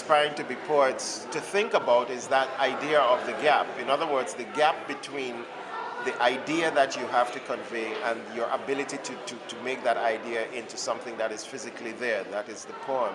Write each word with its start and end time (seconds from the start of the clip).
aspiring 0.00 0.34
to 0.34 0.44
be 0.44 0.54
poets 0.66 1.26
to 1.30 1.38
think 1.38 1.74
about 1.74 2.08
is 2.08 2.26
that 2.28 2.48
idea 2.58 2.98
of 2.98 3.24
the 3.26 3.32
gap. 3.42 3.66
In 3.78 3.90
other 3.90 4.06
words, 4.06 4.32
the 4.32 4.48
gap 4.56 4.88
between 4.88 5.34
the 6.06 6.22
idea 6.22 6.70
that 6.70 6.96
you 6.96 7.06
have 7.08 7.30
to 7.30 7.40
convey 7.40 7.92
and 8.04 8.18
your 8.34 8.48
ability 8.48 8.96
to, 8.96 9.14
to, 9.26 9.34
to 9.46 9.62
make 9.62 9.84
that 9.84 9.98
idea 9.98 10.50
into 10.52 10.78
something 10.78 11.18
that 11.18 11.30
is 11.30 11.44
physically 11.44 11.92
there, 11.92 12.24
that 12.30 12.48
is 12.48 12.64
the 12.64 12.72
poem, 12.88 13.14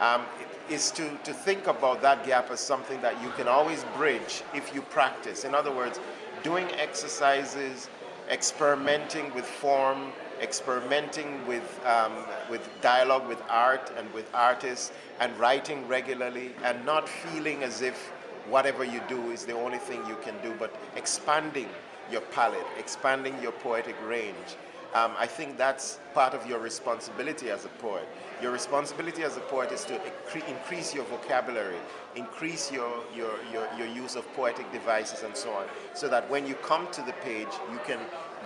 um, 0.00 0.22
is 0.68 0.90
to, 0.90 1.08
to 1.22 1.32
think 1.32 1.68
about 1.68 2.02
that 2.02 2.26
gap 2.26 2.50
as 2.50 2.58
something 2.58 3.00
that 3.02 3.22
you 3.22 3.28
can 3.36 3.46
always 3.46 3.84
bridge 3.96 4.42
if 4.52 4.74
you 4.74 4.82
practice. 4.82 5.44
In 5.44 5.54
other 5.54 5.70
words, 5.70 6.00
doing 6.42 6.66
exercises, 6.72 7.88
experimenting 8.28 9.32
with 9.32 9.44
form, 9.44 10.10
experimenting 10.40 11.46
with, 11.46 11.80
um, 11.86 12.12
with 12.50 12.68
dialogue, 12.80 13.26
with 13.28 13.42
art, 13.48 13.92
and 13.96 14.12
with 14.12 14.28
artists, 14.34 14.92
and 15.20 15.36
writing 15.38 15.86
regularly, 15.88 16.52
and 16.64 16.84
not 16.84 17.08
feeling 17.08 17.62
as 17.62 17.82
if 17.82 18.12
whatever 18.48 18.84
you 18.84 19.00
do 19.08 19.30
is 19.30 19.44
the 19.44 19.52
only 19.52 19.78
thing 19.78 20.00
you 20.06 20.16
can 20.22 20.34
do, 20.42 20.54
but 20.58 20.74
expanding 20.96 21.68
your 22.10 22.20
palette, 22.20 22.66
expanding 22.78 23.34
your 23.42 23.52
poetic 23.52 23.96
range. 24.06 24.56
Um, 24.94 25.12
I 25.18 25.26
think 25.26 25.58
that's 25.58 25.98
part 26.14 26.32
of 26.32 26.46
your 26.46 26.58
responsibility 26.58 27.50
as 27.50 27.64
a 27.64 27.68
poet. 27.68 28.08
Your 28.40 28.52
responsibility 28.52 29.24
as 29.24 29.36
a 29.36 29.40
poet 29.40 29.72
is 29.72 29.84
to 29.86 30.00
increase 30.48 30.94
your 30.94 31.04
vocabulary, 31.04 31.76
increase 32.14 32.72
your, 32.72 33.02
your, 33.14 33.32
your, 33.52 33.68
your 33.76 33.88
use 33.88 34.16
of 34.16 34.26
poetic 34.34 34.70
devices 34.72 35.22
and 35.22 35.36
so 35.36 35.50
on, 35.52 35.66
so 35.92 36.08
that 36.08 36.30
when 36.30 36.46
you 36.46 36.54
come 36.54 36.90
to 36.92 37.02
the 37.02 37.12
page, 37.24 37.48
you 37.70 37.80
can 37.86 37.98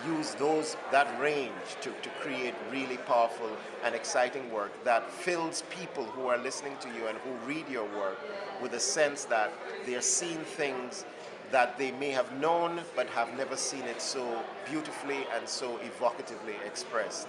use 0.06 0.34
those 0.34 0.76
that 0.90 1.20
range 1.20 1.50
to, 1.80 1.90
to 1.90 2.08
create 2.20 2.54
really 2.70 2.96
powerful 2.98 3.50
and 3.84 3.94
exciting 3.94 4.50
work 4.52 4.72
that 4.84 5.10
fills 5.10 5.62
people 5.70 6.04
who 6.04 6.26
are 6.28 6.38
listening 6.38 6.76
to 6.80 6.88
you 6.88 7.06
and 7.06 7.18
who 7.18 7.30
read 7.46 7.68
your 7.68 7.84
work 7.96 8.18
with 8.62 8.74
a 8.74 8.80
sense 8.80 9.24
that 9.24 9.52
they're 9.86 10.02
seeing 10.02 10.38
things 10.38 11.04
that 11.50 11.76
they 11.78 11.90
may 11.92 12.10
have 12.10 12.32
known 12.38 12.80
but 12.94 13.08
have 13.08 13.36
never 13.36 13.56
seen 13.56 13.82
it 13.82 14.00
so 14.00 14.42
beautifully 14.68 15.26
and 15.34 15.48
so 15.48 15.78
evocatively 15.78 16.54
expressed. 16.64 17.28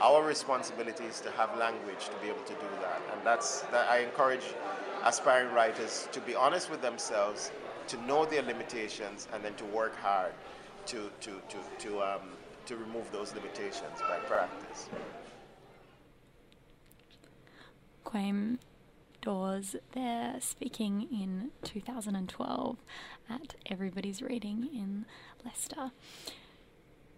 Our 0.00 0.24
responsibility 0.24 1.04
is 1.04 1.20
to 1.20 1.30
have 1.32 1.56
language 1.56 2.06
to 2.06 2.16
be 2.22 2.28
able 2.28 2.42
to 2.42 2.54
do 2.54 2.68
that, 2.80 3.00
and 3.12 3.24
that's 3.24 3.60
that 3.70 3.88
I 3.88 3.98
encourage 3.98 4.42
aspiring 5.04 5.54
writers 5.54 6.08
to 6.12 6.20
be 6.20 6.34
honest 6.34 6.70
with 6.70 6.82
themselves, 6.82 7.52
to 7.88 7.96
know 8.02 8.24
their 8.24 8.42
limitations, 8.42 9.28
and 9.32 9.44
then 9.44 9.54
to 9.54 9.64
work 9.66 9.94
hard 9.96 10.32
to 10.86 11.10
to 11.20 11.40
to 11.48 11.58
to 11.78 12.02
um, 12.02 12.20
to 12.66 12.76
remove 12.76 13.10
those 13.12 13.34
limitations 13.34 14.00
by 14.00 14.18
practice. 14.26 14.88
Kwame 18.04 18.58
Dawes 19.20 19.76
there 19.92 20.36
speaking 20.40 21.06
in 21.12 21.50
2012 21.62 22.76
at 23.30 23.54
Everybody's 23.66 24.20
Reading 24.20 24.68
in 24.72 25.06
Leicester. 25.44 25.92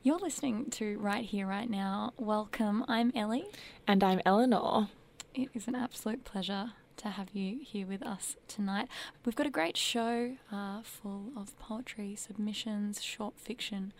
You're 0.03 0.19
listening 0.19 0.69
to 0.73 0.99
Right 0.99 1.25
Here, 1.25 1.47
Right 1.47 1.69
Now. 1.69 2.13
Welcome. 2.19 2.85
I'm 2.87 3.11
Ellie. 3.17 3.47
And 3.89 4.05
I'm 4.05 4.21
Eleanor. 4.27 4.89
It 5.35 5.49
is 5.55 5.67
an 5.67 5.75
absolute 5.75 6.25
pleasure 6.25 6.73
to 6.97 7.09
have 7.09 7.31
you 7.33 7.59
here 7.63 7.87
with 7.87 8.03
us 8.03 8.37
tonight. 8.49 8.89
We've 9.25 9.37
got 9.37 9.47
a 9.47 9.51
great 9.51 9.77
show 9.77 10.37
uh, 10.53 10.83
full 10.83 11.33
of 11.37 11.59
poetry, 11.59 12.15
submissions, 12.17 13.03
short 13.03 13.35
fiction 13.39 13.93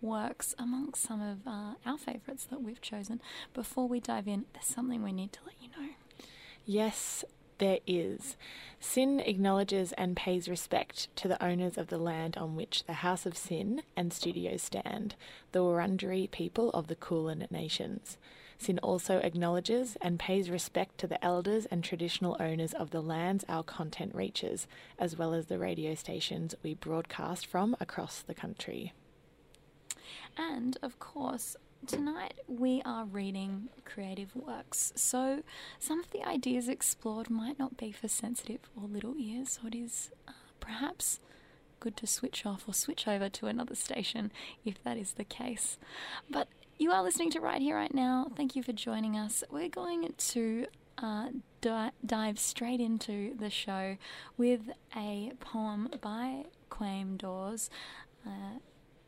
works, 0.00 0.54
amongst 0.58 1.02
some 1.02 1.20
of 1.20 1.46
uh, 1.46 1.74
our 1.84 1.98
favourites 1.98 2.44
that 2.46 2.62
we've 2.62 2.80
chosen. 2.80 3.20
Before 3.54 3.88
we 3.88 4.00
dive 4.00 4.28
in, 4.28 4.44
there's 4.52 4.66
something 4.66 5.02
we 5.02 5.12
need 5.12 5.32
to 5.32 5.40
let 5.46 5.54
you 5.60 5.68
know. 5.68 5.90
Yes, 6.64 7.24
there 7.58 7.78
is. 7.86 8.36
SYN 8.80 9.20
acknowledges 9.20 9.92
and 9.92 10.16
pays 10.16 10.48
respect 10.48 11.14
to 11.16 11.28
the 11.28 11.42
owners 11.42 11.78
of 11.78 11.88
the 11.88 11.98
land 11.98 12.36
on 12.36 12.54
which 12.54 12.84
the 12.84 12.94
House 12.94 13.24
of 13.24 13.36
SYN 13.36 13.82
and 13.96 14.12
studios 14.12 14.62
stand, 14.62 15.14
the 15.52 15.60
Wurundjeri 15.60 16.30
people 16.30 16.70
of 16.70 16.88
the 16.88 16.94
Kulin 16.94 17.46
Nations. 17.50 18.18
SYN 18.58 18.78
also 18.80 19.18
acknowledges 19.18 19.96
and 20.00 20.18
pays 20.18 20.50
respect 20.50 20.98
to 20.98 21.06
the 21.06 21.22
elders 21.24 21.66
and 21.66 21.84
traditional 21.84 22.36
owners 22.40 22.72
of 22.72 22.90
the 22.90 23.02
lands 23.02 23.44
our 23.48 23.62
content 23.62 24.14
reaches, 24.14 24.66
as 24.98 25.16
well 25.16 25.34
as 25.34 25.46
the 25.46 25.58
radio 25.58 25.94
stations 25.94 26.54
we 26.62 26.74
broadcast 26.74 27.46
from 27.46 27.76
across 27.80 28.22
the 28.22 28.34
country. 28.34 28.92
And, 30.36 30.76
of 30.82 30.98
course, 30.98 31.56
Tonight 31.86 32.40
we 32.48 32.82
are 32.84 33.04
reading 33.04 33.68
creative 33.84 34.34
works, 34.34 34.92
so 34.96 35.44
some 35.78 36.00
of 36.00 36.10
the 36.10 36.24
ideas 36.26 36.68
explored 36.68 37.30
might 37.30 37.60
not 37.60 37.76
be 37.76 37.92
for 37.92 38.08
sensitive 38.08 38.60
or 38.74 38.88
little 38.88 39.14
ears, 39.16 39.60
so 39.60 39.68
it 39.68 39.74
is 39.76 40.10
uh, 40.26 40.32
perhaps 40.58 41.20
good 41.78 41.96
to 41.98 42.06
switch 42.06 42.44
off 42.44 42.64
or 42.66 42.74
switch 42.74 43.06
over 43.06 43.28
to 43.28 43.46
another 43.46 43.76
station 43.76 44.32
if 44.64 44.82
that 44.82 44.96
is 44.96 45.12
the 45.12 45.22
case. 45.22 45.78
But 46.28 46.48
you 46.78 46.92
are 46.92 47.02
listening 47.02 47.30
to 47.30 47.40
Right 47.40 47.60
Here, 47.60 47.76
Right 47.76 47.94
Now. 47.94 48.30
Thank 48.36 48.54
you 48.54 48.62
for 48.62 48.72
joining 48.72 49.16
us. 49.16 49.42
We're 49.50 49.68
going 49.68 50.12
to 50.16 50.66
uh, 50.98 51.28
di- 51.60 51.92
dive 52.04 52.38
straight 52.38 52.80
into 52.80 53.34
the 53.36 53.50
show 53.50 53.96
with 54.36 54.60
a 54.94 55.32
poem 55.40 55.88
by 56.00 56.44
Kwame 56.70 57.16
Dawes. 57.16 57.70
Uh, 58.26 58.58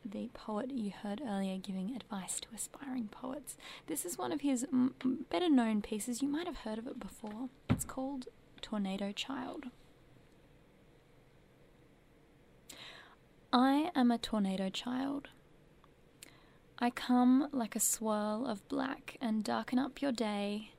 the 0.03 0.29
poet 0.33 0.71
you 0.71 0.91
heard 1.03 1.21
earlier 1.27 1.57
giving 1.57 1.95
advice 1.95 2.39
to 2.39 2.47
aspiring 2.55 3.09
poets. 3.11 3.55
This 3.85 4.05
is 4.05 4.17
one 4.17 4.31
of 4.31 4.41
his 4.41 4.65
m- 4.71 4.95
better 5.29 5.49
known 5.49 5.81
pieces. 5.81 6.21
You 6.21 6.27
might 6.27 6.47
have 6.47 6.57
heard 6.57 6.79
of 6.79 6.87
it 6.87 6.99
before. 6.99 7.49
It's 7.69 7.85
called 7.85 8.27
Tornado 8.61 9.11
Child. 9.11 9.65
I 13.51 13.91
am 13.95 14.11
a 14.11 14.17
tornado 14.17 14.69
child. 14.69 15.29
I 16.81 16.89
come 16.89 17.49
like 17.51 17.75
a 17.75 17.79
swirl 17.81 18.45
of 18.47 18.65
black 18.69 19.17
and 19.19 19.43
darken 19.43 19.77
up 19.77 20.01
your 20.01 20.13
day. 20.13 20.71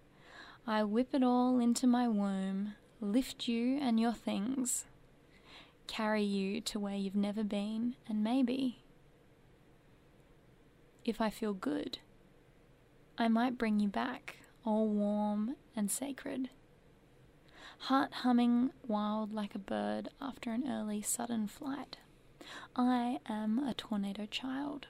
I 0.67 0.83
whip 0.83 1.09
it 1.13 1.23
all 1.23 1.59
into 1.59 1.87
my 1.87 2.09
womb, 2.09 2.75
lift 3.03 3.47
you 3.47 3.79
and 3.83 4.01
your 4.01 4.15
things, 4.15 4.87
carry 5.87 6.23
you 6.23 6.63
to 6.63 6.79
where 6.79 6.95
you've 6.95 7.15
never 7.15 7.45
been, 7.45 7.97
and 8.09 8.25
maybe 8.25 8.79
if 11.05 11.21
I 11.21 11.29
feel 11.29 11.53
good, 11.53 11.99
I 13.19 13.29
might 13.29 13.59
bring 13.59 13.79
you 13.79 13.89
back, 13.89 14.39
all 14.65 14.89
warm 14.89 15.57
and 15.77 15.91
sacred. 15.91 16.49
Heart 17.81 18.13
humming 18.13 18.71
wild 18.87 19.35
like 19.35 19.55
a 19.55 19.59
bird 19.59 20.09
after 20.21 20.51
an 20.53 20.65
early 20.67 21.03
sudden 21.03 21.47
flight. 21.47 21.99
I 22.75 23.21
am 23.29 23.59
a 23.59 23.75
tornado 23.75 24.25
child. 24.25 24.87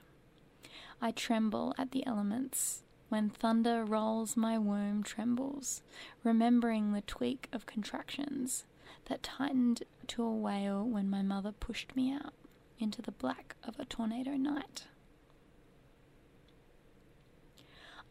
I 1.01 1.11
tremble 1.11 1.73
at 1.79 1.91
the 1.91 2.05
elements. 2.05 2.83
When 3.09 3.29
thunder 3.29 3.83
rolls, 3.83 4.37
my 4.37 4.57
womb 4.57 5.03
trembles, 5.03 5.81
remembering 6.23 6.93
the 6.93 7.01
tweak 7.01 7.49
of 7.51 7.65
contractions 7.65 8.65
that 9.05 9.23
tightened 9.23 9.83
to 10.07 10.23
a 10.23 10.31
wail 10.31 10.85
when 10.85 11.09
my 11.09 11.21
mother 11.21 11.51
pushed 11.51 11.95
me 11.95 12.13
out 12.13 12.33
into 12.79 13.01
the 13.01 13.11
black 13.11 13.55
of 13.63 13.79
a 13.79 13.85
tornado 13.85 14.31
night. 14.31 14.85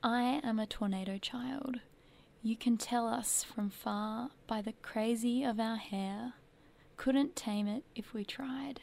I 0.02 0.40
am 0.42 0.58
a 0.58 0.66
tornado 0.66 1.18
child. 1.18 1.76
You 2.42 2.56
can 2.56 2.76
tell 2.76 3.06
us 3.06 3.44
from 3.44 3.70
far 3.70 4.30
by 4.46 4.62
the 4.62 4.72
crazy 4.82 5.44
of 5.44 5.60
our 5.60 5.76
hair. 5.76 6.34
Couldn't 6.96 7.36
tame 7.36 7.66
it 7.66 7.84
if 7.94 8.12
we 8.12 8.24
tried. 8.24 8.80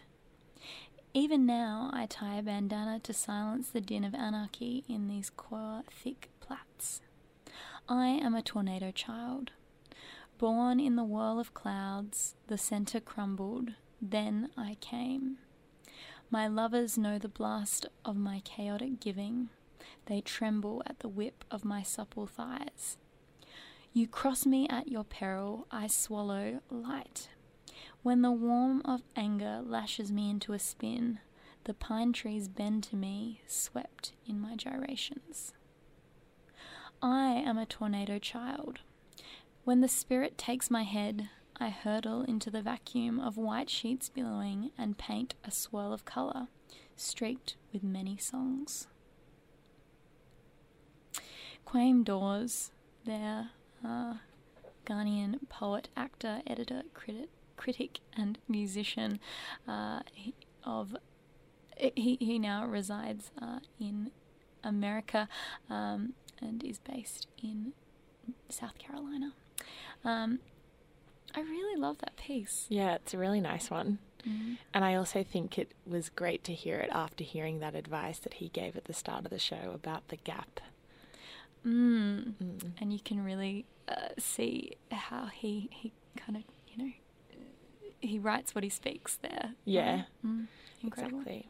Even 1.18 1.48
now, 1.48 1.90
I 1.94 2.06
tie 2.06 2.36
a 2.36 2.44
bandana 2.44 3.00
to 3.00 3.12
silence 3.12 3.70
the 3.70 3.82
din 3.82 4.04
of 4.04 4.14
anarchy 4.14 4.84
in 4.88 5.08
these 5.08 5.32
core, 5.32 5.82
thick 5.92 6.30
plaits. 6.40 7.02
I 7.90 8.10
am 8.10 8.36
a 8.36 8.44
tornado 8.44 8.92
child. 8.92 9.50
Born 10.38 10.80
in 10.80 10.96
the 10.96 11.04
whirl 11.04 11.40
of 11.40 11.56
clouds, 11.56 12.36
the 12.46 12.58
centre 12.60 13.00
crumbled, 13.00 13.72
then 14.00 14.52
I 14.56 14.78
came. 14.80 15.40
My 16.30 16.48
lovers 16.48 17.00
know 17.00 17.18
the 17.18 17.28
blast 17.28 17.88
of 18.06 18.16
my 18.16 18.44
chaotic 18.46 19.00
giving. 19.00 19.50
They 20.06 20.22
tremble 20.22 20.84
at 20.86 21.00
the 21.00 21.10
whip 21.10 21.44
of 21.50 21.66
my 21.66 21.82
supple 21.82 22.28
thighs. 22.28 22.98
You 23.92 24.08
cross 24.08 24.46
me 24.46 24.68
at 24.70 24.90
your 24.90 25.04
peril, 25.04 25.66
I 25.72 25.88
swallow 25.88 26.60
light. 26.70 27.30
When 28.04 28.22
the 28.22 28.32
warmth 28.32 28.86
of 28.86 29.04
anger 29.16 29.62
lashes 29.64 30.12
me 30.12 30.30
into 30.30 30.54
a 30.54 30.60
spin, 30.60 31.20
the 31.66 31.74
pine 31.74 32.14
trees 32.14 32.48
bend 32.48 32.84
to 32.86 32.96
me, 32.96 33.42
swept 33.48 34.14
in 34.26 34.40
my 34.40 34.56
gyrations. 34.56 35.54
I 37.02 37.32
am 37.32 37.58
a 37.58 37.66
tornado 37.66 38.18
child. 38.20 38.80
When 39.66 39.82
the 39.82 39.88
spirit 39.88 40.38
takes 40.38 40.72
my 40.72 40.84
head, 40.84 41.30
I 41.60 41.70
hurtle 41.70 42.22
into 42.22 42.50
the 42.50 42.62
vacuum 42.62 43.20
of 43.20 43.36
white 43.36 43.70
sheets 43.70 44.10
billowing 44.10 44.72
and 44.78 44.98
paint 44.98 45.34
a 45.44 45.52
swirl 45.52 45.92
of 45.92 46.06
colour, 46.06 46.48
streaked 46.96 47.58
with 47.74 47.84
many 47.84 48.16
songs. 48.18 48.88
Kwame 51.66 52.06
Dawes 52.06 52.72
there, 53.06 53.50
uh, 53.86 54.16
Ghanaian 54.86 55.50
poet, 55.50 55.90
actor, 55.98 56.42
editor, 56.48 56.84
critic, 56.94 57.30
critic 57.58 58.00
and 58.16 58.38
musician 58.48 59.20
uh, 59.68 60.00
of. 60.64 60.96
He, 61.96 62.18
he 62.20 62.40
now 62.40 62.66
resides 62.66 63.30
uh, 63.40 63.60
in 63.80 64.10
America 64.64 65.30
um, 65.70 66.14
and 66.42 66.64
is 66.64 66.80
based 66.80 67.28
in 67.44 67.74
South 68.50 68.78
Carolina. 68.80 69.34
Um, 70.04 70.40
I 71.36 71.42
really 71.42 71.80
love 71.80 72.00
that 72.00 72.18
piece. 72.18 72.66
Yeah, 72.70 72.96
it's 72.96 73.14
a 73.14 73.18
really 73.18 73.42
nice 73.42 73.70
one. 73.70 74.00
Mm. 74.28 74.58
And 74.74 74.84
I 74.84 74.96
also 74.96 75.24
think 75.24 75.58
it 75.58 75.74
was 75.86 76.10
great 76.10 76.44
to 76.46 76.54
hear 76.54 76.78
it 76.80 76.90
after 76.92 77.24
hearing 77.24 77.60
that 77.60 77.76
advice 77.76 78.20
that 78.20 78.36
he 78.36 78.50
gave 78.50 78.76
at 78.76 78.86
the 78.86 78.94
start 78.94 79.26
of 79.26 79.32
the 79.32 79.40
show 79.40 79.72
about 79.74 80.08
the 80.08 80.18
gap. 80.18 80.60
Mm. 81.66 82.34
Mm. 82.42 82.72
And 82.80 82.94
you 82.94 83.00
can 83.00 83.24
really 83.24 83.66
uh, 83.88 84.10
see 84.18 84.78
how 84.92 85.28
he, 85.28 85.70
he 85.72 85.92
kind 86.16 86.38
of, 86.38 86.44
you 86.68 86.84
know, 86.84 86.92
he 88.02 88.20
writes 88.20 88.54
what 88.56 88.64
he 88.64 88.70
speaks 88.70 89.16
there. 89.16 89.52
Yeah. 89.66 90.04
Mm. 90.26 90.48
Exactly. 90.86 91.50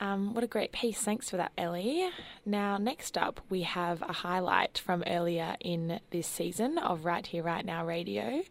Um, 0.00 0.32
what 0.32 0.44
a 0.44 0.48
great 0.48 0.70
piece. 0.70 1.00
Thanks 1.00 1.28
for 1.28 1.36
that, 1.38 1.52
Ellie. 1.58 2.08
Now, 2.46 2.76
next 2.76 3.18
up, 3.18 3.40
we 3.48 3.62
have 3.62 4.00
a 4.02 4.12
highlight 4.12 4.78
from 4.78 5.02
earlier 5.06 5.56
in 5.60 6.00
this 6.10 6.26
season 6.28 6.78
of 6.78 7.04
Right 7.04 7.26
Here, 7.26 7.42
Right 7.42 7.64
Now 7.64 7.84
Radio, 7.84 8.42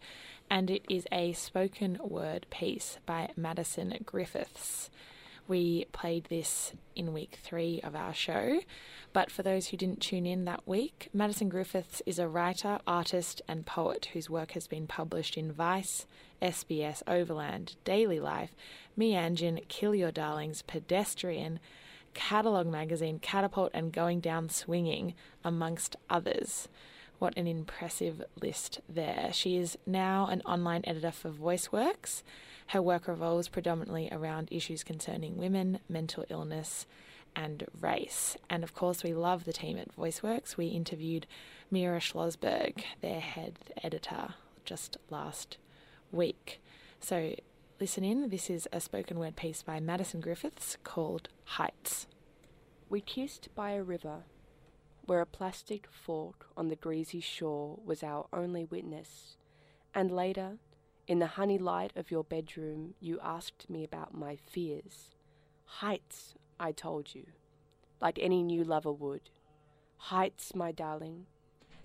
and 0.49 0.69
it 0.69 0.85
is 0.89 1.07
a 1.11 1.31
spoken 1.33 1.99
word 2.01 2.47
piece 2.49 2.97
by 3.05 3.29
Madison 3.37 3.97
Griffiths. 4.05 4.89
We 5.47 5.85
played 5.93 6.25
this 6.25 6.73
in 6.97 7.13
week 7.13 7.39
three 7.41 7.79
of 7.81 7.95
our 7.95 8.13
show, 8.13 8.59
but 9.13 9.31
for 9.31 9.43
those 9.43 9.67
who 9.67 9.77
didn't 9.77 10.01
tune 10.01 10.25
in 10.25 10.43
that 10.43 10.67
week, 10.67 11.07
Madison 11.13 11.47
Griffiths 11.47 12.01
is 12.05 12.19
a 12.19 12.27
writer, 12.27 12.79
artist, 12.85 13.41
and 13.47 13.65
poet 13.65 14.09
whose 14.11 14.29
work 14.29 14.51
has 14.51 14.67
been 14.67 14.87
published 14.87 15.37
in 15.37 15.53
Vice, 15.53 16.05
SBS 16.41 17.03
Overland, 17.07 17.75
Daily 17.83 18.19
Life, 18.19 18.55
Meanjin, 18.97 19.67
Kill 19.67 19.95
Your 19.95 20.11
Darlings, 20.11 20.61
Pedestrian, 20.61 21.59
Catalogue 22.13 22.67
Magazine, 22.67 23.19
Catapult, 23.19 23.71
and 23.73 23.93
Going 23.93 24.19
Down 24.19 24.49
Swinging, 24.49 25.13
amongst 25.43 25.95
others. 26.09 26.67
What 27.19 27.37
an 27.37 27.47
impressive 27.47 28.23
list 28.41 28.81
there. 28.87 29.29
She 29.33 29.57
is 29.57 29.77
now 29.85 30.27
an 30.27 30.41
online 30.41 30.83
editor 30.85 31.11
for 31.11 31.29
VoiceWorks. 31.29 32.21
Her 32.67 32.81
work 32.81 33.07
revolves 33.07 33.47
predominantly 33.47 34.09
around 34.11 34.49
issues 34.51 34.83
concerning 34.83 35.37
women, 35.37 35.79
mental 35.89 36.25
illness, 36.29 36.85
and 37.35 37.65
race. 37.79 38.37
And 38.49 38.63
of 38.63 38.73
course, 38.73 39.03
we 39.03 39.13
love 39.13 39.45
the 39.45 39.53
team 39.53 39.77
at 39.77 39.95
VoiceWorks. 39.95 40.57
We 40.57 40.67
interviewed 40.67 41.27
Mira 41.71 41.99
Schlossberg, 41.99 42.83
their 43.01 43.19
head 43.19 43.57
editor, 43.83 44.35
just 44.65 44.97
last 45.09 45.57
week. 46.11 46.61
So 46.99 47.35
listen 47.79 48.03
in. 48.03 48.29
This 48.29 48.49
is 48.49 48.67
a 48.71 48.79
spoken 48.79 49.19
word 49.19 49.35
piece 49.35 49.61
by 49.61 49.79
Madison 49.79 50.21
Griffiths 50.21 50.77
called 50.83 51.29
Heights. 51.43 52.07
We 52.89 53.01
kissed 53.01 53.49
by 53.55 53.71
a 53.71 53.83
river, 53.83 54.23
where 55.05 55.21
a 55.21 55.25
plastic 55.25 55.87
fork 55.91 56.47
on 56.55 56.69
the 56.69 56.75
greasy 56.75 57.19
shore 57.19 57.79
was 57.83 58.03
our 58.03 58.27
only 58.31 58.65
witness, 58.65 59.37
and 59.93 60.11
later, 60.11 60.57
in 61.07 61.19
the 61.19 61.27
honey 61.27 61.57
light 61.57 61.91
of 61.95 62.11
your 62.11 62.23
bedroom, 62.23 62.93
you 62.99 63.19
asked 63.23 63.69
me 63.69 63.83
about 63.83 64.13
my 64.13 64.37
fears. 64.49 65.15
Heights, 65.65 66.35
I 66.59 66.71
told 66.71 67.15
you, 67.15 67.27
like 68.01 68.19
any 68.19 68.43
new 68.43 68.63
lover 68.63 68.91
would. 68.91 69.29
Heights, 69.97 70.53
my 70.55 70.71
darling, 70.71 71.25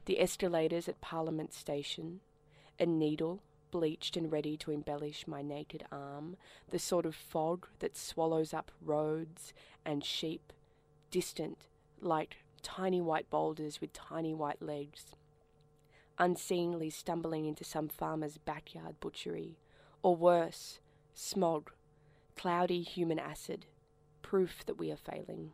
the 0.04 0.20
escalators 0.20 0.88
at 0.88 1.00
Parliament 1.00 1.52
Station, 1.52 2.20
a 2.78 2.86
needle 2.86 3.42
bleached 3.72 4.16
and 4.16 4.30
ready 4.30 4.56
to 4.58 4.70
embellish 4.70 5.26
my 5.26 5.42
naked 5.42 5.82
arm, 5.90 6.36
the 6.70 6.78
sort 6.78 7.04
of 7.04 7.16
fog 7.16 7.66
that 7.80 7.96
swallows 7.96 8.54
up 8.54 8.70
roads 8.80 9.52
and 9.84 10.04
sheep, 10.04 10.52
distant, 11.10 11.66
like 12.00 12.36
tiny 12.62 13.00
white 13.00 13.28
boulders 13.30 13.80
with 13.80 13.92
tiny 13.92 14.32
white 14.32 14.62
legs, 14.62 15.16
unseeingly 16.18 16.92
stumbling 16.92 17.46
into 17.46 17.64
some 17.64 17.88
farmer's 17.88 18.38
backyard 18.38 19.00
butchery, 19.00 19.56
or 20.02 20.14
worse, 20.14 20.78
smog, 21.14 21.72
cloudy 22.36 22.82
human 22.82 23.18
acid, 23.18 23.66
proof 24.20 24.64
that 24.66 24.78
we 24.78 24.92
are 24.92 24.96
failing. 24.96 25.52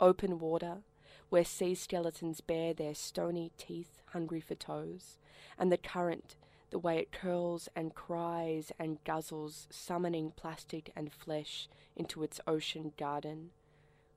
Open 0.00 0.38
water, 0.38 0.78
where 1.28 1.44
sea 1.44 1.74
skeletons 1.74 2.40
bare 2.40 2.74
their 2.74 2.94
stony 2.94 3.52
teeth 3.56 4.00
hungry 4.06 4.40
for 4.40 4.54
toes, 4.54 5.18
and 5.58 5.70
the 5.70 5.76
current, 5.76 6.36
the 6.72 6.78
way 6.78 6.98
it 6.98 7.12
curls 7.12 7.68
and 7.76 7.94
cries 7.94 8.72
and 8.78 9.04
guzzles, 9.04 9.68
summoning 9.70 10.32
plastic 10.34 10.90
and 10.96 11.12
flesh 11.12 11.68
into 11.94 12.22
its 12.22 12.40
ocean 12.46 12.92
garden. 12.98 13.50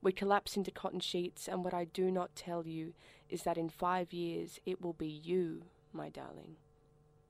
We 0.02 0.13
collapse 0.13 0.56
into 0.56 0.72
cotton 0.72 1.02
sheets, 1.02 1.48
and 1.48 1.63
what 1.63 1.74
I 1.74 1.84
do 1.84 2.10
not 2.10 2.36
tell 2.36 2.66
you 2.66 2.94
is 3.30 3.44
that 3.44 3.57
in 3.57 3.69
five 3.69 4.13
years 4.13 4.60
it 4.66 4.81
will 4.81 4.94
be 4.94 5.07
you, 5.07 5.63
my 5.92 6.10
darling. 6.10 6.56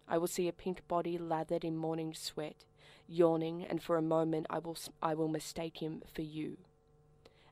I 0.08 0.20
will 0.20 0.28
see 0.28 0.48
a 0.48 0.54
pink 0.54 0.88
body 0.88 1.18
lathered 1.18 1.66
in 1.66 1.76
morning 1.76 2.14
sweat, 2.14 2.66
yawning, 3.08 3.66
and 3.66 3.82
for 3.82 3.98
a 3.98 4.04
moment 4.04 4.46
I 4.50 4.60
will, 4.60 4.78
I 5.02 5.16
will 5.16 5.28
mistake 5.28 5.82
him 5.82 6.04
for 6.14 6.22
you. 6.22 6.58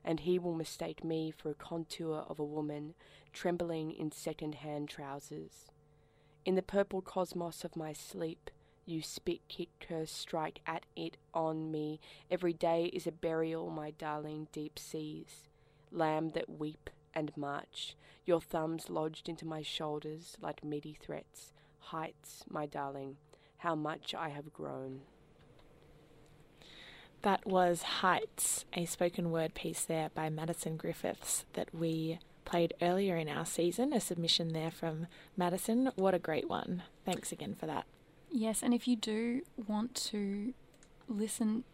And 0.04 0.20
he 0.20 0.38
will 0.38 0.54
mistake 0.54 1.02
me 1.02 1.32
for 1.36 1.50
a 1.50 1.54
contour 1.54 2.24
of 2.28 2.38
a 2.38 2.44
woman 2.44 2.94
trembling 3.32 3.90
in 3.90 4.12
second 4.12 4.56
hand 4.56 4.88
trousers. 4.88 5.72
In 6.44 6.56
the 6.56 6.62
purple 6.62 7.00
cosmos 7.00 7.64
of 7.64 7.74
my 7.74 7.94
sleep, 7.94 8.50
you 8.84 9.00
spit, 9.00 9.40
kick, 9.48 9.70
curse, 9.80 10.10
strike 10.10 10.60
at 10.66 10.84
it 10.94 11.16
on 11.32 11.70
me. 11.70 12.00
Every 12.30 12.52
day 12.52 12.90
is 12.92 13.06
a 13.06 13.12
burial, 13.12 13.70
my 13.70 13.92
darling, 13.92 14.48
deep 14.52 14.78
seas. 14.78 15.48
Lamb 15.90 16.30
that 16.30 16.50
weep 16.50 16.90
and 17.14 17.34
march, 17.34 17.96
your 18.26 18.42
thumbs 18.42 18.90
lodged 18.90 19.28
into 19.28 19.46
my 19.46 19.62
shoulders 19.62 20.36
like 20.40 20.62
meaty 20.62 20.92
threats. 21.00 21.52
Heights, 21.78 22.44
my 22.48 22.66
darling, 22.66 23.16
how 23.58 23.74
much 23.74 24.14
I 24.14 24.28
have 24.28 24.52
grown. 24.52 25.00
That 27.22 27.46
was 27.46 27.82
Heights, 27.82 28.66
a 28.74 28.84
spoken 28.84 29.30
word 29.30 29.54
piece 29.54 29.84
there 29.86 30.10
by 30.14 30.28
Madison 30.28 30.76
Griffiths 30.76 31.46
that 31.54 31.74
we 31.74 32.18
played 32.44 32.74
earlier 32.82 33.16
in 33.16 33.28
our 33.28 33.46
season. 33.46 33.92
A 33.92 34.00
submission 34.00 34.52
there 34.52 34.70
from 34.70 35.06
Madison. 35.36 35.90
What 35.96 36.14
a 36.14 36.18
great 36.18 36.48
one. 36.48 36.82
Thanks 37.04 37.32
again 37.32 37.54
for 37.54 37.66
that. 37.66 37.86
Yes, 38.30 38.62
and 38.62 38.74
if 38.74 38.88
you 38.88 38.96
do 38.96 39.42
want 39.68 39.94
to 40.10 40.54
listen 41.08 41.64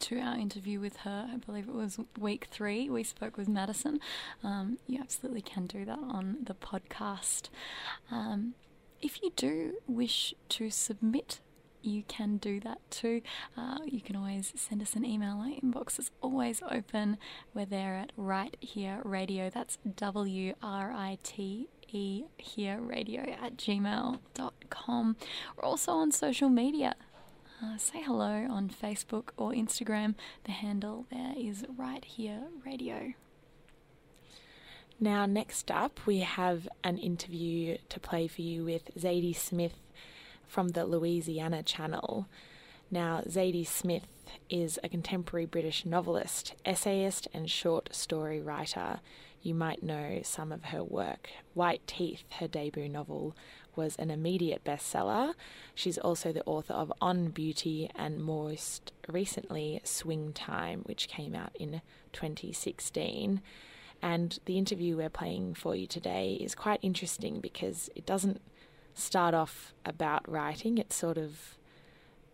to 0.00 0.18
our 0.18 0.36
interview 0.36 0.80
with 0.80 0.98
her, 0.98 1.28
I 1.32 1.36
believe 1.38 1.68
it 1.68 1.74
was 1.74 1.98
week 2.18 2.48
three, 2.50 2.90
we 2.90 3.02
spoke 3.02 3.36
with 3.36 3.48
Madison. 3.48 4.00
Um, 4.42 4.78
you 4.86 5.00
absolutely 5.00 5.40
can 5.40 5.66
do 5.66 5.84
that 5.84 5.98
on 5.98 6.38
the 6.42 6.54
podcast. 6.54 7.48
Um, 8.10 8.54
if 9.00 9.22
you 9.22 9.32
do 9.34 9.74
wish 9.86 10.34
to 10.50 10.70
submit, 10.70 11.40
you 11.84 12.02
can 12.08 12.38
do 12.38 12.60
that 12.60 12.78
too. 12.90 13.20
Uh, 13.56 13.78
you 13.84 14.00
can 14.00 14.16
always 14.16 14.52
send 14.56 14.82
us 14.82 14.94
an 14.94 15.04
email. 15.04 15.38
Our 15.38 15.60
inbox 15.60 15.98
is 15.98 16.10
always 16.20 16.62
open. 16.70 17.18
We're 17.52 17.66
there 17.66 17.94
at 17.94 18.12
Right 18.16 18.56
Here 18.60 19.00
Radio. 19.04 19.50
That's 19.50 19.78
W 19.96 20.54
R 20.62 20.92
I 20.92 21.18
T 21.22 21.68
E 21.88 22.24
here 22.38 22.80
radio 22.80 23.22
at 23.22 23.56
gmail.com. 23.56 25.16
We're 25.56 25.64
also 25.64 25.92
on 25.92 26.10
social 26.10 26.48
media. 26.48 26.96
Uh, 27.62 27.78
say 27.78 28.02
hello 28.02 28.46
on 28.50 28.68
Facebook 28.68 29.28
or 29.36 29.52
Instagram. 29.52 30.14
The 30.44 30.52
handle 30.52 31.06
there 31.10 31.34
is 31.36 31.64
Right 31.76 32.04
Here 32.04 32.48
Radio. 32.66 33.14
Now, 35.00 35.26
next 35.26 35.70
up, 35.70 36.00
we 36.06 36.20
have 36.20 36.68
an 36.82 36.98
interview 36.98 37.78
to 37.88 38.00
play 38.00 38.26
for 38.28 38.42
you 38.42 38.64
with 38.64 38.90
Zadie 38.96 39.36
Smith 39.36 39.74
from 40.46 40.68
the 40.68 40.84
Louisiana 40.84 41.62
Channel. 41.62 42.28
Now, 42.90 43.22
Zadie 43.26 43.66
Smith 43.66 44.06
is 44.48 44.78
a 44.82 44.88
contemporary 44.88 45.46
British 45.46 45.84
novelist, 45.84 46.54
essayist, 46.64 47.28
and 47.32 47.50
short 47.50 47.94
story 47.94 48.40
writer. 48.40 49.00
You 49.42 49.54
might 49.54 49.82
know 49.82 50.20
some 50.22 50.52
of 50.52 50.64
her 50.66 50.82
work. 50.82 51.28
White 51.54 51.86
Teeth, 51.86 52.24
her 52.38 52.48
debut 52.48 52.88
novel, 52.88 53.36
was 53.76 53.96
an 53.96 54.10
immediate 54.10 54.64
bestseller. 54.64 55.34
She's 55.74 55.98
also 55.98 56.32
the 56.32 56.44
author 56.44 56.74
of 56.74 56.92
On 57.00 57.28
Beauty 57.28 57.90
and 57.94 58.22
most 58.22 58.92
recently 59.08 59.80
Swing 59.84 60.32
Time, 60.32 60.82
which 60.84 61.08
came 61.08 61.34
out 61.34 61.54
in 61.58 61.82
2016. 62.12 63.42
And 64.00 64.38
the 64.44 64.58
interview 64.58 64.96
we're 64.96 65.10
playing 65.10 65.54
for 65.54 65.74
you 65.74 65.86
today 65.86 66.38
is 66.40 66.54
quite 66.54 66.78
interesting 66.82 67.40
because 67.40 67.90
it 67.94 68.06
doesn't 68.06 68.40
start 68.94 69.34
off 69.34 69.74
about 69.84 70.28
writing. 70.30 70.78
It's 70.78 70.96
sort 70.96 71.18
of 71.18 71.56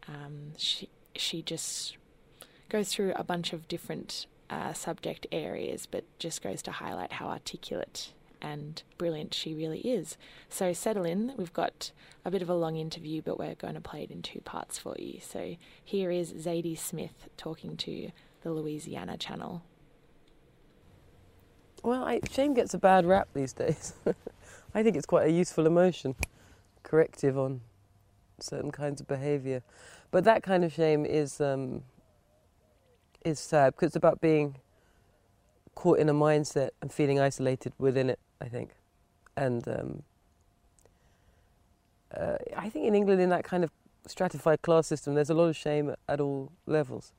um, 0.08 0.52
she 0.56 0.88
she 1.16 1.42
just 1.42 1.96
goes 2.68 2.92
through 2.92 3.12
a 3.16 3.24
bunch 3.24 3.52
of 3.52 3.68
different 3.68 4.26
uh, 4.48 4.72
subject 4.72 5.26
areas, 5.32 5.86
but 5.86 6.04
just 6.18 6.42
goes 6.42 6.62
to 6.62 6.72
highlight 6.72 7.12
how 7.12 7.26
articulate 7.26 8.12
and 8.42 8.82
brilliant 8.98 9.34
she 9.34 9.54
really 9.54 9.80
is. 9.80 10.16
So 10.48 10.72
settle 10.72 11.04
in. 11.04 11.34
We've 11.36 11.52
got 11.52 11.92
a 12.24 12.30
bit 12.30 12.42
of 12.42 12.48
a 12.48 12.54
long 12.54 12.76
interview, 12.76 13.22
but 13.22 13.38
we're 13.38 13.54
going 13.54 13.74
to 13.74 13.80
play 13.80 14.02
it 14.02 14.10
in 14.10 14.22
two 14.22 14.40
parts 14.40 14.78
for 14.78 14.94
you. 14.98 15.20
So 15.20 15.56
here 15.84 16.10
is 16.10 16.32
Zadie 16.32 16.78
Smith 16.78 17.28
talking 17.36 17.76
to 17.78 18.10
the 18.42 18.52
Louisiana 18.52 19.16
Channel. 19.16 19.62
Well, 21.82 22.04
I, 22.04 22.20
shame 22.30 22.54
gets 22.54 22.74
a 22.74 22.78
bad 22.78 23.06
rap 23.06 23.28
these 23.34 23.52
days. 23.52 23.94
I 24.74 24.82
think 24.82 24.96
it's 24.96 25.06
quite 25.06 25.28
a 25.28 25.32
useful 25.32 25.66
emotion, 25.66 26.14
corrective 26.90 27.38
on 27.38 27.60
certain 28.40 28.72
kinds 28.72 29.00
of 29.00 29.06
behaviour. 29.06 29.62
But 30.10 30.24
that 30.24 30.42
kind 30.42 30.64
of 30.64 30.72
shame 30.72 31.06
is 31.06 31.40
um, 31.40 31.82
is 33.24 33.38
sad 33.38 33.74
because 33.74 33.88
it's 33.88 33.96
about 33.96 34.20
being 34.20 34.56
caught 35.76 35.98
in 36.00 36.08
a 36.08 36.14
mindset 36.14 36.70
and 36.82 36.92
feeling 36.92 37.20
isolated 37.20 37.72
within 37.78 38.10
it. 38.10 38.18
I 38.40 38.48
think, 38.48 38.70
and 39.36 39.66
um, 39.68 40.02
uh, 42.16 42.38
I 42.56 42.68
think 42.68 42.86
in 42.86 42.94
England, 42.94 43.20
in 43.20 43.30
that 43.30 43.44
kind 43.44 43.62
of 43.62 43.70
stratified 44.06 44.62
class 44.62 44.86
system, 44.86 45.14
there's 45.14 45.30
a 45.30 45.34
lot 45.34 45.44
of 45.44 45.56
shame 45.56 45.94
at 46.08 46.20
all 46.20 46.50
levels. 46.66 47.12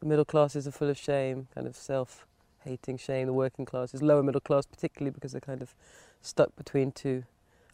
The 0.00 0.06
middle 0.06 0.24
classes 0.24 0.66
are 0.66 0.72
full 0.72 0.88
of 0.88 0.98
shame, 0.98 1.46
kind 1.54 1.66
of 1.66 1.76
self 1.76 2.26
hating 2.64 2.98
shame. 2.98 3.26
The 3.26 3.32
working 3.32 3.66
class 3.66 3.94
is 3.94 4.02
lower 4.02 4.22
middle 4.22 4.40
class, 4.40 4.66
particularly 4.66 5.12
because 5.12 5.32
they're 5.32 5.40
kind 5.40 5.62
of 5.62 5.74
stuck 6.22 6.56
between 6.56 6.90
two, 6.90 7.24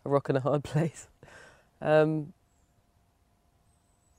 a 0.07 0.09
rock 0.09 0.29
and 0.29 0.39
a 0.39 0.41
hard 0.41 0.65
place. 0.73 1.09
Um, 1.81 2.33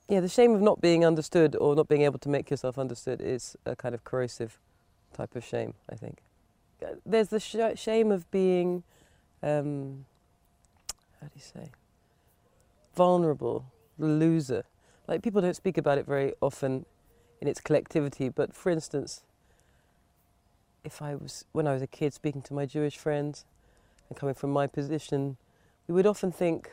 yeah, 0.08 0.20
the 0.20 0.30
shame 0.30 0.54
of 0.54 0.62
not 0.62 0.80
being 0.80 1.06
understood 1.06 1.56
or 1.56 1.76
not 1.76 1.88
being 1.88 2.04
able 2.04 2.20
to 2.20 2.30
make 2.30 2.50
yourself 2.50 2.78
understood 2.78 3.22
is 3.22 3.58
a 3.66 3.76
kind 3.76 3.94
of 3.94 4.04
corrosive 4.04 4.60
type 5.14 5.36
of 5.36 5.44
shame, 5.44 5.74
I 5.90 5.96
think. 5.96 6.20
Uh, 6.82 6.92
there's 7.06 7.30
the 7.30 7.40
sh- 7.40 7.80
shame 7.80 8.12
of 8.12 8.30
being, 8.32 8.84
um, 9.44 10.06
how 11.20 11.28
do 11.28 11.34
you 11.36 11.42
say, 11.42 11.72
vulnerable, 12.96 13.66
the 13.98 14.06
loser. 14.06 14.64
Like 15.08 15.24
people 15.24 15.42
don't 15.42 15.56
speak 15.56 15.78
about 15.78 15.98
it 15.98 16.06
very 16.06 16.34
often 16.42 16.86
in 17.42 17.48
its 17.48 17.60
collectivity, 17.60 18.30
but 18.30 18.54
for 18.54 18.70
instance, 18.70 19.24
if 20.84 21.02
I 21.02 21.16
was, 21.16 21.44
when 21.52 21.68
I 21.68 21.74
was 21.74 21.82
a 21.82 21.88
kid, 21.88 22.14
speaking 22.14 22.42
to 22.44 22.54
my 22.54 22.66
Jewish 22.66 22.98
friends 22.98 23.44
and 24.10 24.18
coming 24.18 24.36
from 24.36 24.52
my 24.52 24.68
position, 24.68 25.38
we 25.88 25.94
would 25.94 26.08
often 26.08 26.32
think, 26.32 26.72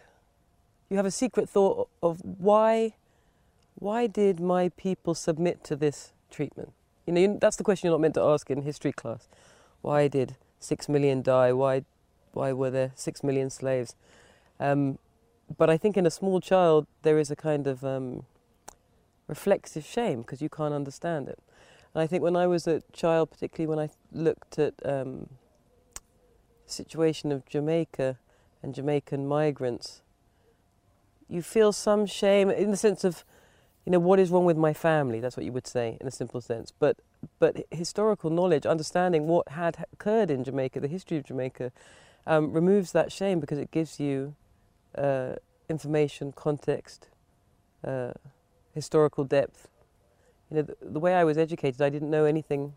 you 0.90 0.96
have 0.96 1.06
a 1.06 1.10
secret 1.10 1.48
thought 1.48 1.88
of 2.02 2.20
why 2.22 2.94
why 3.76 4.06
did 4.06 4.40
my 4.40 4.68
people 4.70 5.14
submit 5.14 5.64
to 5.64 5.76
this 5.76 6.12
treatment? 6.30 6.72
You 7.06 7.12
know, 7.12 7.38
that's 7.40 7.56
the 7.56 7.64
question 7.64 7.88
you're 7.88 7.94
not 7.94 8.00
meant 8.00 8.14
to 8.14 8.22
ask 8.22 8.48
in 8.50 8.62
history 8.62 8.92
class. 8.92 9.28
Why 9.82 10.08
did 10.08 10.36
six 10.60 10.88
million 10.88 11.22
die? 11.22 11.52
Why, 11.52 11.84
why 12.32 12.52
were 12.52 12.70
there 12.70 12.92
six 12.94 13.22
million 13.22 13.50
slaves? 13.50 13.94
Um, 14.60 14.98
but 15.58 15.68
I 15.68 15.76
think 15.76 15.96
in 15.96 16.06
a 16.06 16.10
small 16.10 16.40
child 16.40 16.86
there 17.02 17.18
is 17.18 17.30
a 17.30 17.36
kind 17.36 17.66
of 17.66 17.84
um, 17.84 18.24
reflexive 19.26 19.84
shame 19.84 20.22
because 20.22 20.40
you 20.40 20.48
can't 20.48 20.72
understand 20.72 21.28
it. 21.28 21.38
And 21.92 22.02
I 22.02 22.06
think 22.06 22.22
when 22.22 22.36
I 22.36 22.46
was 22.46 22.66
a 22.66 22.82
child, 22.92 23.30
particularly 23.30 23.68
when 23.68 23.78
I 23.78 23.90
looked 24.12 24.58
at 24.58 24.74
um, 24.84 25.28
the 26.66 26.72
situation 26.72 27.32
of 27.32 27.44
Jamaica 27.46 28.18
and 28.64 28.74
Jamaican 28.74 29.28
migrants, 29.28 30.00
you 31.28 31.42
feel 31.42 31.70
some 31.72 32.06
shame 32.06 32.50
in 32.50 32.70
the 32.70 32.76
sense 32.76 33.04
of 33.04 33.24
you 33.84 33.92
know, 33.92 33.98
what 33.98 34.18
is 34.18 34.30
wrong 34.30 34.46
with 34.46 34.56
my 34.56 34.72
family? 34.72 35.20
That's 35.20 35.36
what 35.36 35.44
you 35.44 35.52
would 35.52 35.66
say 35.66 35.98
in 36.00 36.06
a 36.06 36.10
simple 36.10 36.40
sense. 36.40 36.72
But 36.78 36.96
but 37.38 37.66
historical 37.70 38.30
knowledge, 38.30 38.64
understanding 38.64 39.26
what 39.26 39.48
had 39.50 39.84
occurred 39.92 40.30
in 40.30 40.42
Jamaica, 40.42 40.80
the 40.80 40.88
history 40.88 41.18
of 41.18 41.24
Jamaica, 41.24 41.70
um, 42.26 42.52
removes 42.52 42.92
that 42.92 43.12
shame 43.12 43.40
because 43.40 43.58
it 43.58 43.70
gives 43.70 44.00
you 44.00 44.34
uh, 44.96 45.34
information, 45.68 46.32
context, 46.32 47.08
uh, 47.86 48.12
historical 48.74 49.24
depth. 49.24 49.68
You 50.50 50.56
know, 50.56 50.62
the, 50.62 50.76
the 50.80 51.00
way 51.00 51.14
I 51.14 51.24
was 51.24 51.36
educated, 51.36 51.82
I 51.82 51.90
didn't 51.90 52.10
know 52.10 52.24
anything 52.24 52.72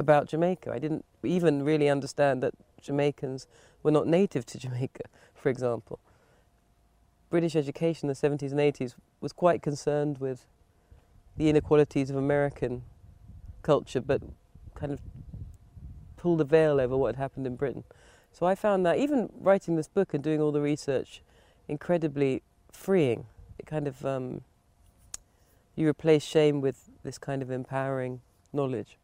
about 0.00 0.26
Jamaica. 0.28 0.72
I 0.72 0.80
didn't 0.80 1.04
even 1.22 1.62
really 1.62 1.88
understand 1.88 2.42
that 2.42 2.54
Jamaicans 2.80 3.46
were 3.82 3.90
not 3.90 4.06
native 4.06 4.44
to 4.46 4.58
Jamaica, 4.58 5.04
for 5.34 5.48
example. 5.48 5.98
British 7.30 7.54
education 7.54 8.08
in 8.08 8.14
the 8.14 8.28
70s 8.28 8.52
and 8.52 8.60
80s 8.60 8.94
was 9.20 9.32
quite 9.32 9.62
concerned 9.62 10.18
with 10.18 10.46
the 11.36 11.48
inequalities 11.48 12.10
of 12.10 12.16
American 12.16 12.82
culture, 13.62 14.00
but 14.00 14.22
kind 14.74 14.92
of 14.92 15.00
pulled 16.16 16.40
a 16.40 16.44
veil 16.44 16.80
over 16.80 16.96
what 16.96 17.14
had 17.14 17.22
happened 17.22 17.46
in 17.46 17.56
Britain. 17.56 17.84
So 18.32 18.46
I 18.46 18.54
found 18.54 18.84
that 18.86 18.98
even 18.98 19.30
writing 19.38 19.76
this 19.76 19.88
book 19.88 20.14
and 20.14 20.22
doing 20.22 20.40
all 20.40 20.52
the 20.52 20.60
research 20.60 21.22
incredibly 21.68 22.42
freeing. 22.72 23.26
It 23.58 23.66
kind 23.66 23.86
of 23.86 24.04
um, 24.04 24.42
you 25.76 25.88
replace 25.88 26.24
shame 26.24 26.60
with 26.60 26.90
this 27.02 27.18
kind 27.18 27.42
of 27.42 27.50
empowering 27.50 28.20
knowledge. 28.52 28.98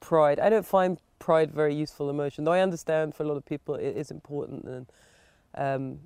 Pride. 0.00 0.38
I 0.38 0.48
don't 0.48 0.66
find 0.66 0.98
pride 1.18 1.52
very 1.52 1.74
useful 1.74 2.10
emotion, 2.10 2.44
though 2.44 2.52
I 2.52 2.60
understand 2.60 3.14
for 3.14 3.22
a 3.22 3.26
lot 3.26 3.36
of 3.36 3.44
people 3.44 3.74
it 3.74 3.96
is 3.96 4.10
important 4.10 4.64
and 4.64 4.86
um, 5.54 6.00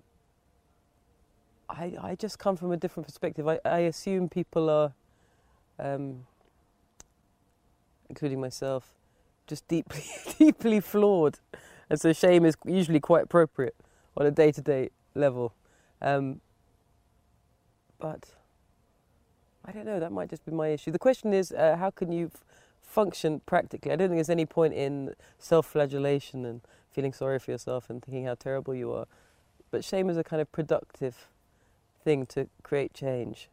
I, 1.69 1.95
I 2.01 2.15
just 2.15 2.39
come 2.39 2.57
from 2.57 2.73
a 2.73 2.77
different 2.77 3.07
perspective. 3.07 3.47
I, 3.47 3.61
I 3.65 3.81
assume 3.81 4.29
people 4.29 4.69
are, 4.69 4.93
um, 5.79 6.27
including 8.09 8.41
myself, 8.41 8.93
just 9.47 9.67
deeply, 9.69 10.05
deeply 10.39 10.81
flawed. 10.81 11.39
And 11.89 12.01
so 12.01 12.13
shame 12.13 12.45
is 12.45 12.57
usually 12.65 13.01
quite 13.01 13.25
appropriate 13.25 13.75
on 14.17 14.27
a 14.27 14.31
day 14.31 14.53
to 14.53 14.61
day 14.61 14.91
level. 15.15 15.53
Um, 16.03 16.41
but 17.99 18.31
I 19.65 19.73
don't 19.73 19.85
know, 19.85 20.01
that 20.01 20.13
might 20.13 20.31
just 20.31 20.45
be 20.45 20.53
my 20.53 20.69
issue. 20.69 20.91
The 20.91 20.99
question 20.99 21.33
is 21.33 21.53
uh, 21.53 21.77
how 21.77 21.91
can 21.91 22.11
you 22.11 22.31
f- 22.35 22.45
function 22.91 23.41
practically? 23.47 23.93
I 23.93 23.97
don't 23.97 24.09
think 24.09 24.19
there's 24.19 24.31
any 24.31 24.47
point 24.47 24.75
in 24.75 25.15
self 25.39 25.67
flagellation 25.67 26.45
and 26.45 26.61
feeling 26.91 27.13
sorry 27.13 27.39
for 27.39 27.51
yourself 27.53 27.89
and 27.89 28.03
thinking 28.03 28.25
how 28.25 28.35
terrible 28.35 28.75
you 28.75 28.93
are. 28.93 29.07
But 29.71 29.85
shame 29.85 30.11
is 30.11 30.17
a 30.17 30.25
kind 30.25 30.43
of 30.43 30.51
productive 30.51 31.29
thing 32.03 32.27
to 32.27 32.49
create 32.63 32.93
change. 32.93 33.49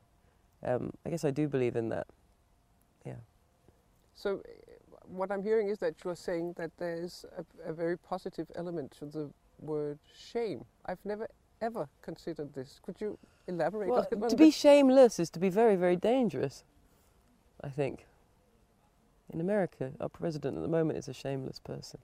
Um, 0.65 0.93
I 1.05 1.11
guess 1.11 1.23
I 1.23 1.31
do 1.31 1.47
believe 1.47 1.75
in 1.75 1.89
that. 1.89 2.07
Yeah. 3.05 3.21
So, 4.15 4.41
what 5.05 5.31
I'm 5.31 5.43
hearing 5.43 5.69
is 5.69 5.77
that 5.79 5.93
you're 6.03 6.15
saying 6.15 6.53
that 6.57 6.71
there's 6.77 7.23
a, 7.37 7.69
a 7.69 7.73
very 7.73 7.97
positive 7.97 8.47
element 8.55 8.91
to 8.99 9.05
the 9.05 9.29
word 9.59 9.99
shame. 10.13 10.65
I've 10.85 11.03
never 11.05 11.27
ever 11.61 11.87
considered 12.01 12.53
this. 12.53 12.79
Could 12.83 12.99
you 12.99 13.17
elaborate 13.47 13.89
well, 13.89 14.05
To 14.29 14.35
be 14.35 14.51
shameless 14.51 15.19
is 15.19 15.29
to 15.31 15.39
be 15.39 15.49
very, 15.49 15.75
very 15.75 15.95
dangerous, 15.95 16.63
I 17.63 17.69
think. 17.69 18.06
In 19.33 19.41
America, 19.41 19.91
our 19.99 20.09
president 20.09 20.55
at 20.55 20.61
the 20.61 20.69
moment 20.69 20.97
is 20.97 21.07
a 21.07 21.13
shameless 21.13 21.59
person. 21.59 21.99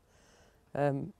Um, 0.75 1.13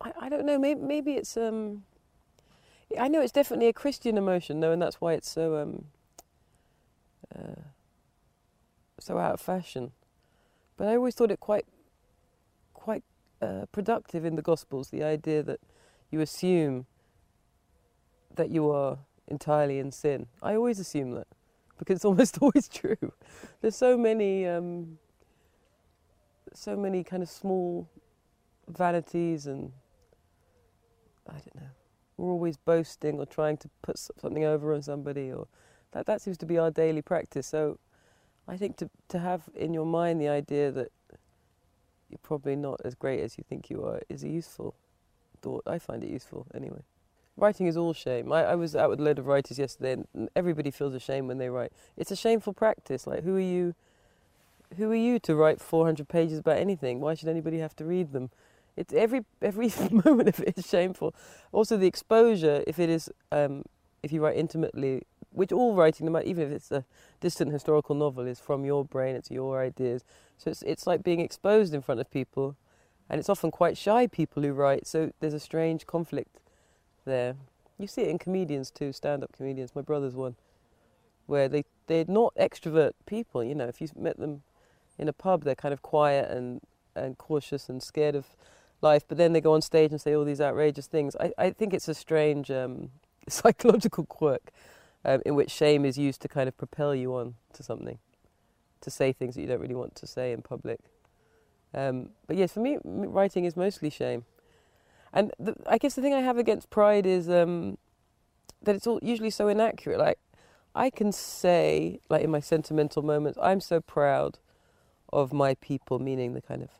I, 0.00 0.12
I 0.20 0.28
don't 0.28 0.44
know, 0.44 0.58
maybe, 0.58 0.80
maybe 0.80 1.12
it's. 1.14 1.36
Um, 1.36 1.84
I 2.98 3.08
know 3.08 3.20
it's 3.20 3.32
definitely 3.32 3.68
a 3.68 3.72
Christian 3.72 4.18
emotion, 4.18 4.60
though, 4.60 4.72
and 4.72 4.80
that's 4.80 5.00
why 5.00 5.14
it's 5.14 5.30
so 5.30 5.56
um, 5.56 5.86
uh, 7.34 7.62
so 9.00 9.18
out 9.18 9.34
of 9.34 9.40
fashion. 9.40 9.92
But 10.76 10.88
I 10.88 10.96
always 10.96 11.14
thought 11.14 11.30
it 11.30 11.40
quite 11.40 11.66
quite 12.74 13.02
uh, 13.40 13.66
productive 13.72 14.24
in 14.24 14.36
the 14.36 14.42
Gospels. 14.42 14.90
The 14.90 15.02
idea 15.02 15.42
that 15.42 15.60
you 16.10 16.20
assume 16.20 16.86
that 18.34 18.50
you 18.50 18.70
are 18.70 18.98
entirely 19.26 19.78
in 19.78 19.90
sin. 19.90 20.26
I 20.42 20.54
always 20.54 20.78
assume 20.78 21.12
that 21.12 21.26
because 21.78 21.96
it's 21.96 22.04
almost 22.10 22.38
always 22.40 22.68
true. 22.68 23.12
There's 23.60 23.76
so 23.76 23.96
many 23.96 24.46
um, 24.46 24.98
so 26.52 26.76
many 26.76 27.04
kind 27.04 27.22
of 27.22 27.28
small 27.28 27.88
vanities 28.68 29.46
and 29.46 29.72
I 31.28 31.32
don't 31.32 31.56
know 31.56 31.70
we're 32.16 32.30
always 32.30 32.56
boasting 32.56 33.18
or 33.18 33.26
trying 33.26 33.56
to 33.58 33.68
put 33.82 33.98
something 33.98 34.44
over 34.44 34.72
on 34.72 34.82
somebody, 34.82 35.32
or 35.32 35.46
that 35.92 36.06
that 36.06 36.20
seems 36.20 36.38
to 36.38 36.46
be 36.46 36.58
our 36.58 36.70
daily 36.70 37.02
practice. 37.02 37.46
So, 37.46 37.78
I 38.46 38.56
think 38.56 38.76
to 38.78 38.90
to 39.08 39.18
have 39.18 39.42
in 39.54 39.74
your 39.74 39.86
mind 39.86 40.20
the 40.20 40.28
idea 40.28 40.70
that 40.70 40.92
you're 42.08 42.18
probably 42.22 42.56
not 42.56 42.80
as 42.84 42.94
great 42.94 43.20
as 43.20 43.36
you 43.38 43.44
think 43.48 43.70
you 43.70 43.84
are 43.84 44.00
is 44.08 44.22
a 44.22 44.28
useful 44.28 44.74
thought. 45.40 45.64
I 45.66 45.78
find 45.78 46.04
it 46.04 46.10
useful 46.10 46.46
anyway. 46.54 46.82
Writing 47.36 47.66
is 47.66 47.76
all 47.76 47.92
shame. 47.92 48.32
I, 48.32 48.44
I 48.44 48.54
was 48.54 48.76
out 48.76 48.90
with 48.90 49.00
a 49.00 49.02
load 49.02 49.18
of 49.18 49.26
writers 49.26 49.58
yesterday, 49.58 49.92
and 50.14 50.28
everybody 50.36 50.70
feels 50.70 50.94
ashamed 50.94 51.28
when 51.28 51.38
they 51.38 51.48
write. 51.48 51.72
It's 51.96 52.10
a 52.10 52.16
shameful 52.16 52.52
practice. 52.52 53.06
Like, 53.06 53.24
who 53.24 53.36
are 53.36 53.40
you? 53.40 53.74
Who 54.76 54.90
are 54.90 54.96
you 54.96 55.18
to 55.20 55.36
write 55.36 55.60
400 55.60 56.08
pages 56.08 56.38
about 56.38 56.58
anything? 56.58 57.00
Why 57.00 57.14
should 57.14 57.28
anybody 57.28 57.58
have 57.58 57.76
to 57.76 57.84
read 57.84 58.12
them? 58.12 58.30
It's 58.76 58.92
every 58.92 59.24
every 59.42 59.72
moment 60.04 60.28
of 60.28 60.40
it 60.40 60.58
is 60.58 60.68
shameful. 60.68 61.14
Also, 61.52 61.76
the 61.76 61.86
exposure, 61.86 62.62
if 62.66 62.78
it 62.78 62.88
is, 62.88 63.10
um, 63.32 63.64
if 64.02 64.12
you 64.12 64.22
write 64.22 64.36
intimately 64.36 65.02
which 65.34 65.50
all 65.50 65.74
writing, 65.74 66.06
even 66.24 66.44
if 66.44 66.52
it's 66.52 66.70
a 66.70 66.84
distant 67.20 67.52
historical 67.52 67.94
novel, 67.94 68.26
is 68.26 68.38
from 68.38 68.64
your 68.64 68.84
brain. 68.84 69.16
It's 69.16 69.30
your 69.30 69.60
ideas. 69.60 70.04
So 70.38 70.50
it's 70.50 70.62
it's 70.62 70.86
like 70.86 71.02
being 71.02 71.20
exposed 71.20 71.74
in 71.74 71.82
front 71.82 72.00
of 72.00 72.10
people, 72.10 72.56
and 73.10 73.18
it's 73.18 73.28
often 73.28 73.50
quite 73.50 73.76
shy 73.76 74.06
people 74.06 74.42
who 74.42 74.52
write. 74.52 74.86
So 74.86 75.12
there's 75.20 75.34
a 75.34 75.40
strange 75.40 75.86
conflict 75.86 76.38
there. 77.04 77.36
You 77.78 77.86
see 77.86 78.02
it 78.02 78.08
in 78.08 78.18
comedians 78.18 78.70
too, 78.70 78.92
stand-up 78.92 79.32
comedians. 79.32 79.74
My 79.74 79.82
brother's 79.82 80.14
one, 80.14 80.36
where 81.26 81.48
they 81.48 81.64
they're 81.86 82.04
not 82.06 82.34
extrovert 82.36 82.92
people. 83.06 83.42
You 83.42 83.54
know, 83.54 83.66
if 83.66 83.80
you 83.80 83.88
met 83.96 84.18
them 84.18 84.42
in 84.98 85.08
a 85.08 85.12
pub, 85.12 85.44
they're 85.44 85.54
kind 85.54 85.72
of 85.72 85.82
quiet 85.82 86.30
and 86.30 86.60
and 86.94 87.18
cautious 87.18 87.68
and 87.68 87.82
scared 87.82 88.14
of 88.14 88.26
life. 88.80 89.04
But 89.06 89.18
then 89.18 89.32
they 89.32 89.40
go 89.40 89.54
on 89.54 89.62
stage 89.62 89.90
and 89.90 90.00
say 90.00 90.14
all 90.14 90.24
these 90.24 90.40
outrageous 90.40 90.86
things. 90.86 91.16
I 91.18 91.32
I 91.36 91.50
think 91.50 91.74
it's 91.74 91.88
a 91.88 91.94
strange 91.94 92.50
um, 92.50 92.90
psychological 93.28 94.04
quirk 94.04 94.52
um, 95.04 95.22
in 95.26 95.34
which 95.34 95.50
shame 95.50 95.84
is 95.84 95.98
used 95.98 96.20
to 96.22 96.28
kind 96.28 96.48
of 96.48 96.56
propel 96.56 96.94
you 96.94 97.14
on 97.14 97.34
to 97.52 97.62
something, 97.62 97.98
to 98.80 98.90
say 98.90 99.12
things 99.12 99.34
that 99.34 99.42
you 99.42 99.46
don't 99.46 99.60
really 99.60 99.74
want 99.74 99.94
to 99.96 100.06
say 100.06 100.32
in 100.32 100.42
public. 100.42 100.80
Um, 101.74 102.10
but 102.26 102.36
yes, 102.36 102.52
for 102.52 102.60
me, 102.60 102.78
writing 102.84 103.44
is 103.44 103.56
mostly 103.56 103.90
shame. 103.90 104.24
And 105.14 105.32
the, 105.38 105.54
I 105.66 105.78
guess 105.78 105.94
the 105.94 106.02
thing 106.02 106.12
I 106.12 106.20
have 106.20 106.36
against 106.38 106.68
pride 106.70 107.06
is 107.06 107.30
um, 107.30 107.78
that 108.62 108.74
it's 108.74 108.86
all 108.86 108.98
usually 109.00 109.30
so 109.30 109.46
inaccurate. 109.46 109.98
Like 109.98 110.18
I 110.74 110.90
can 110.90 111.12
say, 111.12 112.00
like 112.10 112.22
in 112.22 112.30
my 112.30 112.40
sentimental 112.40 113.02
moments, 113.02 113.38
I'm 113.40 113.60
so 113.60 113.80
proud 113.80 114.40
of 115.12 115.32
my 115.32 115.54
people, 115.54 116.00
meaning 116.00 116.34
the 116.34 116.42
kind 116.42 116.62
of 116.62 116.70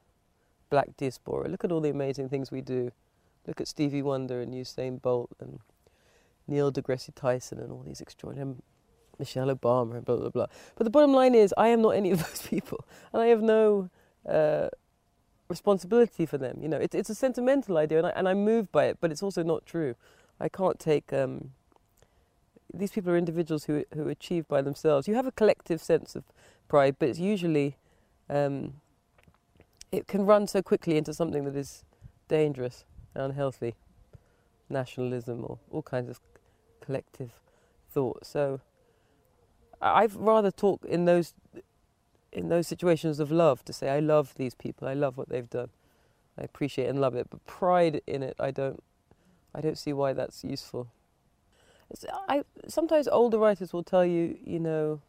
black 0.69 0.97
diaspora. 0.97 1.49
Look 1.49 1.65
at 1.65 1.71
all 1.71 1.81
the 1.81 1.91
amazing 1.91 2.29
things 2.29 2.51
we 2.51 2.61
do. 2.61 2.91
Look 3.47 3.61
at 3.61 3.69
Stevie 3.69 4.03
Wonder 4.03 4.41
and 4.41 4.53
Usain 4.53 5.01
Bolt 5.01 5.31
and 5.41 5.61
Neil 6.49 6.73
deGrasse 6.73 7.15
Tyson 7.15 7.61
and 7.61 7.71
all 7.71 7.85
these 7.87 8.01
extraordinary 8.01 8.57
Michelle 9.17 9.55
Obama 9.55 9.97
and 9.97 10.05
blah 10.05 10.17
blah 10.17 10.31
blah. 10.31 10.47
But 10.75 10.85
the 10.85 10.91
bottom 10.91 11.13
line 11.13 11.37
is, 11.37 11.55
I 11.57 11.69
am 11.69 11.83
not 11.83 11.91
any 11.91 12.11
of 12.11 12.19
those 12.27 12.43
people, 12.43 12.85
and 13.13 13.23
I 13.23 13.27
have 13.27 13.43
no 13.43 13.91
uh, 14.29 14.71
responsibility 15.57 16.27
for 16.27 16.39
them. 16.45 16.55
You 16.63 16.69
know, 16.73 16.81
it's 16.87 16.95
it's 17.01 17.11
a 17.17 17.19
sentimental 17.27 17.75
idea, 17.85 17.99
and, 17.99 18.07
I, 18.09 18.13
and 18.19 18.29
I'm 18.29 18.45
moved 18.45 18.71
by 18.79 18.85
it, 18.91 18.99
but 19.01 19.09
it's 19.13 19.23
also 19.23 19.43
not 19.53 19.61
true. 19.75 19.95
I 20.47 20.49
can't 20.49 20.79
take. 20.91 21.13
Um, 21.13 21.35
these 22.81 22.93
people 22.95 23.11
are 23.13 23.19
individuals 23.25 23.65
who 23.69 23.85
who 23.95 24.09
achieve 24.09 24.45
by 24.55 24.61
themselves. 24.63 25.09
You 25.09 25.15
have 25.21 25.29
a 25.29 25.37
collective 25.41 25.81
sense 25.81 26.17
of 26.19 26.25
pride, 26.69 26.97
but 26.99 27.09
it's 27.11 27.21
usually 27.35 27.77
um, 28.29 28.57
it 29.93 30.07
can 30.13 30.27
run 30.27 30.47
so 30.47 30.61
quickly 30.63 30.97
into 30.97 31.13
something 31.15 31.45
that 31.45 31.57
is 31.57 31.85
dangerous 32.29 32.85
and 33.15 33.23
unhealthy, 33.25 33.75
nationalism 34.69 35.45
or 35.49 35.59
all 35.71 35.83
kinds 35.83 36.11
of 36.11 36.19
collective 36.81 37.31
thought. 37.93 38.27
So 38.27 38.61
I've 39.81 40.17
rather 40.17 40.51
talk 40.51 40.85
in 40.85 41.05
those 41.05 41.35
in 42.35 42.49
those 42.49 42.67
situations 42.67 43.21
of 43.21 43.31
love 43.31 43.65
to 43.65 43.73
say 43.73 43.89
I 43.89 44.01
love 44.01 44.35
these 44.37 44.55
people, 44.55 44.89
I 44.89 44.95
love 44.95 45.17
what 45.17 45.29
they've 45.29 45.49
done, 45.49 45.71
I 46.39 46.43
appreciate 46.43 46.89
and 46.89 47.01
love 47.01 47.15
it. 47.15 47.29
But 47.31 47.47
pride 47.47 48.01
in 48.07 48.23
it, 48.23 48.37
I 48.39 48.51
don't, 48.51 48.83
I 49.55 49.61
don't 49.61 49.79
see 49.79 49.93
why 49.93 50.13
that's 50.13 50.45
useful. 50.45 50.89
I 52.29 52.43
sometimes 52.67 53.07
older 53.07 53.39
writers 53.39 53.73
will 53.73 53.85
tell 53.85 54.05
you, 54.05 54.37
you 54.45 54.59
know, 54.59 55.01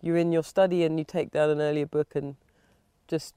you're 0.00 0.16
in 0.16 0.32
your 0.32 0.44
study 0.44 0.84
and 0.84 0.98
you 0.98 1.04
take 1.04 1.30
down 1.30 1.50
an 1.50 1.60
earlier 1.60 1.86
book 1.86 2.14
and 2.14 2.36
just 3.08 3.34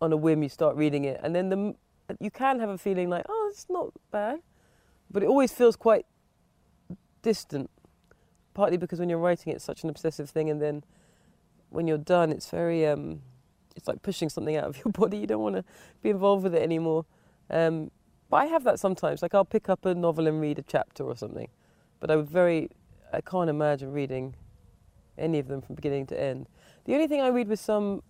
on 0.00 0.12
a 0.12 0.16
whim 0.16 0.42
you 0.42 0.48
start 0.48 0.76
reading 0.76 1.04
it, 1.04 1.20
and 1.22 1.34
then 1.34 1.48
the 1.48 1.74
you 2.20 2.30
can 2.30 2.60
have 2.60 2.68
a 2.68 2.78
feeling 2.78 3.08
like, 3.08 3.24
oh, 3.28 3.48
it's 3.50 3.66
not 3.68 3.92
bad, 4.10 4.40
but 5.10 5.22
it 5.22 5.26
always 5.26 5.52
feels 5.52 5.76
quite 5.76 6.06
distant. 7.22 7.70
Partly 8.52 8.76
because 8.76 8.98
when 8.98 9.08
you're 9.08 9.18
writing, 9.18 9.52
it's 9.52 9.64
such 9.64 9.84
an 9.84 9.90
obsessive 9.90 10.28
thing, 10.28 10.50
and 10.50 10.60
then 10.60 10.82
when 11.70 11.86
you're 11.86 11.98
done, 11.98 12.30
it's 12.30 12.50
very 12.50 12.86
um, 12.86 13.22
it's 13.76 13.88
like 13.88 14.02
pushing 14.02 14.28
something 14.28 14.56
out 14.56 14.64
of 14.64 14.76
your 14.84 14.92
body. 14.92 15.18
You 15.18 15.26
don't 15.26 15.42
want 15.42 15.56
to 15.56 15.64
be 16.02 16.10
involved 16.10 16.44
with 16.44 16.54
it 16.54 16.62
anymore. 16.62 17.06
Um, 17.48 17.90
but 18.28 18.36
I 18.38 18.46
have 18.46 18.64
that 18.64 18.78
sometimes. 18.78 19.22
Like 19.22 19.34
I'll 19.34 19.44
pick 19.44 19.68
up 19.68 19.84
a 19.84 19.94
novel 19.94 20.26
and 20.28 20.40
read 20.40 20.58
a 20.58 20.62
chapter 20.62 21.04
or 21.04 21.16
something, 21.16 21.48
but 21.98 22.10
I 22.10 22.16
would 22.16 22.30
very 22.30 22.70
I 23.12 23.20
can't 23.20 23.50
imagine 23.50 23.92
reading 23.92 24.34
any 25.18 25.38
of 25.38 25.48
them 25.48 25.60
from 25.60 25.74
beginning 25.74 26.06
to 26.06 26.20
end. 26.20 26.46
The 26.84 26.94
only 26.94 27.06
thing 27.06 27.20
I 27.20 27.28
read 27.28 27.48
with 27.48 27.60
some 27.60 28.02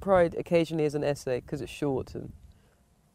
pride 0.00 0.34
occasionally 0.38 0.84
is 0.84 0.94
an 0.94 1.04
essay 1.04 1.40
because 1.40 1.60
it's 1.60 1.72
short 1.72 2.14
and 2.14 2.32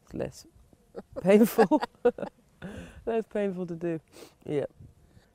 it's 0.04 0.14
less 0.14 0.46
painful. 1.22 1.82
less 3.06 3.24
painful 3.32 3.66
to 3.66 3.74
do. 3.74 4.00
Yeah. 4.46 4.66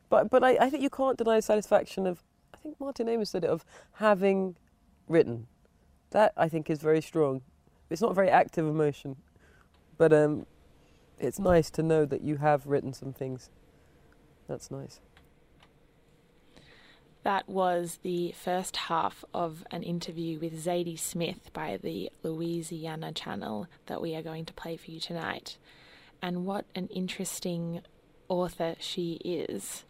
But 0.09 0.29
but 0.29 0.43
I, 0.43 0.57
I 0.61 0.69
think 0.69 0.83
you 0.83 0.89
can't 0.89 1.17
deny 1.17 1.37
the 1.37 1.41
satisfaction 1.41 2.07
of 2.07 2.23
think 2.65 2.79
Martin 2.79 3.07
Amis 3.07 3.29
said 3.29 3.43
it 3.43 3.49
of 3.49 3.63
having 3.93 4.55
written. 5.07 5.45
That 6.09 6.33
I 6.35 6.49
think 6.49 6.69
is 6.69 6.79
very 6.79 7.01
strong. 7.01 7.41
It's 7.91 8.01
not 8.01 8.15
very 8.15 8.29
active 8.29 8.65
emotion, 8.65 9.17
but 9.97 10.11
um, 10.11 10.47
it's 11.19 11.37
nice 11.37 11.69
to 11.71 11.83
know 11.83 12.05
that 12.05 12.21
you 12.21 12.37
have 12.37 12.65
written 12.65 12.91
some 12.91 13.13
things. 13.13 13.51
That's 14.47 14.71
nice. 14.71 14.99
That 17.21 17.47
was 17.47 17.99
the 18.01 18.31
first 18.31 18.77
half 18.77 19.23
of 19.33 19.63
an 19.69 19.83
interview 19.83 20.39
with 20.39 20.65
Zadie 20.65 20.97
Smith 20.97 21.51
by 21.53 21.77
the 21.77 22.11
Louisiana 22.23 23.11
channel 23.11 23.67
that 23.85 24.01
we 24.01 24.15
are 24.15 24.23
going 24.23 24.45
to 24.45 24.53
play 24.53 24.77
for 24.77 24.89
you 24.89 24.99
tonight. 24.99 25.57
And 26.21 26.45
what 26.45 26.65
an 26.73 26.87
interesting 26.87 27.81
author 28.27 28.75
she 28.79 29.13
is. 29.23 29.85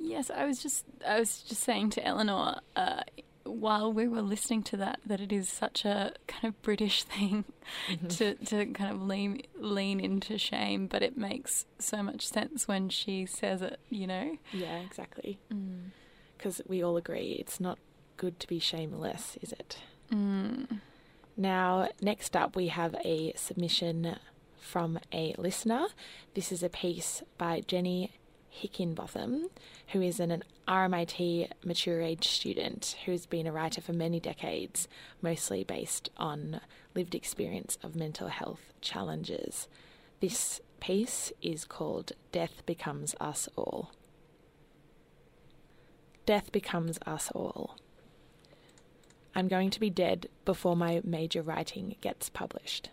Yes, 0.00 0.30
I 0.30 0.46
was 0.46 0.62
just 0.62 0.86
I 1.06 1.18
was 1.18 1.42
just 1.42 1.62
saying 1.62 1.90
to 1.90 2.04
Eleanor 2.04 2.60
uh, 2.74 3.02
while 3.44 3.92
we 3.92 4.08
were 4.08 4.22
listening 4.22 4.62
to 4.62 4.76
that 4.78 5.00
that 5.04 5.20
it 5.20 5.30
is 5.30 5.48
such 5.48 5.84
a 5.84 6.14
kind 6.26 6.44
of 6.44 6.60
British 6.62 7.02
thing 7.04 7.44
mm-hmm. 7.88 8.06
to 8.08 8.34
to 8.34 8.66
kind 8.66 8.90
of 8.94 9.02
lean 9.02 9.42
lean 9.56 10.00
into 10.00 10.38
shame, 10.38 10.86
but 10.86 11.02
it 11.02 11.18
makes 11.18 11.66
so 11.78 12.02
much 12.02 12.26
sense 12.26 12.66
when 12.66 12.88
she 12.88 13.26
says 13.26 13.60
it. 13.60 13.78
You 13.90 14.06
know. 14.06 14.38
Yeah, 14.52 14.78
exactly. 14.78 15.38
Because 16.36 16.58
mm. 16.58 16.68
we 16.68 16.82
all 16.82 16.96
agree 16.96 17.36
it's 17.38 17.60
not 17.60 17.78
good 18.16 18.40
to 18.40 18.48
be 18.48 18.58
shameless, 18.58 19.36
is 19.42 19.52
it? 19.52 19.78
Mm. 20.10 20.80
Now, 21.36 21.88
next 22.02 22.36
up, 22.36 22.56
we 22.56 22.68
have 22.68 22.94
a 23.04 23.32
submission 23.36 24.16
from 24.58 24.98
a 25.12 25.34
listener. 25.38 25.86
This 26.34 26.52
is 26.52 26.62
a 26.62 26.68
piece 26.68 27.22
by 27.38 27.62
Jenny 27.66 28.12
Hickinbotham, 28.52 29.48
who 29.88 30.02
is 30.02 30.20
an, 30.20 30.30
an 30.30 30.42
RMIT 30.66 31.48
mature 31.64 32.00
age 32.00 32.28
student 32.28 32.96
who's 33.04 33.26
been 33.26 33.46
a 33.46 33.52
writer 33.52 33.80
for 33.80 33.92
many 33.92 34.20
decades, 34.20 34.88
mostly 35.22 35.64
based 35.64 36.10
on 36.16 36.60
lived 36.94 37.14
experience 37.14 37.78
of 37.82 37.96
mental 37.96 38.28
health 38.28 38.72
challenges. 38.80 39.68
This 40.20 40.60
piece 40.80 41.32
is 41.40 41.64
called 41.64 42.12
Death 42.32 42.64
Becomes 42.66 43.14
Us 43.20 43.48
All. 43.56 43.90
Death 46.26 46.52
becomes 46.52 46.98
us 47.06 47.30
all. 47.34 47.76
I'm 49.34 49.48
going 49.48 49.70
to 49.70 49.80
be 49.80 49.90
dead 49.90 50.28
before 50.44 50.76
my 50.76 51.00
major 51.02 51.42
writing 51.42 51.96
gets 52.00 52.28
published. 52.28 52.90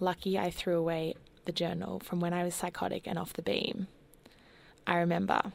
Lucky 0.00 0.38
I 0.38 0.50
threw 0.50 0.78
away 0.78 1.14
the 1.44 1.52
journal 1.52 2.00
from 2.00 2.20
when 2.20 2.32
I 2.32 2.44
was 2.44 2.54
psychotic 2.54 3.06
and 3.06 3.18
off 3.18 3.32
the 3.32 3.42
beam. 3.42 3.88
I 4.86 4.96
remember 4.96 5.52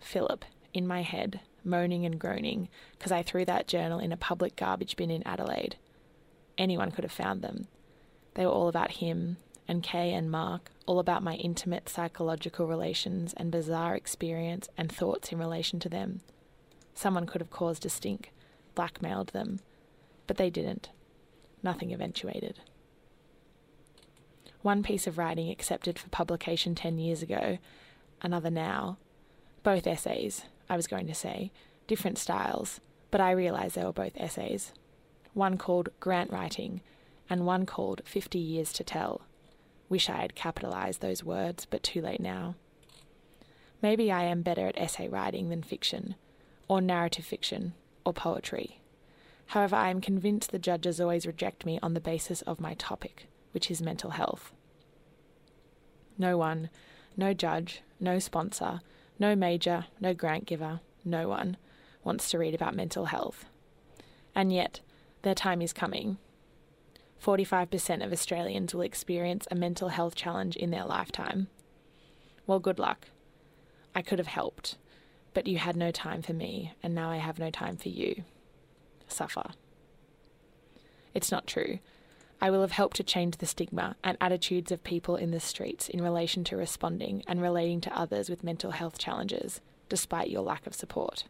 Philip 0.00 0.44
in 0.72 0.86
my 0.86 1.02
head 1.02 1.40
moaning 1.64 2.04
and 2.04 2.18
groaning 2.18 2.68
because 2.98 3.12
I 3.12 3.22
threw 3.22 3.44
that 3.46 3.68
journal 3.68 3.98
in 3.98 4.12
a 4.12 4.16
public 4.16 4.56
garbage 4.56 4.96
bin 4.96 5.10
in 5.10 5.26
Adelaide. 5.26 5.76
Anyone 6.58 6.90
could 6.90 7.04
have 7.04 7.12
found 7.12 7.42
them. 7.42 7.68
They 8.34 8.44
were 8.44 8.52
all 8.52 8.68
about 8.68 8.92
him 8.92 9.38
and 9.66 9.82
Kay 9.82 10.12
and 10.12 10.30
Mark, 10.30 10.70
all 10.86 10.98
about 10.98 11.22
my 11.22 11.34
intimate 11.36 11.88
psychological 11.88 12.66
relations 12.66 13.32
and 13.36 13.50
bizarre 13.50 13.94
experience 13.94 14.68
and 14.76 14.92
thoughts 14.92 15.32
in 15.32 15.38
relation 15.38 15.80
to 15.80 15.88
them. 15.88 16.20
Someone 16.94 17.26
could 17.26 17.40
have 17.40 17.50
caused 17.50 17.86
a 17.86 17.88
stink, 17.88 18.32
blackmailed 18.74 19.28
them, 19.28 19.60
but 20.26 20.36
they 20.36 20.50
didn't. 20.50 20.90
Nothing 21.62 21.92
eventuated. 21.92 22.60
One 24.60 24.82
piece 24.82 25.06
of 25.06 25.18
writing 25.18 25.50
accepted 25.50 25.98
for 25.98 26.08
publication 26.10 26.74
10 26.74 26.98
years 26.98 27.22
ago 27.22 27.58
another 28.24 28.50
now. 28.50 28.96
Both 29.62 29.86
essays, 29.86 30.44
I 30.68 30.76
was 30.76 30.88
going 30.88 31.06
to 31.06 31.14
say, 31.14 31.52
different 31.86 32.18
styles, 32.18 32.80
but 33.10 33.20
I 33.20 33.30
realised 33.30 33.76
they 33.76 33.84
were 33.84 33.92
both 33.92 34.16
essays. 34.16 34.72
One 35.34 35.58
called 35.58 35.90
Grant 36.00 36.32
Writing, 36.32 36.80
and 37.30 37.46
one 37.46 37.66
called 37.66 38.02
50 38.04 38.38
Years 38.38 38.72
to 38.72 38.84
Tell. 38.84 39.22
Wish 39.88 40.08
I 40.08 40.16
had 40.16 40.34
capitalised 40.34 41.00
those 41.00 41.22
words, 41.22 41.66
but 41.66 41.82
too 41.82 42.00
late 42.00 42.20
now. 42.20 42.56
Maybe 43.82 44.10
I 44.10 44.24
am 44.24 44.42
better 44.42 44.66
at 44.66 44.78
essay 44.78 45.08
writing 45.08 45.50
than 45.50 45.62
fiction, 45.62 46.14
or 46.68 46.80
narrative 46.80 47.24
fiction, 47.24 47.74
or 48.04 48.14
poetry. 48.14 48.80
However, 49.48 49.76
I 49.76 49.90
am 49.90 50.00
convinced 50.00 50.50
the 50.50 50.58
judges 50.58 51.00
always 51.00 51.26
reject 51.26 51.66
me 51.66 51.78
on 51.82 51.92
the 51.92 52.00
basis 52.00 52.40
of 52.42 52.60
my 52.60 52.74
topic, 52.74 53.26
which 53.52 53.70
is 53.70 53.82
mental 53.82 54.10
health. 54.10 54.52
No 56.16 56.38
one, 56.38 56.70
no 57.16 57.34
judge, 57.34 57.82
no 58.04 58.18
sponsor, 58.18 58.80
No 59.18 59.36
major, 59.36 59.86
no 60.00 60.12
grant 60.12 60.44
giver, 60.44 60.80
no 61.04 61.28
one 61.28 61.56
wants 62.02 62.30
to 62.30 62.38
read 62.38 62.54
about 62.54 62.74
mental 62.74 63.06
health. 63.06 63.46
And 64.34 64.52
yet, 64.52 64.80
their 65.22 65.34
time 65.34 65.62
is 65.62 65.72
coming. 65.72 66.18
45% 67.24 68.04
of 68.04 68.12
Australians 68.12 68.74
will 68.74 68.82
experience 68.82 69.46
a 69.50 69.54
mental 69.54 69.88
health 69.88 70.14
challenge 70.14 70.56
in 70.56 70.70
their 70.70 70.84
lifetime. 70.84 71.48
Well, 72.46 72.58
good 72.58 72.78
luck. 72.78 73.08
I 73.94 74.02
could 74.02 74.18
have 74.18 74.28
helped, 74.28 74.76
but 75.32 75.46
you 75.46 75.58
had 75.58 75.76
no 75.76 75.90
time 75.90 76.20
for 76.20 76.32
me, 76.32 76.74
and 76.82 76.94
now 76.94 77.10
I 77.10 77.16
have 77.16 77.38
no 77.38 77.50
time 77.50 77.76
for 77.76 77.88
you. 77.88 78.24
Suffer. 79.08 79.52
It's 81.14 81.30
not 81.30 81.46
true. 81.46 81.78
I 82.44 82.50
will 82.50 82.60
have 82.60 82.72
helped 82.72 82.98
to 82.98 83.02
change 83.02 83.38
the 83.38 83.46
stigma 83.46 83.96
and 84.04 84.18
attitudes 84.20 84.70
of 84.70 84.84
people 84.84 85.16
in 85.16 85.30
the 85.30 85.40
streets 85.40 85.88
in 85.88 86.02
relation 86.02 86.44
to 86.44 86.58
responding 86.58 87.24
and 87.26 87.40
relating 87.40 87.80
to 87.80 87.98
others 87.98 88.28
with 88.28 88.44
mental 88.44 88.72
health 88.72 88.98
challenges, 88.98 89.62
despite 89.88 90.28
your 90.28 90.42
lack 90.42 90.66
of 90.66 90.74
support. 90.74 91.24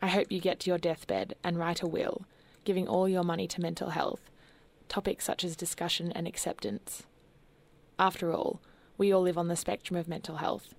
I 0.00 0.06
hope 0.06 0.32
you 0.32 0.40
get 0.40 0.60
to 0.60 0.70
your 0.70 0.78
deathbed 0.78 1.34
and 1.44 1.58
write 1.58 1.82
a 1.82 1.86
will, 1.86 2.24
giving 2.64 2.88
all 2.88 3.06
your 3.06 3.22
money 3.22 3.46
to 3.48 3.60
mental 3.60 3.90
health, 3.90 4.30
topics 4.88 5.26
such 5.26 5.44
as 5.44 5.54
discussion 5.54 6.10
and 6.10 6.26
acceptance. 6.26 7.02
After 7.98 8.32
all, 8.32 8.62
we 8.96 9.12
all 9.12 9.20
live 9.20 9.36
on 9.36 9.48
the 9.48 9.56
spectrum 9.56 9.98
of 9.98 10.08
mental 10.08 10.36
health. 10.36 10.72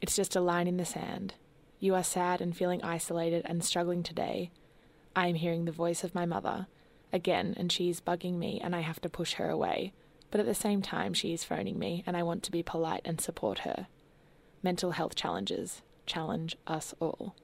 It's 0.00 0.16
just 0.16 0.34
a 0.34 0.40
line 0.40 0.66
in 0.66 0.78
the 0.78 0.86
sand. 0.86 1.34
You 1.78 1.94
are 1.94 2.02
sad 2.02 2.40
and 2.40 2.56
feeling 2.56 2.82
isolated 2.82 3.42
and 3.44 3.62
struggling 3.62 4.02
today. 4.02 4.50
I 5.14 5.26
am 5.26 5.34
hearing 5.34 5.66
the 5.66 5.72
voice 5.72 6.02
of 6.02 6.14
my 6.14 6.24
mother 6.24 6.68
again, 7.12 7.54
and 7.56 7.70
she 7.70 7.88
is 7.88 8.00
bugging 8.00 8.38
me, 8.38 8.60
and 8.62 8.74
I 8.74 8.80
have 8.80 9.00
to 9.02 9.08
push 9.08 9.34
her 9.34 9.48
away. 9.48 9.92
But 10.30 10.40
at 10.40 10.46
the 10.46 10.54
same 10.54 10.82
time, 10.82 11.12
she 11.14 11.32
is 11.32 11.44
phoning 11.44 11.78
me, 11.78 12.04
and 12.06 12.16
I 12.16 12.22
want 12.22 12.42
to 12.44 12.52
be 12.52 12.62
polite 12.62 13.02
and 13.04 13.20
support 13.20 13.60
her. 13.60 13.88
Mental 14.62 14.92
health 14.92 15.14
challenges 15.14 15.82
challenge 16.06 16.56
us 16.66 16.94
all. 17.00 17.34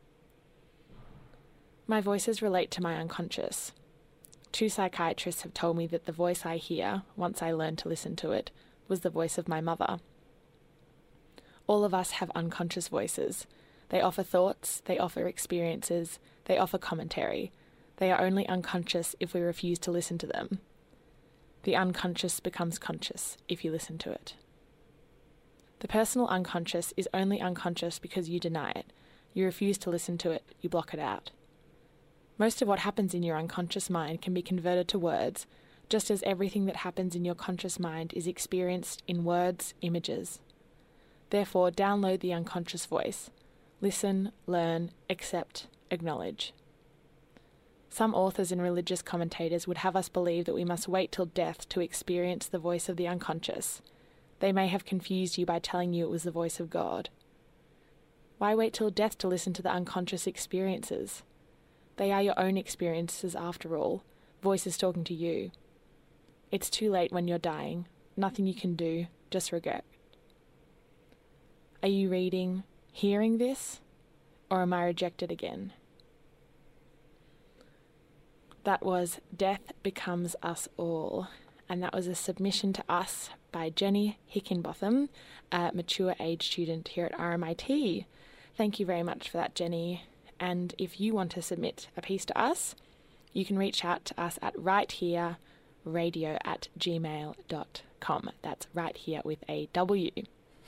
My 1.86 2.00
voices 2.00 2.42
relate 2.42 2.70
to 2.72 2.82
my 2.82 2.96
unconscious. 2.96 3.72
Two 4.52 4.68
psychiatrists 4.68 5.42
have 5.42 5.54
told 5.54 5.76
me 5.76 5.86
that 5.88 6.06
the 6.06 6.12
voice 6.12 6.44
I 6.44 6.56
hear, 6.56 7.02
once 7.16 7.42
I 7.42 7.52
learn 7.52 7.76
to 7.76 7.88
listen 7.88 8.16
to 8.16 8.32
it, 8.32 8.50
was 8.88 9.00
the 9.00 9.10
voice 9.10 9.38
of 9.38 9.48
my 9.48 9.60
mother. 9.60 9.98
All 11.66 11.84
of 11.84 11.94
us 11.94 12.12
have 12.12 12.30
unconscious 12.34 12.88
voices. 12.88 13.46
They 13.88 14.00
offer 14.00 14.22
thoughts, 14.22 14.82
they 14.86 14.98
offer 14.98 15.26
experiences, 15.26 16.18
they 16.46 16.58
offer 16.58 16.78
commentary. 16.78 17.52
They 17.96 18.12
are 18.12 18.20
only 18.20 18.46
unconscious 18.48 19.16
if 19.20 19.32
we 19.32 19.40
refuse 19.40 19.78
to 19.80 19.90
listen 19.90 20.18
to 20.18 20.26
them. 20.26 20.60
The 21.62 21.76
unconscious 21.76 22.40
becomes 22.40 22.78
conscious 22.78 23.36
if 23.48 23.64
you 23.64 23.72
listen 23.72 23.98
to 23.98 24.12
it. 24.12 24.34
The 25.80 25.88
personal 25.88 26.28
unconscious 26.28 26.94
is 26.96 27.08
only 27.12 27.40
unconscious 27.40 27.98
because 27.98 28.28
you 28.28 28.38
deny 28.38 28.70
it. 28.70 28.92
You 29.34 29.44
refuse 29.44 29.76
to 29.78 29.90
listen 29.90 30.16
to 30.18 30.30
it, 30.30 30.44
you 30.60 30.68
block 30.68 30.94
it 30.94 31.00
out. 31.00 31.30
Most 32.38 32.62
of 32.62 32.68
what 32.68 32.80
happens 32.80 33.14
in 33.14 33.22
your 33.22 33.36
unconscious 33.36 33.90
mind 33.90 34.22
can 34.22 34.34
be 34.34 34.42
converted 34.42 34.88
to 34.88 34.98
words, 34.98 35.46
just 35.88 36.10
as 36.10 36.22
everything 36.22 36.66
that 36.66 36.76
happens 36.76 37.14
in 37.14 37.24
your 37.24 37.34
conscious 37.34 37.78
mind 37.78 38.12
is 38.14 38.26
experienced 38.26 39.02
in 39.06 39.24
words, 39.24 39.74
images. 39.80 40.40
Therefore, 41.30 41.70
download 41.70 42.20
the 42.20 42.32
unconscious 42.32 42.86
voice. 42.86 43.30
Listen, 43.80 44.32
learn, 44.46 44.90
accept, 45.10 45.66
acknowledge. 45.90 46.52
Some 47.88 48.14
authors 48.14 48.52
and 48.52 48.60
religious 48.60 49.02
commentators 49.02 49.66
would 49.66 49.78
have 49.78 49.96
us 49.96 50.08
believe 50.08 50.44
that 50.44 50.54
we 50.54 50.64
must 50.64 50.88
wait 50.88 51.12
till 51.12 51.26
death 51.26 51.68
to 51.70 51.80
experience 51.80 52.46
the 52.46 52.58
voice 52.58 52.88
of 52.88 52.96
the 52.96 53.08
unconscious. 53.08 53.80
They 54.40 54.52
may 54.52 54.66
have 54.68 54.84
confused 54.84 55.38
you 55.38 55.46
by 55.46 55.58
telling 55.58 55.94
you 55.94 56.04
it 56.04 56.10
was 56.10 56.24
the 56.24 56.30
voice 56.30 56.60
of 56.60 56.70
God. 56.70 57.08
Why 58.38 58.54
wait 58.54 58.74
till 58.74 58.90
death 58.90 59.16
to 59.18 59.28
listen 59.28 59.54
to 59.54 59.62
the 59.62 59.70
unconscious 59.70 60.26
experiences? 60.26 61.22
They 61.96 62.12
are 62.12 62.22
your 62.22 62.38
own 62.38 62.58
experiences 62.58 63.34
after 63.34 63.76
all, 63.76 64.02
voices 64.42 64.76
talking 64.76 65.04
to 65.04 65.14
you. 65.14 65.52
It's 66.50 66.68
too 66.68 66.90
late 66.90 67.12
when 67.12 67.26
you're 67.26 67.38
dying, 67.38 67.86
nothing 68.16 68.46
you 68.46 68.54
can 68.54 68.76
do, 68.76 69.06
just 69.30 69.52
regret. 69.52 69.84
Are 71.82 71.88
you 71.88 72.10
reading, 72.10 72.64
hearing 72.92 73.38
this, 73.38 73.80
or 74.50 74.62
am 74.62 74.72
I 74.72 74.84
rejected 74.84 75.32
again? 75.32 75.72
That 78.66 78.84
was 78.84 79.20
Death 79.34 79.70
Becomes 79.84 80.34
Us 80.42 80.68
All, 80.76 81.28
and 81.68 81.80
that 81.84 81.94
was 81.94 82.08
a 82.08 82.16
submission 82.16 82.72
to 82.72 82.82
us 82.88 83.30
by 83.52 83.70
Jenny 83.70 84.18
Hickinbotham, 84.34 85.08
a 85.52 85.70
mature 85.72 86.16
age 86.18 86.48
student 86.48 86.88
here 86.88 87.06
at 87.06 87.16
RMIT. 87.16 88.06
Thank 88.56 88.80
you 88.80 88.84
very 88.84 89.04
much 89.04 89.30
for 89.30 89.36
that, 89.36 89.54
Jenny. 89.54 90.02
And 90.40 90.74
if 90.78 91.00
you 91.00 91.14
want 91.14 91.30
to 91.30 91.42
submit 91.42 91.86
a 91.96 92.02
piece 92.02 92.24
to 92.24 92.36
us, 92.36 92.74
you 93.32 93.44
can 93.44 93.56
reach 93.56 93.84
out 93.84 94.04
to 94.06 94.20
us 94.20 94.36
at 94.42 94.58
right 94.60 94.90
here 94.90 95.36
radio 95.84 96.36
at 96.44 96.66
gmail.com. 96.76 98.30
That's 98.42 98.66
right 98.74 98.96
here 98.96 99.20
with 99.24 99.44
a 99.48 99.68
W. 99.74 100.10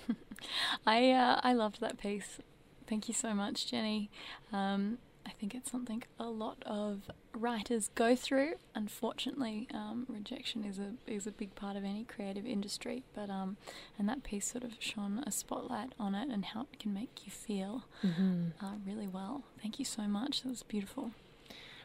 I 0.87 1.11
uh, 1.11 1.41
I 1.43 1.53
loved 1.53 1.81
that 1.81 1.99
piece. 1.99 2.39
Thank 2.87 3.09
you 3.09 3.15
so 3.15 3.35
much, 3.35 3.67
Jenny. 3.69 4.09
Um, 4.53 4.99
I 5.29 5.33
think 5.39 5.55
it's 5.55 5.71
something 5.71 6.03
a 6.19 6.25
lot 6.31 6.63
of 6.65 7.11
writers 7.35 7.91
go 7.95 8.17
through. 8.17 8.55
Unfortunately, 8.75 9.69
um, 9.75 10.07
rejection 10.09 10.65
is 10.65 10.79
a 10.79 10.95
is 11.07 11.27
a 11.27 11.31
big 11.31 11.55
part 11.55 11.77
of 11.77 11.85
any 11.85 12.05
creative 12.05 12.47
industry. 12.47 13.05
But 13.15 13.29
um, 13.31 13.57
and 13.99 14.09
that 14.09 14.23
piece 14.25 14.47
sort 14.51 14.65
of 14.65 14.73
shone 14.79 15.23
a 15.27 15.31
spotlight 15.31 15.93
on 16.01 16.15
it 16.15 16.29
and 16.31 16.45
how 16.47 16.63
it 16.73 16.79
can 16.81 16.95
make 16.95 17.21
you 17.27 17.31
feel 17.31 17.85
Mm-hmm. 18.05 18.65
uh, 18.65 18.75
really 18.87 19.07
well. 19.09 19.43
Thank 19.61 19.79
you 19.79 19.85
so 19.85 20.03
much. 20.03 20.43
That 20.43 20.49
was 20.49 20.63
beautiful. 20.63 21.13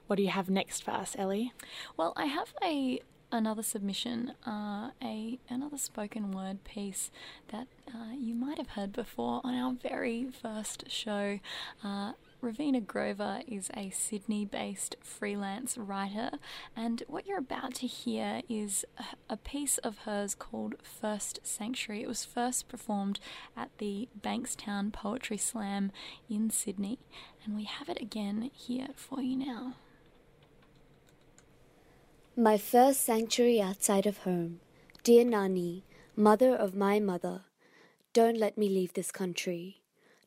What 0.07 0.17
do 0.17 0.23
you 0.23 0.29
have 0.29 0.49
next 0.49 0.83
for 0.83 0.91
us, 0.91 1.15
Ellie? 1.17 1.53
Well, 1.97 2.13
I 2.15 2.25
have 2.25 2.53
a 2.63 2.99
another 3.31 3.63
submission, 3.63 4.33
uh, 4.45 4.91
a 5.01 5.39
another 5.49 5.77
spoken 5.77 6.31
word 6.31 6.63
piece 6.63 7.09
that 7.51 7.67
uh, 7.87 8.13
you 8.17 8.35
might 8.35 8.57
have 8.57 8.69
heard 8.69 8.93
before 8.93 9.41
on 9.43 9.55
our 9.55 9.73
very 9.73 10.27
first 10.41 10.89
show. 10.89 11.39
Uh, 11.83 12.13
Ravina 12.43 12.85
Grover 12.85 13.39
is 13.47 13.69
a 13.73 13.89
Sydney 13.89 14.43
based 14.43 14.97
freelance 15.01 15.77
writer, 15.77 16.31
and 16.75 17.01
what 17.07 17.25
you're 17.25 17.37
about 17.37 17.75
to 17.75 17.87
hear 17.87 18.41
is 18.49 18.83
a- 19.29 19.37
piece 19.37 19.77
of 19.77 19.99
hers 19.99 20.35
called 20.35 20.75
First 20.83 21.39
Sanctuary. 21.43 22.03
It 22.03 22.07
was 22.09 22.25
first 22.25 22.67
performed 22.67 23.21
at 23.55 23.69
the 23.77 24.09
Bankstown 24.21 24.91
Poetry 24.91 25.37
Slam 25.37 25.93
in 26.29 26.49
Sydney, 26.49 26.99
and 27.45 27.55
we 27.55 27.63
have 27.63 27.87
it 27.87 28.01
again 28.01 28.51
here 28.53 28.89
for 28.95 29.21
you 29.21 29.37
now. 29.37 29.75
My 32.35 32.57
first 32.57 33.01
sanctuary 33.05 33.61
outside 33.61 34.05
of 34.05 34.19
home. 34.19 34.59
Dear 35.03 35.23
Nani, 35.23 35.85
mother 36.13 36.53
of 36.53 36.75
my 36.75 36.99
mother, 36.99 37.45
don't 38.11 38.37
let 38.37 38.57
me 38.57 38.67
leave 38.67 38.93
this 38.93 39.11
country. 39.11 39.82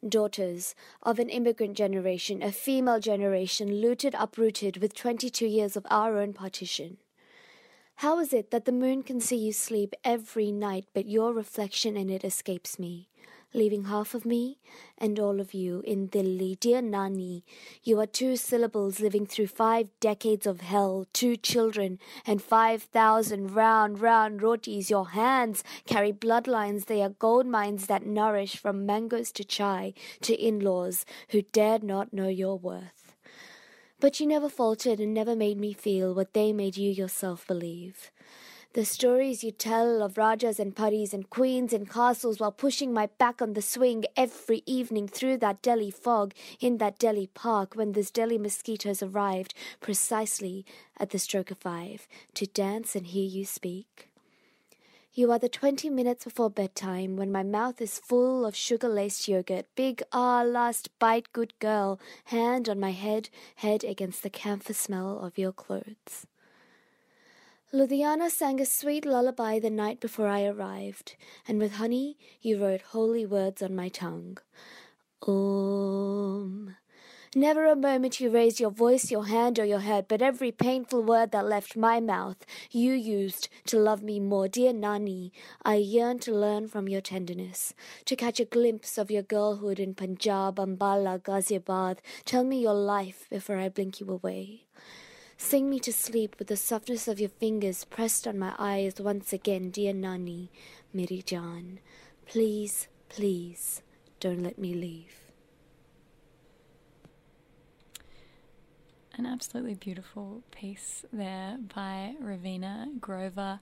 Daughters 0.09 0.75
of 1.03 1.19
an 1.19 1.29
immigrant 1.29 1.77
generation, 1.77 2.43
a 2.43 2.53
female 2.53 3.01
generation, 3.01 3.81
looted, 3.81 4.15
uprooted 4.19 4.79
with 4.79 4.95
22 4.95 5.47
years 5.47 5.77
of 5.77 5.87
our 5.91 6.19
own 6.19 6.33
partition. 6.33 6.99
How 8.01 8.19
is 8.19 8.33
it 8.33 8.51
that 8.51 8.67
the 8.67 8.73
moon 8.73 9.03
can 9.03 9.21
see 9.21 9.37
you 9.37 9.53
sleep 9.53 9.95
every 10.05 10.53
night, 10.53 10.85
but 10.93 11.07
your 11.07 11.33
reflection 11.33 11.97
in 11.97 12.11
it 12.11 12.25
escapes 12.25 12.79
me, 12.79 13.09
leaving 13.57 13.85
half 13.85 14.15
of 14.15 14.25
me 14.25 14.59
and 14.99 15.19
all 15.19 15.41
of 15.41 15.55
you 15.55 15.83
in 15.85 16.07
Delhi? 16.07 16.57
Dear 16.61 16.83
Nani, 16.83 17.45
you 17.83 17.99
are 17.99 18.07
two 18.07 18.37
syllables 18.37 19.01
living 19.01 19.27
through 19.27 19.49
five 19.49 19.89
decades 19.99 20.47
of 20.47 20.61
hell, 20.61 21.07
two 21.13 21.37
children, 21.37 21.99
and 22.27 22.41
five 22.41 22.83
thousand 22.83 23.55
round, 23.55 24.01
round 24.01 24.43
rotis. 24.43 24.91
Your 24.91 25.09
hands 25.09 25.65
carry 25.87 26.13
bloodlines, 26.13 26.85
they 26.85 27.03
are 27.03 27.09
gold 27.09 27.47
mines 27.47 27.87
that 27.87 28.07
nourish 28.07 28.57
from 28.57 28.87
mangoes 28.87 29.33
to 29.33 29.43
chai 29.43 29.95
to 30.21 30.35
in 30.35 30.61
laws 30.61 31.05
who 31.31 31.43
dared 31.43 31.83
not 31.83 32.13
know 32.13 32.29
your 32.29 32.59
worth. 32.59 33.15
But 33.99 34.21
you 34.21 34.27
never 34.27 34.51
faltered 34.51 35.01
and 35.01 35.15
never 35.15 35.35
made 35.35 35.59
me 35.59 35.73
feel 35.73 36.15
what 36.15 36.35
they 36.35 36.53
made 36.53 36.77
you 36.77 36.91
yourself 36.91 37.47
believe. 37.47 38.11
The 38.77 38.85
stories 38.85 39.43
you 39.43 39.53
tell 39.53 40.03
of 40.03 40.19
Rajas 40.19 40.61
and 40.61 40.77
Paris 40.77 41.15
and 41.15 41.31
queens 41.31 41.73
and 41.73 41.89
castles 41.89 42.39
while 42.39 42.53
pushing 42.53 42.93
my 42.93 43.07
back 43.07 43.41
on 43.41 43.55
the 43.55 43.63
swing 43.63 44.05
every 44.19 44.63
evening 44.67 45.09
through 45.09 45.39
that 45.39 45.63
Delhi 45.63 45.91
fog 45.91 46.35
in 46.61 46.77
that 46.77 46.99
Delhi 46.99 47.29
park 47.33 47.75
when 47.75 47.93
those 47.93 48.11
Delhi 48.11 48.37
mosquitoes 48.37 49.03
arrived 49.03 49.55
precisely 49.81 50.67
at 51.01 51.09
the 51.09 51.19
stroke 51.19 51.51
of 51.51 51.57
five 51.57 52.07
to 52.35 52.45
dance 52.45 52.95
and 52.95 53.07
hear 53.07 53.27
you 53.27 53.47
speak. 53.47 54.11
You 55.15 55.33
are 55.33 55.39
the 55.39 55.49
twenty 55.49 55.89
minutes 55.89 56.25
before 56.25 56.51
bedtime 56.51 57.17
when 57.17 57.33
my 57.33 57.43
mouth 57.43 57.81
is 57.81 57.99
full 57.99 58.45
of 58.45 58.55
sugar 58.55 58.91
laced 58.91 59.27
yogurt. 59.27 59.65
Big 59.75 60.03
ah, 60.13 60.43
last 60.43 60.91
bite, 60.99 61.33
good 61.33 61.59
girl. 61.61 61.99
Hand 62.27 62.69
on 62.69 62.79
my 62.79 62.93
head, 62.93 63.31
head 63.55 63.85
against 63.85 64.23
the 64.23 64.29
camphor 64.29 64.75
smell 64.75 65.19
of 65.21 65.39
your 65.39 65.53
clothes. 65.53 66.27
Ludhiana 67.75 68.31
sang 68.31 68.61
a 68.61 68.65
sweet 68.65 69.05
lullaby 69.05 69.59
the 69.59 69.71
night 69.71 69.99
before 69.99 70.29
I 70.29 70.45
arrived, 70.45 71.17
and 71.49 71.59
with 71.59 71.75
honey 71.75 72.17
he 72.39 72.55
wrote 72.55 72.81
holy 72.93 73.27
words 73.27 73.61
on 73.61 73.75
my 73.75 73.89
tongue. 73.89 74.39
Om. 75.27 76.77
Never 77.35 77.67
a 77.67 77.75
moment 77.75 78.21
you 78.21 78.31
raised 78.31 78.61
your 78.61 78.71
voice, 78.71 79.11
your 79.11 79.27
hand, 79.27 79.59
or 79.59 79.65
your 79.65 79.81
head, 79.81 80.07
but 80.07 80.23
every 80.23 80.53
painful 80.53 81.03
word 81.03 81.33
that 81.33 81.45
left 81.45 81.77
my 81.77 81.99
mouth 81.99 82.47
you 82.71 82.93
used 82.93 83.49
to 83.67 83.81
love 83.81 84.01
me 84.01 84.21
more. 84.21 84.47
Dear 84.47 84.73
Nani, 84.73 85.33
I 85.65 85.75
yearn 85.75 86.21
to 86.21 86.33
learn 86.33 86.69
from 86.69 86.89
your 86.89 87.01
tenderness, 87.01 87.75
to 88.05 88.15
catch 88.15 88.39
a 88.39 88.45
glimpse 88.45 88.97
of 88.97 89.11
your 89.11 89.23
girlhood 89.23 89.81
in 89.81 89.95
Punjab, 89.95 90.57
Ambala, 90.57 91.21
Ghaziabad. 91.21 91.99
Tell 92.25 92.45
me 92.45 92.63
your 92.63 92.75
life 92.75 93.27
before 93.29 93.59
I 93.59 93.69
blink 93.71 93.99
you 93.99 94.09
away. 94.09 94.67
Sing 95.39 95.69
me 95.69 95.79
to 95.81 95.93
sleep 95.93 96.35
with 96.39 96.49
the 96.49 96.57
softness 96.57 97.07
of 97.07 97.21
your 97.21 97.29
fingers 97.29 97.85
pressed 97.85 98.27
on 98.27 98.39
my 98.39 98.55
eyes 98.59 98.95
once 98.99 99.33
again, 99.33 99.71
dear 99.71 99.93
Nani, 99.93 100.51
Miri 100.93 101.23
Jaan. 101.23 101.79
Please, 102.27 102.89
please, 103.09 103.83
don't 104.19 104.43
let 104.43 104.59
me 104.59 104.75
leave. 104.75 105.21
An 109.15 109.27
absolutely 109.27 109.75
beautiful 109.75 110.43
piece 110.51 111.05
there 111.13 111.59
by 111.75 112.15
Ravina 112.23 112.99
Grover, 113.01 113.61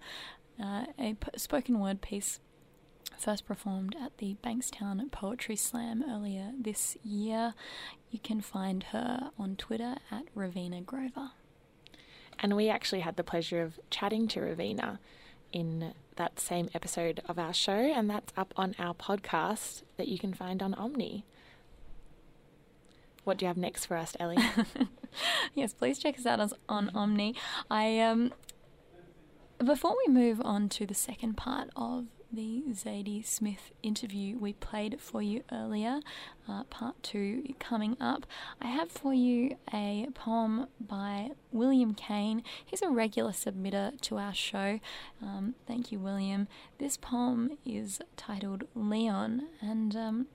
uh, 0.62 0.87
a 0.98 1.14
p- 1.14 1.28
spoken 1.37 1.80
word 1.80 2.00
piece 2.00 2.40
first 3.18 3.46
performed 3.46 3.96
at 4.00 4.16
the 4.18 4.37
Bankstown 4.42 5.10
Poetry 5.10 5.56
Slam 5.56 6.04
earlier 6.08 6.52
this 6.58 6.96
year. 7.04 7.54
You 8.10 8.18
can 8.20 8.40
find 8.40 8.84
her 8.84 9.30
on 9.38 9.56
Twitter 9.56 9.96
at 10.10 10.34
Ravina 10.34 10.84
Grover. 10.84 11.32
And 12.38 12.56
we 12.56 12.68
actually 12.68 13.00
had 13.00 13.16
the 13.16 13.24
pleasure 13.24 13.62
of 13.62 13.78
chatting 13.90 14.28
to 14.28 14.40
Ravina 14.40 14.98
in 15.52 15.94
that 16.16 16.40
same 16.40 16.68
episode 16.74 17.20
of 17.28 17.38
our 17.38 17.52
show, 17.52 17.72
and 17.72 18.10
that's 18.10 18.32
up 18.36 18.52
on 18.56 18.74
our 18.78 18.94
podcast 18.94 19.82
that 19.96 20.08
you 20.08 20.18
can 20.18 20.34
find 20.34 20.62
on 20.62 20.74
Omny. 20.74 21.22
What 23.24 23.38
do 23.38 23.44
you 23.44 23.48
have 23.48 23.56
next 23.56 23.86
for 23.86 23.96
us, 23.96 24.16
Ellie? 24.20 24.36
yes, 25.54 25.72
please 25.72 25.98
check 25.98 26.18
us 26.18 26.26
out 26.26 26.52
on, 26.68 26.90
Omny. 26.94 27.34
I 27.70 27.98
um, 28.00 28.32
before 29.64 29.96
we 30.06 30.12
move 30.12 30.40
on 30.44 30.68
to 30.70 30.86
the 30.86 30.94
second 30.94 31.36
part 31.36 31.70
of 31.74 32.06
the 32.34 32.62
Zadie 32.72 33.24
Smith 33.24 33.72
interview 33.82 34.38
we 34.38 34.52
played 34.52 35.00
for 35.00 35.22
you 35.22 35.42
earlier, 35.52 36.00
uh, 36.48 36.64
part 36.64 37.02
two 37.02 37.54
coming 37.58 37.96
up. 38.00 38.26
I 38.60 38.66
have 38.66 38.90
for 38.90 39.14
you 39.14 39.56
a 39.72 40.08
poem 40.14 40.66
by 40.80 41.30
William 41.52 41.94
Kane. 41.94 42.42
He's 42.64 42.82
a 42.82 42.90
regular 42.90 43.32
submitter 43.32 44.00
to 44.02 44.18
our 44.18 44.34
show. 44.34 44.80
Um, 45.22 45.54
thank 45.66 45.92
you, 45.92 45.98
William. 45.98 46.48
This 46.78 46.96
poem 46.96 47.58
is 47.64 48.00
titled 48.16 48.64
Leon, 48.74 49.48
and 49.60 49.94
um, 49.96 50.26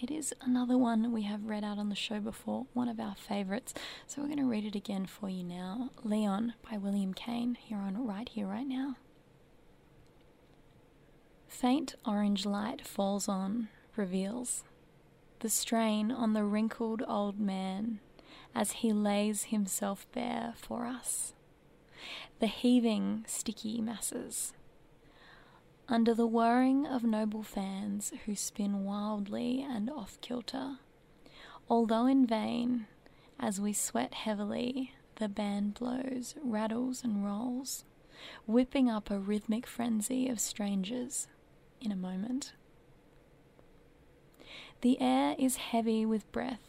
it 0.00 0.10
is 0.10 0.34
another 0.42 0.76
one 0.76 1.12
we 1.12 1.22
have 1.22 1.46
read 1.46 1.64
out 1.64 1.78
on 1.78 1.88
the 1.88 1.94
show 1.94 2.18
before, 2.18 2.66
one 2.72 2.88
of 2.88 2.98
our 2.98 3.14
favourites. 3.14 3.72
So 4.06 4.20
we're 4.20 4.28
going 4.28 4.38
to 4.38 4.44
read 4.44 4.64
it 4.64 4.74
again 4.74 5.06
for 5.06 5.28
you 5.28 5.44
now. 5.44 5.90
Leon 6.02 6.54
by 6.70 6.76
William 6.76 7.14
Kane, 7.14 7.56
here 7.60 7.78
on 7.78 8.06
Right 8.06 8.28
Here, 8.28 8.46
Right 8.46 8.66
Now. 8.66 8.96
Faint 11.60 11.94
orange 12.04 12.44
light 12.44 12.84
falls 12.84 13.28
on, 13.28 13.68
reveals 13.94 14.64
the 15.38 15.48
strain 15.48 16.10
on 16.10 16.32
the 16.32 16.42
wrinkled 16.42 17.04
old 17.06 17.38
man 17.38 18.00
as 18.56 18.72
he 18.72 18.92
lays 18.92 19.44
himself 19.44 20.04
bare 20.12 20.54
for 20.56 20.84
us. 20.84 21.32
The 22.40 22.48
heaving, 22.48 23.24
sticky 23.28 23.80
masses. 23.80 24.52
Under 25.88 26.12
the 26.12 26.26
whirring 26.26 26.86
of 26.86 27.04
noble 27.04 27.44
fans 27.44 28.12
who 28.26 28.34
spin 28.34 28.84
wildly 28.84 29.62
and 29.62 29.88
off 29.88 30.20
kilter, 30.20 30.78
although 31.70 32.06
in 32.06 32.26
vain, 32.26 32.88
as 33.38 33.60
we 33.60 33.72
sweat 33.72 34.12
heavily, 34.12 34.92
the 35.16 35.28
band 35.28 35.74
blows, 35.74 36.34
rattles, 36.42 37.04
and 37.04 37.24
rolls, 37.24 37.84
whipping 38.44 38.90
up 38.90 39.08
a 39.08 39.20
rhythmic 39.20 39.68
frenzy 39.68 40.28
of 40.28 40.40
strangers 40.40 41.28
in 41.80 41.92
a 41.92 41.96
moment. 41.96 42.52
The 44.80 45.00
air 45.00 45.34
is 45.38 45.56
heavy 45.56 46.04
with 46.04 46.30
breath, 46.30 46.68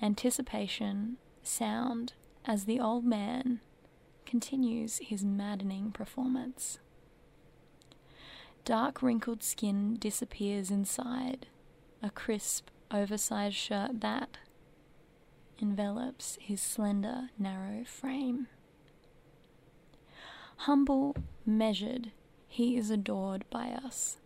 anticipation, 0.00 1.16
sound, 1.42 2.12
as 2.44 2.64
the 2.64 2.78
old 2.78 3.04
man 3.04 3.60
continues 4.24 4.98
his 4.98 5.24
maddening 5.24 5.90
performance. 5.90 6.78
Dark 8.64 9.02
wrinkled 9.02 9.42
skin 9.42 9.96
disappears 9.98 10.70
inside 10.70 11.46
a 12.02 12.10
crisp, 12.10 12.68
oversized 12.92 13.56
shirt 13.56 14.00
that 14.00 14.38
envelops 15.58 16.38
his 16.40 16.62
slender, 16.62 17.30
narrow 17.36 17.84
frame. 17.84 18.46
Humble, 20.58 21.16
measured, 21.44 22.12
he 22.46 22.76
is 22.76 22.90
adored 22.90 23.44
by 23.50 23.70
us 23.70 24.19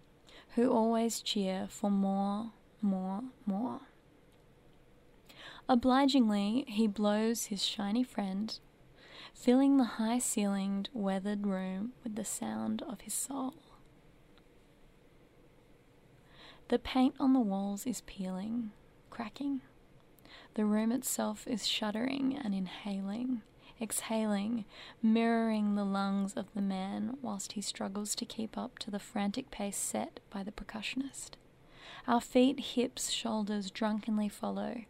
who 0.55 0.71
always 0.71 1.21
cheer 1.21 1.67
for 1.69 1.91
more, 1.91 2.53
more, 2.81 3.23
more. 3.45 3.81
Obligingly, 5.69 6.65
he 6.69 6.87
blows 6.87 7.47
his 7.47 7.65
shiny 7.65 8.05
friend, 8.05 8.59
filling 9.35 9.77
the 9.77 9.85
high 9.85 10.19
ceilinged, 10.19 10.89
weathered 10.93 11.47
room 11.47 11.93
with 12.03 12.15
the 12.17 12.25
sound 12.25 12.83
of 12.83 13.01
his 13.01 13.15
soul. 13.15 13.55
The 16.69 16.79
paint 16.79 17.15
on 17.19 17.33
the 17.33 17.41
walls 17.41 17.87
is 17.87 18.03
peeling, 18.03 18.73
cracking. 19.11 19.63
The 20.55 20.65
room 20.65 20.93
itself 20.93 21.47
is 21.47 21.67
shuddering 21.67 22.39
and 22.43 22.55
inhaling, 22.55 23.43
exhaling, 23.81 24.65
mirroring 25.03 25.75
the 25.75 25.85
lungs 25.85 26.35
of 26.35 26.47
the 26.55 26.63
man 26.63 27.17
whilst 27.23 27.53
he 27.53 27.61
struggles 27.61 28.15
to 28.15 28.25
keep 28.25 28.57
up 28.57 28.79
to 28.79 28.91
the 28.91 28.99
frantic 28.99 29.51
pace 29.51 29.77
set 29.77 30.21
by 30.31 30.43
the 30.43 30.53
percussionist. 30.53 31.31
Our 32.07 32.21
feet, 32.21 32.61
hips, 32.61 33.11
shoulders 33.11 33.71
drunkenly 33.71 34.29
follow, 34.29 34.83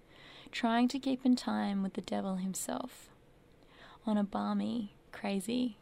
trying 0.50 0.88
to 0.88 0.98
keep 0.98 1.24
in 1.24 1.36
time 1.36 1.82
with 1.82 1.94
the 1.94 2.00
devil 2.00 2.36
himself. 2.36 3.08
On 4.06 4.18
a 4.18 4.24
balmy, 4.24 4.94
crazy, 5.12 5.78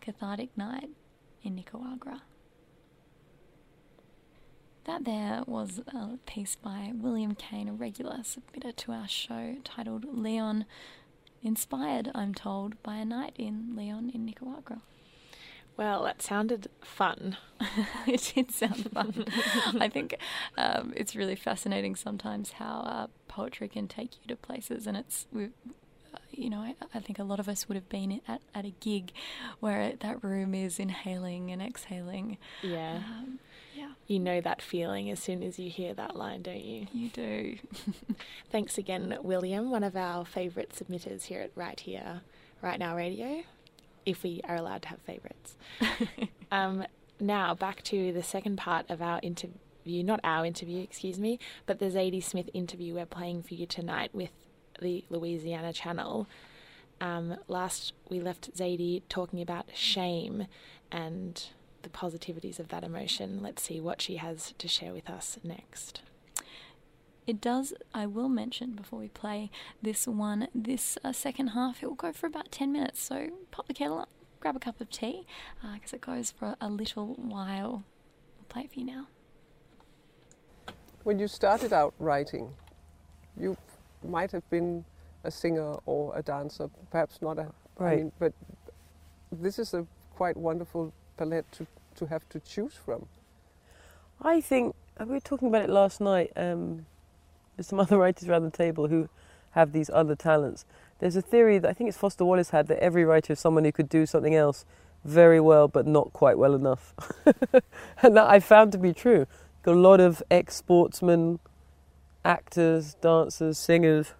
cathartic 0.00 0.56
night 0.56 0.90
in 1.42 1.54
Nicaragua. 1.54 2.22
That 4.84 5.04
there 5.04 5.42
was 5.46 5.80
a 5.88 6.18
piece 6.26 6.56
by 6.56 6.90
William 6.92 7.36
Kane, 7.36 7.68
a 7.68 7.72
regular 7.72 8.18
submitter 8.18 8.74
to 8.74 8.92
our 8.92 9.06
show, 9.06 9.56
titled 9.62 10.04
Leon 10.12 10.64
inspired, 11.42 12.10
I'm 12.14 12.34
told, 12.34 12.82
by 12.82 12.96
a 12.96 13.04
night 13.04 13.34
in 13.36 13.74
Leon 13.76 14.10
in 14.14 14.24
Nicaragua. 14.24 14.82
Well, 15.76 16.04
that 16.04 16.20
sounded 16.20 16.68
fun. 16.82 17.36
it 18.06 18.32
did 18.34 18.50
sound 18.50 18.90
fun. 18.92 19.24
I 19.80 19.88
think 19.88 20.16
um, 20.58 20.92
it's 20.94 21.16
really 21.16 21.36
fascinating 21.36 21.96
sometimes 21.96 22.52
how 22.52 22.80
uh, 22.80 23.06
poetry 23.28 23.68
can 23.68 23.88
take 23.88 24.16
you 24.20 24.28
to 24.28 24.36
places, 24.36 24.86
and 24.86 24.96
it's 24.96 25.26
we, 25.32 25.48
you 26.30 26.50
know, 26.50 26.58
I, 26.58 26.74
I, 26.94 27.00
think 27.00 27.18
a 27.18 27.24
lot 27.24 27.40
of 27.40 27.48
us 27.48 27.68
would 27.68 27.74
have 27.74 27.88
been 27.88 28.20
at, 28.28 28.42
at 28.54 28.64
a 28.64 28.70
gig 28.80 29.12
where 29.60 29.94
that 30.00 30.22
room 30.22 30.54
is 30.54 30.78
inhaling 30.78 31.50
and 31.50 31.62
exhaling. 31.62 32.38
Yeah. 32.62 32.96
Um, 32.96 33.38
yeah. 33.38 33.51
You 34.06 34.18
know 34.18 34.40
that 34.40 34.60
feeling 34.60 35.10
as 35.10 35.20
soon 35.20 35.42
as 35.42 35.58
you 35.58 35.70
hear 35.70 35.94
that 35.94 36.16
line, 36.16 36.42
don't 36.42 36.64
you? 36.64 36.86
You 36.92 37.08
do. 37.08 37.56
Thanks 38.50 38.76
again, 38.76 39.16
William, 39.22 39.70
one 39.70 39.84
of 39.84 39.96
our 39.96 40.24
favourite 40.24 40.70
submitters 40.70 41.24
here 41.24 41.40
at 41.40 41.52
Right 41.54 41.78
Here, 41.78 42.22
Right 42.60 42.78
Now 42.78 42.96
Radio, 42.96 43.42
if 44.04 44.22
we 44.22 44.40
are 44.48 44.56
allowed 44.56 44.82
to 44.82 44.88
have 44.88 45.00
favourites. 45.00 45.56
um, 46.50 46.84
now, 47.20 47.54
back 47.54 47.82
to 47.84 48.12
the 48.12 48.22
second 48.22 48.56
part 48.56 48.90
of 48.90 49.00
our 49.00 49.20
interview, 49.22 50.02
not 50.02 50.20
our 50.24 50.44
interview, 50.44 50.82
excuse 50.82 51.18
me, 51.18 51.38
but 51.66 51.78
the 51.78 51.86
Zadie 51.86 52.22
Smith 52.22 52.50
interview 52.52 52.94
we're 52.94 53.06
playing 53.06 53.42
for 53.42 53.54
you 53.54 53.66
tonight 53.66 54.10
with 54.12 54.30
the 54.80 55.04
Louisiana 55.08 55.72
Channel. 55.72 56.26
Um, 57.00 57.36
last, 57.48 57.92
we 58.10 58.20
left 58.20 58.54
Zadie 58.56 59.02
talking 59.08 59.40
about 59.40 59.66
shame 59.74 60.46
and 60.90 61.44
the 61.82 61.88
positivities 61.88 62.58
of 62.58 62.68
that 62.68 62.84
emotion. 62.84 63.40
Let's 63.42 63.62
see 63.62 63.80
what 63.80 64.00
she 64.00 64.16
has 64.16 64.54
to 64.58 64.68
share 64.68 64.92
with 64.92 65.08
us 65.08 65.38
next. 65.42 66.02
It 67.26 67.40
does, 67.40 67.72
I 67.94 68.06
will 68.06 68.28
mention 68.28 68.72
before 68.72 68.98
we 68.98 69.08
play 69.08 69.50
this 69.80 70.08
one, 70.08 70.48
this 70.54 70.98
uh, 71.04 71.12
second 71.12 71.48
half, 71.48 71.82
it 71.82 71.86
will 71.86 71.94
go 71.94 72.12
for 72.12 72.26
about 72.26 72.50
10 72.50 72.72
minutes. 72.72 73.00
So 73.00 73.28
pop 73.52 73.68
the 73.68 73.74
kettle 73.74 73.98
up, 73.98 74.08
grab 74.40 74.56
a 74.56 74.58
cup 74.58 74.80
of 74.80 74.90
tea, 74.90 75.24
because 75.74 75.92
uh, 75.92 75.96
it 75.96 76.00
goes 76.00 76.32
for 76.32 76.56
a 76.60 76.68
little 76.68 77.14
while. 77.14 77.84
We'll 78.36 78.46
play 78.48 78.62
it 78.62 78.72
for 78.72 78.80
you 78.80 78.86
now. 78.86 79.06
When 81.04 81.18
you 81.18 81.28
started 81.28 81.72
out 81.72 81.94
writing, 81.98 82.52
you 83.38 83.56
might 84.04 84.32
have 84.32 84.48
been 84.50 84.84
a 85.24 85.30
singer 85.30 85.76
or 85.86 86.16
a 86.16 86.22
dancer, 86.22 86.68
perhaps 86.90 87.20
not 87.22 87.38
a, 87.38 87.52
right. 87.78 87.92
I 87.92 87.96
mean, 87.96 88.12
but 88.18 88.32
this 89.30 89.58
is 89.58 89.74
a 89.74 89.86
quite 90.16 90.36
wonderful 90.36 90.92
to, 91.30 91.66
to 91.96 92.06
have 92.06 92.28
to 92.30 92.40
choose 92.40 92.74
from. 92.74 93.06
I 94.20 94.40
think 94.40 94.74
we 95.00 95.06
were 95.06 95.20
talking 95.20 95.48
about 95.48 95.64
it 95.64 95.70
last 95.70 96.00
night. 96.00 96.32
Um, 96.36 96.86
there's 97.56 97.66
some 97.66 97.80
other 97.84 97.98
writers 97.98 98.28
around 98.28 98.44
the 98.44 98.50
table 98.50 98.88
who 98.88 99.08
have 99.52 99.72
these 99.72 99.90
other 99.90 100.14
talents. 100.14 100.64
There's 100.98 101.16
a 101.16 101.22
theory 101.22 101.58
that 101.58 101.68
I 101.68 101.72
think 101.72 101.88
it's 101.88 101.98
Foster 101.98 102.24
Wallace 102.24 102.50
had 102.50 102.68
that 102.68 102.78
every 102.78 103.04
writer 103.04 103.32
is 103.32 103.40
someone 103.40 103.64
who 103.64 103.72
could 103.72 103.88
do 103.88 104.06
something 104.06 104.34
else 104.34 104.64
very 105.04 105.40
well 105.40 105.66
but 105.66 105.86
not 105.86 106.12
quite 106.12 106.38
well 106.38 106.54
enough. 106.54 106.94
and 108.02 108.16
that 108.16 108.26
I 108.26 108.40
found 108.40 108.72
to 108.72 108.78
be 108.78 108.92
true. 108.92 109.26
Got 109.62 109.76
a 109.76 109.80
lot 109.80 110.00
of 110.00 110.22
ex 110.30 110.56
sportsmen, 110.56 111.38
actors, 112.24 112.94
dancers, 113.00 113.58
singers, 113.58 114.14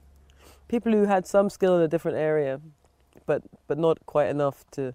people 0.68 0.92
who 0.92 1.04
had 1.04 1.26
some 1.26 1.50
skill 1.50 1.76
in 1.76 1.82
a 1.82 1.88
different 1.88 2.16
area 2.18 2.60
but 3.26 3.42
but 3.66 3.78
not 3.78 4.04
quite 4.06 4.28
enough 4.28 4.64
to 4.72 4.94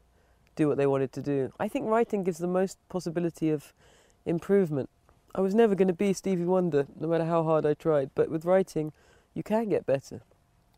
do 0.57 0.67
what 0.67 0.77
they 0.77 0.87
wanted 0.87 1.13
to 1.13 1.21
do. 1.21 1.53
I 1.57 1.69
think 1.69 1.85
writing 1.87 2.23
gives 2.23 2.39
the 2.39 2.47
most 2.47 2.77
possibility 2.89 3.49
of 3.49 3.73
improvement. 4.25 4.89
I 5.33 5.39
was 5.41 5.55
never 5.55 5.75
going 5.75 5.87
to 5.87 5.93
be 5.93 6.11
Stevie 6.11 6.43
Wonder, 6.43 6.87
no 6.99 7.07
matter 7.07 7.23
how 7.25 7.43
hard 7.43 7.65
I 7.65 7.75
tried, 7.75 8.09
but 8.15 8.29
with 8.29 8.43
writing, 8.43 8.91
you 9.33 9.43
can 9.43 9.69
get 9.69 9.85
better. 9.85 10.21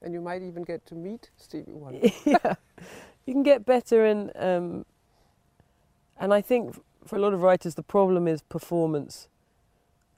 And 0.01 0.13
you 0.13 0.21
might 0.21 0.43
even 0.43 0.63
get 0.63 0.85
to 0.87 0.95
meet 0.95 1.29
Stevie 1.37 1.71
Wonder. 1.71 2.09
yeah, 2.25 2.55
you 3.25 3.33
can 3.33 3.43
get 3.43 3.65
better, 3.65 4.05
and 4.05 4.31
um, 4.35 4.85
and 6.19 6.33
I 6.33 6.41
think 6.41 6.79
for 7.05 7.15
a 7.15 7.19
lot 7.19 7.33
of 7.33 7.41
writers, 7.41 7.75
the 7.75 7.83
problem 7.83 8.27
is 8.27 8.41
performance. 8.41 9.27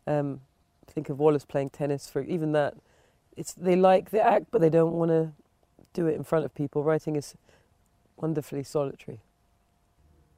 Um, 0.07 0.41
think 0.87 1.09
of 1.09 1.19
Wallace 1.19 1.45
playing 1.45 1.69
tennis 1.69 2.09
for 2.09 2.21
even 2.23 2.51
that. 2.51 2.75
It's 3.37 3.53
they 3.53 3.75
like 3.75 4.09
the 4.09 4.21
act, 4.21 4.47
but 4.51 4.61
they 4.61 4.69
don't 4.69 4.93
want 4.93 5.09
to 5.09 5.31
do 5.93 6.07
it 6.07 6.15
in 6.15 6.23
front 6.23 6.45
of 6.45 6.53
people. 6.53 6.83
Writing 6.83 7.15
is 7.15 7.35
wonderfully 8.17 8.63
solitary. 8.63 9.19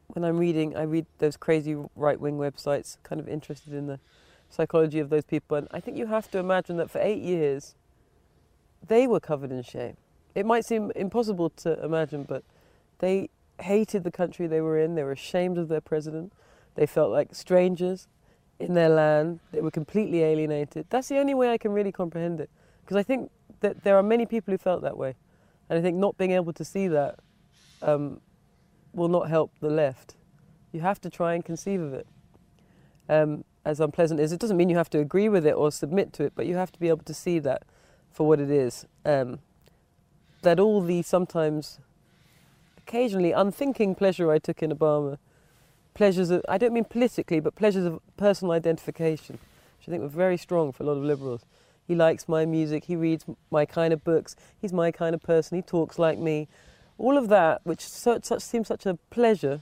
When 0.08 0.24
I'm 0.24 0.38
reading, 0.38 0.76
I 0.76 0.84
read 0.84 1.06
those 1.20 1.38
crazy 1.38 1.76
right 1.96 2.20
wing 2.20 2.38
websites, 2.38 2.98
kind 3.04 3.20
of 3.20 3.28
interested 3.28 3.74
in 3.74 3.88
the 3.88 4.00
psychology 4.50 5.00
of 5.00 5.10
those 5.10 5.24
people. 5.24 5.58
And 5.58 5.68
I 5.72 5.80
think 5.80 5.98
you 5.98 6.08
have 6.08 6.30
to 6.32 6.38
imagine 6.38 6.78
that 6.78 6.92
for 6.92 7.00
eight 7.00 7.22
years, 7.22 7.76
they 8.86 9.08
were 9.08 9.20
covered 9.20 9.52
in 9.52 9.64
shame. 9.64 9.98
It 10.36 10.46
might 10.46 10.66
seem 10.66 10.92
impossible 10.96 11.50
to 11.50 11.84
imagine, 11.84 12.24
but 12.24 12.44
they 13.00 13.30
hated 13.60 14.04
the 14.04 14.12
country 14.12 14.48
they 14.48 14.62
were 14.62 14.78
in. 14.78 14.96
They 14.96 15.04
were 15.04 15.12
ashamed 15.12 15.58
of 15.58 15.68
their 15.68 15.82
president. 15.82 16.34
They 16.76 16.86
felt 16.86 17.12
like 17.12 17.34
strangers 17.36 18.08
in 18.60 18.74
their 18.74 18.90
land. 18.90 19.40
They 19.52 19.62
were 19.62 19.72
completely 19.72 20.24
alienated. 20.24 20.88
That's 20.90 21.08
the 21.08 21.18
only 21.20 21.34
way 21.34 21.52
I 21.52 21.58
can 21.58 21.72
really 21.72 21.92
comprehend 21.92 22.40
it. 22.40 22.50
Because 22.84 22.98
I 22.98 23.04
think 23.04 23.32
that 23.62 23.84
there 23.84 23.98
are 23.98 24.04
many 24.04 24.26
people 24.26 24.52
who 24.52 24.58
felt 24.58 24.82
that 24.82 24.98
way. 24.98 25.16
And 25.70 25.80
I 25.80 25.82
think 25.82 25.98
not 25.98 26.18
being 26.18 26.32
able 26.32 26.54
to 26.54 26.66
see 26.66 26.88
that 26.90 27.20
um, 27.82 28.20
will 28.94 29.08
not 29.08 29.30
help 29.30 29.52
the 29.60 29.70
left. 29.70 30.16
You 30.72 30.82
have 30.82 31.02
to 31.02 31.10
try 31.10 31.34
and 31.34 31.44
conceive 31.44 31.82
of 31.82 31.94
it. 31.94 32.08
Um, 33.10 33.44
as 33.66 33.80
unpleasant 33.80 34.20
as 34.20 34.32
it 34.32 34.40
doesn't 34.40 34.58
mean 34.58 34.70
you 34.70 34.78
have 34.78 34.90
to 34.90 35.00
agree 35.00 35.30
with 35.30 35.46
it 35.46 35.54
or 35.54 35.72
submit 35.72 36.14
to 36.14 36.24
it, 36.24 36.34
but 36.36 36.46
you 36.46 36.56
have 36.56 36.72
to 36.72 36.80
be 36.80 36.90
able 36.90 37.04
to 37.04 37.14
see 37.14 37.40
that 37.40 37.64
for 38.12 38.28
what 38.28 38.40
it 38.40 38.50
is. 38.50 38.86
Um, 39.06 39.40
that 40.42 40.60
all 40.60 40.82
the 40.82 41.02
sometimes, 41.02 41.80
occasionally 42.78 43.32
unthinking 43.32 43.96
pleasure 43.96 44.32
I 44.32 44.40
took 44.40 44.62
in 44.62 44.72
Obama, 44.72 45.18
pleasures 45.94 46.30
of, 46.30 46.44
I 46.50 46.58
don't 46.58 46.74
mean 46.74 46.86
politically, 46.86 47.40
but 47.40 47.56
pleasures 47.56 47.86
of 47.86 48.00
personal 48.18 48.52
identification, 48.52 49.40
which 49.78 49.88
I 49.88 49.92
think 49.92 50.02
were 50.02 50.10
very 50.10 50.38
strong 50.38 50.72
for 50.72 50.84
a 50.84 50.86
lot 50.86 50.98
of 50.98 51.04
liberals. 51.04 51.46
He 51.88 51.96
likes 51.96 52.28
my 52.28 52.46
music. 52.46 52.86
He 52.86 52.96
reads 52.96 53.26
my 53.52 53.66
kind 53.66 53.94
of 53.94 54.04
books. 54.04 54.36
He's 54.62 54.74
my 54.74 54.92
kind 54.92 55.14
of 55.14 55.22
person. 55.22 55.58
He 55.58 55.62
talks 55.62 56.00
like 56.00 56.18
me. 56.18 56.48
All 56.98 57.18
of 57.18 57.28
that, 57.30 57.62
which 57.64 57.82
such, 57.82 58.26
such 58.26 58.42
seems 58.42 58.68
such 58.68 58.86
a 58.86 58.96
pleasure, 59.10 59.62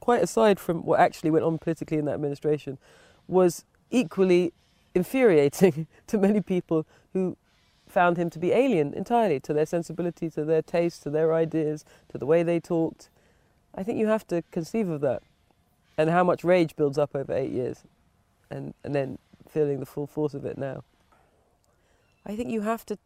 quite 0.00 0.22
aside 0.22 0.58
from 0.58 0.84
what 0.84 1.00
actually 1.00 1.30
went 1.30 1.44
on 1.44 1.58
politically 1.58 1.98
in 1.98 2.04
that 2.06 2.14
administration, 2.14 2.78
was 3.28 3.64
equally 3.90 4.52
infuriating 4.94 5.86
to 6.06 6.18
many 6.18 6.40
people 6.40 6.86
who 7.12 7.36
found 7.86 8.16
him 8.16 8.30
to 8.30 8.38
be 8.38 8.52
alien 8.52 8.94
entirely 8.94 9.38
to 9.40 9.52
their 9.52 9.66
sensibility, 9.66 10.30
to 10.30 10.44
their 10.44 10.62
taste, 10.62 11.02
to 11.02 11.10
their 11.10 11.34
ideas, 11.34 11.84
to 12.08 12.18
the 12.18 12.26
way 12.26 12.42
they 12.42 12.58
talked. 12.58 13.10
I 13.74 13.82
think 13.82 13.98
you 13.98 14.06
have 14.06 14.26
to 14.28 14.42
conceive 14.50 14.88
of 14.88 15.00
that 15.02 15.22
and 15.98 16.10
how 16.10 16.24
much 16.24 16.42
rage 16.42 16.74
builds 16.74 16.98
up 16.98 17.14
over 17.14 17.32
eight 17.34 17.50
years 17.50 17.82
and, 18.50 18.74
and 18.82 18.94
then 18.94 19.18
feeling 19.48 19.80
the 19.80 19.86
full 19.86 20.06
force 20.06 20.34
of 20.34 20.44
it 20.44 20.56
now. 20.56 20.82
I 22.24 22.34
think 22.34 22.50
you 22.50 22.62
have 22.62 22.86
to 22.86 22.98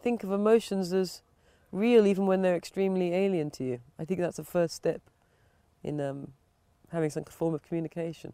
think 0.00 0.24
of 0.24 0.32
emotions 0.32 0.92
as 0.92 1.22
real 1.72 2.06
even 2.06 2.26
when 2.26 2.42
they're 2.42 2.56
extremely 2.56 3.14
alien 3.14 3.50
to 3.52 3.64
you. 3.64 3.80
I 3.98 4.04
think 4.04 4.20
that's 4.20 4.36
the 4.36 4.44
first 4.44 4.74
step 4.74 5.00
in 5.82 6.00
um, 6.00 6.32
having 6.90 7.10
some 7.10 7.24
form 7.24 7.54
of 7.54 7.62
communication. 7.62 8.32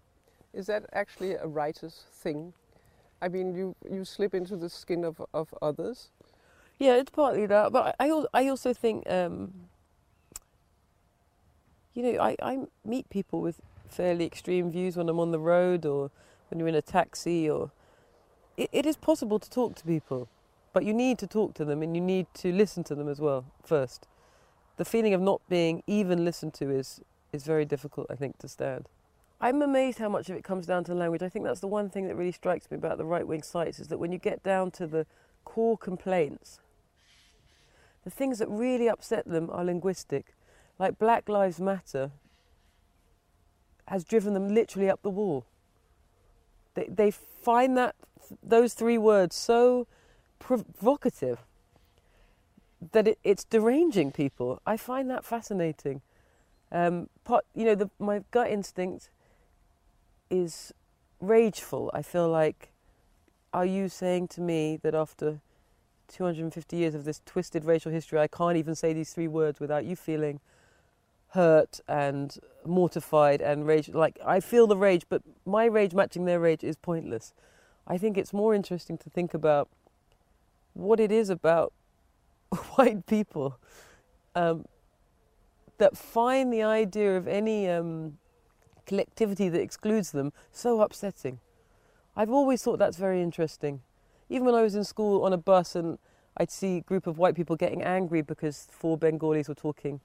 Is 0.53 0.67
that 0.67 0.85
actually 0.93 1.35
a 1.35 1.47
writer's 1.47 2.05
thing? 2.13 2.53
I 3.21 3.29
mean, 3.29 3.55
you, 3.55 3.75
you 3.91 4.05
slip 4.05 4.35
into 4.35 4.57
the 4.57 4.69
skin 4.69 5.05
of, 5.05 5.21
of 5.33 5.55
others. 5.61 6.11
Yeah, 6.79 6.97
it's 6.97 7.11
partly 7.11 7.47
that, 7.47 7.73
but 7.73 7.97
I, 7.99 8.25
I 8.33 8.49
also 8.49 8.73
think, 8.73 9.09
um, 9.09 9.53
you 11.95 12.03
know, 12.03 12.21
I, 12.21 12.37
I 12.43 12.59
meet 12.85 13.09
people 13.09 13.41
with 13.41 13.61
fairly 13.89 14.27
extreme 14.27 14.71
views 14.71 14.97
when 14.97 15.09
I'm 15.09 15.21
on 15.21 15.31
the 15.31 15.39
road 15.39 15.87
or 15.87 16.11
when 16.51 16.59
you're 16.59 16.69
in 16.69 16.75
a 16.75 16.83
taxi 16.83 17.49
or 17.49 17.71
it, 18.57 18.69
it 18.73 18.87
is 18.87 18.97
possible 18.97 19.39
to 19.39 19.49
talk 19.49 19.77
to 19.77 19.85
people, 19.85 20.29
but 20.75 20.85
you 20.85 20.93
need 20.93 21.19
to 21.21 21.27
talk 21.27 21.55
to 21.55 21.65
them 21.65 21.81
and 21.81 21.97
you 21.97 22.03
need 22.03 22.27
to 22.35 22.53
listen 22.53 22.85
to 22.85 22.95
them 22.95 23.09
as 23.09 23.21
well 23.21 23.47
first. 23.65 24.07
The 24.77 24.85
feeling 24.85 25.15
of 25.15 25.23
not 25.23 25.41
being 25.49 25.83
even 25.87 26.25
listened 26.25 26.53
to 26.55 26.69
is 26.69 27.01
is 27.33 27.45
very 27.45 27.65
difficult, 27.65 28.07
I 28.11 28.15
think, 28.15 28.39
to 28.39 28.49
stand. 28.49 28.89
I'm 29.41 29.61
amazed 29.63 29.99
how 29.99 30.09
much 30.09 30.31
of 30.31 30.37
it 30.37 30.45
comes 30.45 30.67
down 30.67 30.85
to 30.85 30.95
language. 30.95 31.23
I 31.23 31.29
think 31.29 31.45
that's 31.45 31.61
the 31.61 31.67
one 31.67 31.91
thing 31.91 32.07
that 32.07 32.15
really 32.15 32.33
strikes 32.33 32.71
me 32.71 32.77
about 32.77 32.99
the 32.99 33.05
right 33.05 33.27
wing 33.27 33.43
sites 33.43 33.81
is 33.81 33.89
that 33.89 33.99
when 33.99 34.13
you 34.13 34.19
get 34.19 34.43
down 34.43 34.71
to 34.73 34.87
the 34.87 35.07
core 35.45 35.77
complaints, 35.77 36.61
the 38.05 38.11
things 38.11 38.39
that 38.39 38.49
really 38.49 38.89
upset 38.89 39.27
them 39.27 39.51
are 39.51 39.65
linguistic. 39.65 40.35
Like 40.79 40.99
Black 40.99 41.29
Lives 41.29 41.61
Matter 41.61 42.13
has 43.89 44.05
driven 44.05 44.33
them 44.33 44.55
literally 44.55 44.89
up 44.89 45.03
the 45.03 45.11
wall. 45.11 45.45
They, 46.75 46.89
they 46.89 47.11
find 47.11 47.77
that 47.77 47.97
those 48.43 48.75
three 48.75 48.99
words 48.99 49.37
so 49.37 49.87
provocative 50.45 51.39
that 52.93 53.09
it, 53.09 53.19
it's 53.25 53.45
deranging 53.45 54.13
people. 54.13 54.61
I 54.67 54.77
find 54.77 55.09
that 55.11 55.25
fascinating. 55.25 56.03
Um, 56.71 57.09
pot, 57.25 57.45
you 57.55 57.65
know, 57.65 57.75
the, 57.75 57.91
my 57.99 58.23
gut 58.31 58.51
instinct 58.51 59.11
is 60.29 60.73
rageful. 61.21 61.91
I 61.95 62.03
feel 62.03 62.29
like, 62.29 62.73
are 63.55 63.65
you 63.65 63.89
saying 63.89 64.29
to 64.29 64.43
me 64.43 64.79
that 64.83 64.95
after 64.95 65.41
250 66.09 66.77
years 66.77 66.95
of 66.95 67.05
this 67.05 67.23
twisted 67.25 67.65
racial 67.65 67.91
history, 67.91 68.19
I 68.19 68.29
can't 68.29 68.59
even 68.59 68.75
say 68.75 68.93
these 68.93 69.15
three 69.15 69.29
words 69.29 69.61
without 69.61 69.87
you 69.87 69.97
feeling 69.97 70.41
hurt 71.29 71.81
and 71.89 72.37
mortified 72.67 73.41
and 73.41 73.67
rage? 73.67 73.89
Like, 73.89 74.19
I 74.25 74.41
feel 74.41 74.67
the 74.67 74.77
rage, 74.77 75.07
but 75.09 75.23
my 75.47 75.65
rage 75.65 75.95
matching 75.95 76.27
their 76.27 76.41
rage 76.41 76.63
is 76.63 76.77
pointless. 76.77 77.33
I 77.87 77.97
think 77.97 78.19
it's 78.19 78.35
more 78.35 78.55
interesting 78.55 78.99
to 78.99 79.09
think 79.09 79.33
about 79.33 79.71
what 80.75 81.01
it 81.01 81.11
is 81.11 81.31
about 81.31 81.73
white 82.75 83.07
people 83.07 83.59
um, 84.35 84.67
that 85.79 85.97
find 85.97 86.53
the 86.53 86.63
idea 86.63 87.17
of 87.17 87.27
any 87.27 87.69
um, 87.69 88.19
collectivity 88.87 89.49
that 89.49 89.61
excludes 89.61 90.13
them 90.13 90.33
so 90.53 90.81
upsetting. 90.81 91.41
I've 92.17 92.31
always 92.31 92.63
thought 92.63 92.79
that's 92.79 92.97
very 92.97 93.23
interesting. 93.23 93.81
Even 94.29 94.47
when 94.47 94.55
I 94.55 94.63
was 94.63 94.75
in 94.75 94.85
school 94.85 95.25
on 95.25 95.33
a 95.33 95.37
bus 95.37 95.75
and 95.75 95.99
I'd 96.37 96.51
see 96.51 96.79
a 96.79 96.81
group 96.81 97.07
of 97.07 97.19
white 97.19 97.35
people 97.35 97.57
getting 97.57 97.83
angry 97.83 98.23
because 98.23 98.69
four 98.71 98.97
Bengalis 98.97 99.49
were 99.49 99.55
talking 99.55 100.01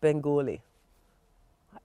Bengali. 0.00 0.62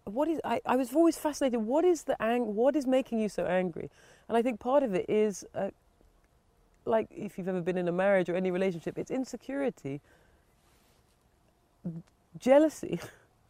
What 0.06 0.28
is 0.28 0.40
I, 0.44 0.62
I 0.66 0.76
was 0.76 0.94
always 0.94 1.18
fascinated. 1.18 1.62
What 1.62 1.86
is 1.86 2.04
the 2.04 2.20
ang- 2.22 2.56
What 2.56 2.76
is 2.76 2.88
making 2.88 3.20
you 3.20 3.30
so 3.30 3.46
angry? 3.46 3.90
And 4.28 4.38
I 4.38 4.42
think 4.42 4.60
part 4.60 4.84
of 4.84 4.94
it 4.94 5.10
is, 5.10 5.46
uh, 5.54 5.70
like 6.90 7.08
if 7.12 7.38
you've 7.38 7.48
ever 7.48 7.62
been 7.62 7.78
in 7.78 7.88
a 7.88 7.92
marriage 7.92 8.30
or 8.30 8.36
any 8.36 8.52
relationship, 8.52 8.98
it's 8.98 9.12
insecurity, 9.12 10.02
jealousy, 12.38 13.00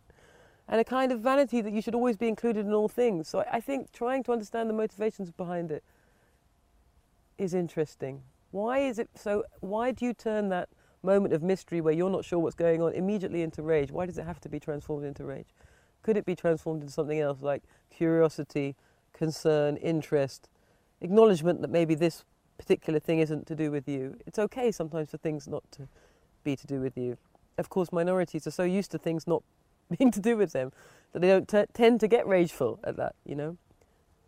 and 0.67 0.79
a 0.79 0.83
kind 0.83 1.11
of 1.11 1.21
vanity 1.21 1.61
that 1.61 1.73
you 1.73 1.81
should 1.81 1.95
always 1.95 2.17
be 2.17 2.27
included 2.27 2.65
in 2.65 2.73
all 2.73 2.87
things. 2.87 3.27
So 3.27 3.43
I, 3.51 3.59
think 3.59 3.91
trying 3.91 4.23
to 4.23 4.31
understand 4.31 4.69
the 4.69 4.73
motivations 4.73 5.31
behind 5.31 5.71
it 5.71 5.83
is 7.37 7.53
interesting. 7.53 8.21
Why 8.51 8.79
is 8.79 8.99
it 8.99 9.09
so? 9.15 9.43
Why 9.61 9.91
do 9.91 10.05
you 10.05 10.13
turn 10.13 10.49
that 10.49 10.69
moment 11.01 11.33
of 11.33 11.41
mystery 11.41 11.81
where 11.81 11.93
you're 11.93 12.09
not 12.09 12.25
sure 12.25 12.39
what's 12.39 12.55
going 12.55 12.81
on 12.81 12.93
immediately 12.93 13.41
into 13.41 13.61
rage? 13.61 13.91
Why 13.91 14.05
does 14.05 14.17
it 14.17 14.25
have 14.25 14.41
to 14.41 14.49
be 14.49 14.59
transformed 14.59 15.05
into 15.05 15.23
rage? 15.23 15.47
Could 16.01 16.17
it 16.17 16.25
be 16.25 16.35
transformed 16.35 16.81
into 16.81 16.93
something 16.93 17.19
else 17.19 17.41
like 17.41 17.63
curiosity, 17.89 18.75
concern, 19.13 19.77
interest, 19.77 20.49
acknowledgement 21.01 21.61
that 21.61 21.69
maybe 21.69 21.95
this 21.95 22.23
particular 22.59 22.99
thing 22.99 23.19
isn't 23.19 23.47
to 23.47 23.55
do 23.55 23.71
with 23.71 23.87
you. 23.87 24.17
It's 24.27 24.37
okay 24.37 24.71
sometimes 24.71 25.09
for 25.09 25.17
things 25.17 25.47
not 25.47 25.63
to 25.71 25.87
be 26.43 26.55
to 26.55 26.67
do 26.67 26.79
with 26.79 26.97
you. 26.97 27.17
Of 27.57 27.69
course, 27.69 27.91
minorities 27.91 28.45
are 28.45 28.51
so 28.51 28.63
used 28.63 28.91
to 28.91 28.99
things 28.99 29.25
not 29.25 29.41
being 29.97 30.11
to 30.11 30.19
do 30.19 30.37
with 30.37 30.51
them 30.51 30.71
that 31.13 31.21
they 31.21 31.27
don't 31.27 31.73
tend 31.73 31.99
to 32.01 32.07
get 32.07 32.27
rageful 32.27 32.79
at 32.83 32.97
that, 32.97 33.15
you 33.25 33.35
know. 33.35 33.57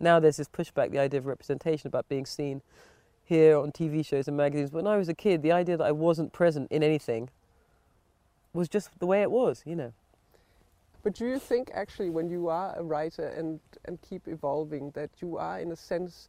Now 0.00 0.18
there's 0.18 0.38
this 0.38 0.48
pushback, 0.48 0.90
the 0.90 0.98
idea 0.98 1.20
of 1.20 1.26
representation 1.26 1.86
about 1.86 2.08
being 2.08 2.26
seen 2.26 2.62
here 3.24 3.56
on 3.56 3.70
TV 3.70 4.04
shows 4.04 4.26
and 4.26 4.36
magazines. 4.36 4.72
When 4.72 4.86
I 4.86 4.96
was 4.96 5.08
a 5.08 5.14
kid, 5.14 5.42
the 5.42 5.52
idea 5.52 5.76
that 5.76 5.84
I 5.84 5.92
wasn't 5.92 6.32
present 6.32 6.72
in 6.72 6.82
anything 6.82 7.30
was 8.52 8.68
just 8.68 8.98
the 8.98 9.06
way 9.06 9.22
it 9.22 9.30
was, 9.30 9.62
you 9.64 9.76
know. 9.76 9.92
But 11.02 11.14
do 11.14 11.26
you 11.26 11.38
think 11.38 11.70
actually 11.74 12.10
when 12.10 12.28
you 12.28 12.48
are 12.48 12.74
a 12.76 12.82
writer 12.82 13.26
and, 13.28 13.60
and 13.84 14.00
keep 14.02 14.26
evolving 14.26 14.90
that 14.92 15.10
you 15.20 15.36
are 15.36 15.60
in 15.60 15.70
a 15.70 15.76
sense 15.76 16.28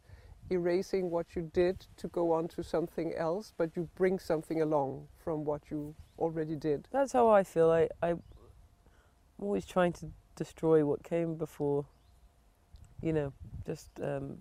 erasing 0.50 1.10
what 1.10 1.34
you 1.34 1.50
did 1.52 1.86
to 1.96 2.08
go 2.08 2.32
on 2.32 2.48
to 2.48 2.62
something 2.62 3.14
else, 3.14 3.52
but 3.56 3.76
you 3.76 3.88
bring 3.96 4.18
something 4.18 4.60
along 4.60 5.06
from 5.22 5.44
what 5.44 5.62
you 5.70 5.94
already 6.18 6.56
did? 6.56 6.88
That's 6.92 7.12
how 7.12 7.28
I 7.28 7.42
feel. 7.42 7.70
I, 7.70 7.88
I, 8.02 8.10
I'm 8.10 8.22
always 9.40 9.64
trying 9.64 9.92
to 9.94 10.10
destroy 10.36 10.84
what 10.84 11.02
came 11.02 11.34
before, 11.34 11.86
you 13.02 13.12
know, 13.12 13.32
just 13.66 13.88
um, 14.02 14.38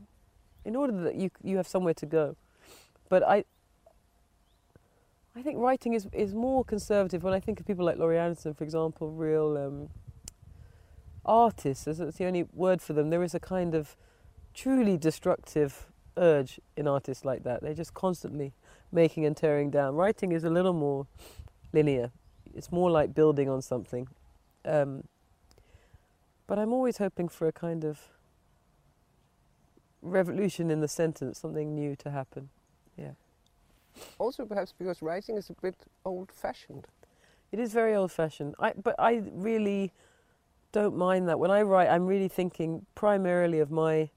in 0.66 0.76
order 0.76 1.02
that 1.04 1.16
you, 1.16 1.30
you 1.42 1.58
have 1.58 1.68
somewhere 1.68 1.94
to 1.96 2.06
go. 2.06 2.36
But 3.10 3.24
I, 3.24 3.46
I 5.36 5.42
think 5.42 5.58
writing 5.60 5.94
is, 5.94 6.08
is 6.12 6.34
more 6.34 6.64
conservative. 6.64 7.24
When 7.24 7.34
I 7.34 7.40
think 7.40 7.60
of 7.60 7.66
people 7.66 7.86
like 7.86 7.98
Laurie 7.98 8.20
Anderson, 8.20 8.54
for 8.54 8.64
example, 8.64 9.12
real 9.12 9.58
um, 9.58 9.90
artists, 11.26 11.86
that's 11.86 12.18
the 12.18 12.26
only 12.26 12.46
word 12.54 12.82
for 12.82 12.94
them, 12.94 13.10
there 13.10 13.24
is 13.24 13.34
a 13.34 13.40
kind 13.40 13.74
of 13.74 13.96
truly 14.54 14.98
destructive 14.98 15.88
urge 16.18 16.60
in 16.78 16.88
artists 16.88 17.26
like 17.26 17.44
that. 17.44 17.62
They're 17.62 17.74
just 17.74 17.94
constantly 17.94 18.54
making 18.92 19.26
and 19.26 19.36
tearing 19.36 19.70
down. 19.70 19.96
Writing 19.96 20.32
is 20.32 20.44
a 20.44 20.50
little 20.50 20.74
more 20.74 21.08
linear. 21.72 22.12
It's 22.56 22.72
more 22.72 22.92
like 22.92 23.16
building 23.16 23.50
on 23.50 23.62
something. 23.62 24.08
Um, 24.66 25.06
but 26.46 26.60
I'm 26.60 26.72
always 26.74 26.98
hoping 26.98 27.28
for 27.30 27.48
a 27.48 27.52
kind 27.52 27.84
of 27.84 28.00
revolution 30.02 30.70
in 30.70 30.82
the 30.82 30.88
sentence, 30.88 31.40
something 31.40 31.74
new 31.74 31.96
to 31.96 32.12
happen. 32.12 32.50
Yeah. 32.98 33.12
Also, 34.20 34.46
perhaps 34.46 34.74
because 34.78 35.02
writing 35.02 35.38
is 35.38 35.50
a 35.50 35.54
bit 35.62 35.76
old-fashioned. 36.06 36.88
It 37.52 37.60
is 37.60 37.74
very 37.74 37.96
old-fashioned. 37.96 38.56
I, 38.60 38.74
but 38.74 38.96
I 39.00 39.24
really 39.32 39.94
don't 40.72 40.98
mind 40.98 41.30
that. 41.30 41.40
When 41.40 41.52
I 41.52 41.62
write, 41.62 41.90
I'm 41.90 42.06
really 42.06 42.28
thinking 42.28 42.86
primarily 42.96 43.60
of 43.60 43.72
my 43.72 44.10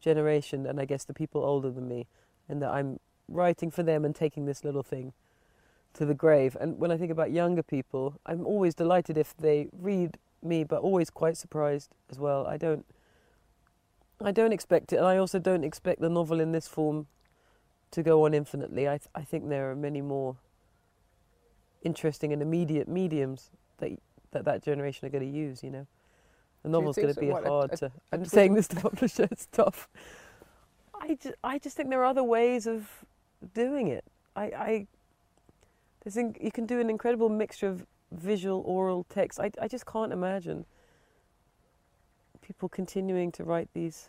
generation 0.00 0.66
and 0.66 0.80
I 0.80 0.84
guess 0.84 1.04
the 1.04 1.14
people 1.14 1.44
older 1.44 1.70
than 1.70 1.88
me, 1.88 2.06
and 2.48 2.60
that 2.62 2.70
I'm 2.70 2.98
writing 3.28 3.70
for 3.70 3.82
them 3.82 4.04
and 4.04 4.14
taking 4.14 4.46
this 4.46 4.64
little 4.64 4.82
thing 4.82 5.12
to 5.94 6.04
the 6.04 6.14
grave. 6.14 6.56
And 6.60 6.78
when 6.78 6.90
I 6.90 6.96
think 6.96 7.10
about 7.10 7.30
younger 7.30 7.62
people, 7.62 8.18
I'm 8.26 8.46
always 8.46 8.74
delighted 8.74 9.16
if 9.16 9.36
they 9.36 9.68
read 9.72 10.18
me, 10.42 10.64
but 10.64 10.80
always 10.80 11.10
quite 11.10 11.36
surprised 11.36 11.90
as 12.10 12.18
well. 12.18 12.46
I 12.46 12.56
don't, 12.56 12.84
I 14.22 14.32
don't 14.32 14.52
expect 14.52 14.92
it, 14.92 14.96
and 14.96 15.06
I 15.06 15.16
also 15.16 15.38
don't 15.38 15.64
expect 15.64 16.00
the 16.00 16.08
novel 16.08 16.40
in 16.40 16.52
this 16.52 16.68
form 16.68 17.06
to 17.90 18.02
go 18.02 18.24
on 18.24 18.34
infinitely. 18.34 18.88
I, 18.88 18.98
th- 18.98 19.10
I 19.14 19.22
think 19.22 19.48
there 19.48 19.70
are 19.70 19.76
many 19.76 20.00
more 20.00 20.36
interesting 21.82 22.32
and 22.32 22.42
immediate 22.42 22.88
mediums 22.88 23.50
that 23.78 23.92
that, 24.32 24.44
that 24.44 24.62
generation 24.62 25.06
are 25.06 25.10
going 25.10 25.28
to 25.30 25.38
use. 25.38 25.62
You 25.62 25.70
know. 25.70 25.86
The 26.62 26.68
novel's 26.68 26.96
going 26.96 27.14
to 27.14 27.20
be 27.20 27.30
hard 27.30 27.72
a- 27.72 27.76
to. 27.76 27.86
a 27.86 27.92
I'm 28.12 28.18
twist- 28.20 28.32
saying 28.32 28.54
this 28.54 28.68
to 28.68 28.76
publisher, 28.76 29.28
it's 29.30 29.46
tough. 29.52 29.88
I 31.00 31.14
just, 31.14 31.34
I 31.42 31.58
just 31.58 31.76
think 31.76 31.88
there 31.88 32.00
are 32.00 32.04
other 32.06 32.24
ways 32.24 32.66
of 32.66 32.88
doing 33.54 33.88
it. 33.88 34.04
I, 34.36 34.42
I 34.44 34.86
there's 36.04 36.16
in, 36.16 36.36
you 36.40 36.52
can 36.52 36.66
do 36.66 36.78
an 36.80 36.90
incredible 36.90 37.28
mixture 37.28 37.68
of 37.68 37.86
visual, 38.12 38.62
oral, 38.66 39.04
text. 39.08 39.40
I, 39.40 39.50
I 39.60 39.68
just 39.68 39.86
can't 39.86 40.12
imagine 40.12 40.66
people 42.42 42.68
continuing 42.68 43.32
to 43.32 43.44
write 43.44 43.68
these 43.74 44.08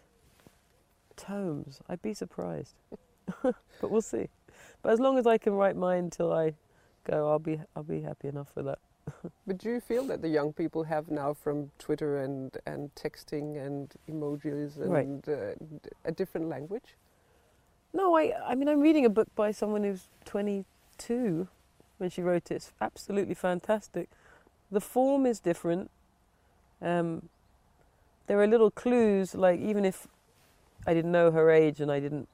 tomes. 1.16 1.80
I'd 1.88 2.02
be 2.02 2.14
surprised, 2.14 2.74
but 3.43 3.56
we'll 3.82 4.02
see. 4.02 4.28
But 4.82 4.93
as 4.93 4.99
long 4.99 5.18
as 5.18 5.28
I 5.28 5.38
can 5.38 5.54
write 5.54 5.76
mine 5.76 6.10
till 6.10 6.34
I 6.34 6.56
go, 7.06 7.30
I'll 7.30 7.39
be, 7.39 7.60
I'll 7.76 7.84
be 7.84 8.02
happy 8.02 8.28
enough 8.28 8.49
with 8.56 8.66
that. 8.66 8.80
But 9.47 9.58
do 9.58 9.70
you 9.70 9.80
feel 9.82 10.04
that 10.06 10.22
the 10.22 10.30
young 10.30 10.54
people 10.54 10.84
have 10.84 11.10
now 11.10 11.34
from 11.34 11.72
Twitter 11.80 12.18
and, 12.18 12.56
and 12.66 12.93
texting 12.95 13.58
and 13.58 13.91
emojis 14.10 14.78
and 14.78 14.91
Right. 14.91 15.28
uh, 15.28 15.56
a 16.06 16.12
different 16.12 16.47
language? 16.47 16.95
No, 17.93 18.16
I, 18.16 18.34
I 18.45 18.56
mean, 18.56 18.70
I'm 18.70 18.80
reading 18.80 19.06
a 19.06 19.10
book 19.10 19.28
by 19.36 19.52
someone 19.52 19.84
who's 19.84 20.08
22 20.26 21.47
when 21.97 22.10
she 22.10 22.22
wrote 22.22 22.49
it. 22.52 22.56
It's 22.56 22.72
absolutely 22.80 23.34
fantastic. 23.34 24.10
The 24.72 24.80
form 24.82 25.26
is 25.26 25.39
different. 25.39 25.91
Um, 26.82 27.30
there 28.28 28.39
are 28.41 28.47
little 28.47 28.72
clues, 28.72 29.36
like 29.36 29.60
even 29.60 29.84
if 29.84 30.08
I 30.88 30.93
didn't 30.93 31.12
know 31.12 31.32
her 31.32 31.52
age 31.52 31.82
and 31.82 31.91
I 31.91 31.99
didn't, 31.99 32.30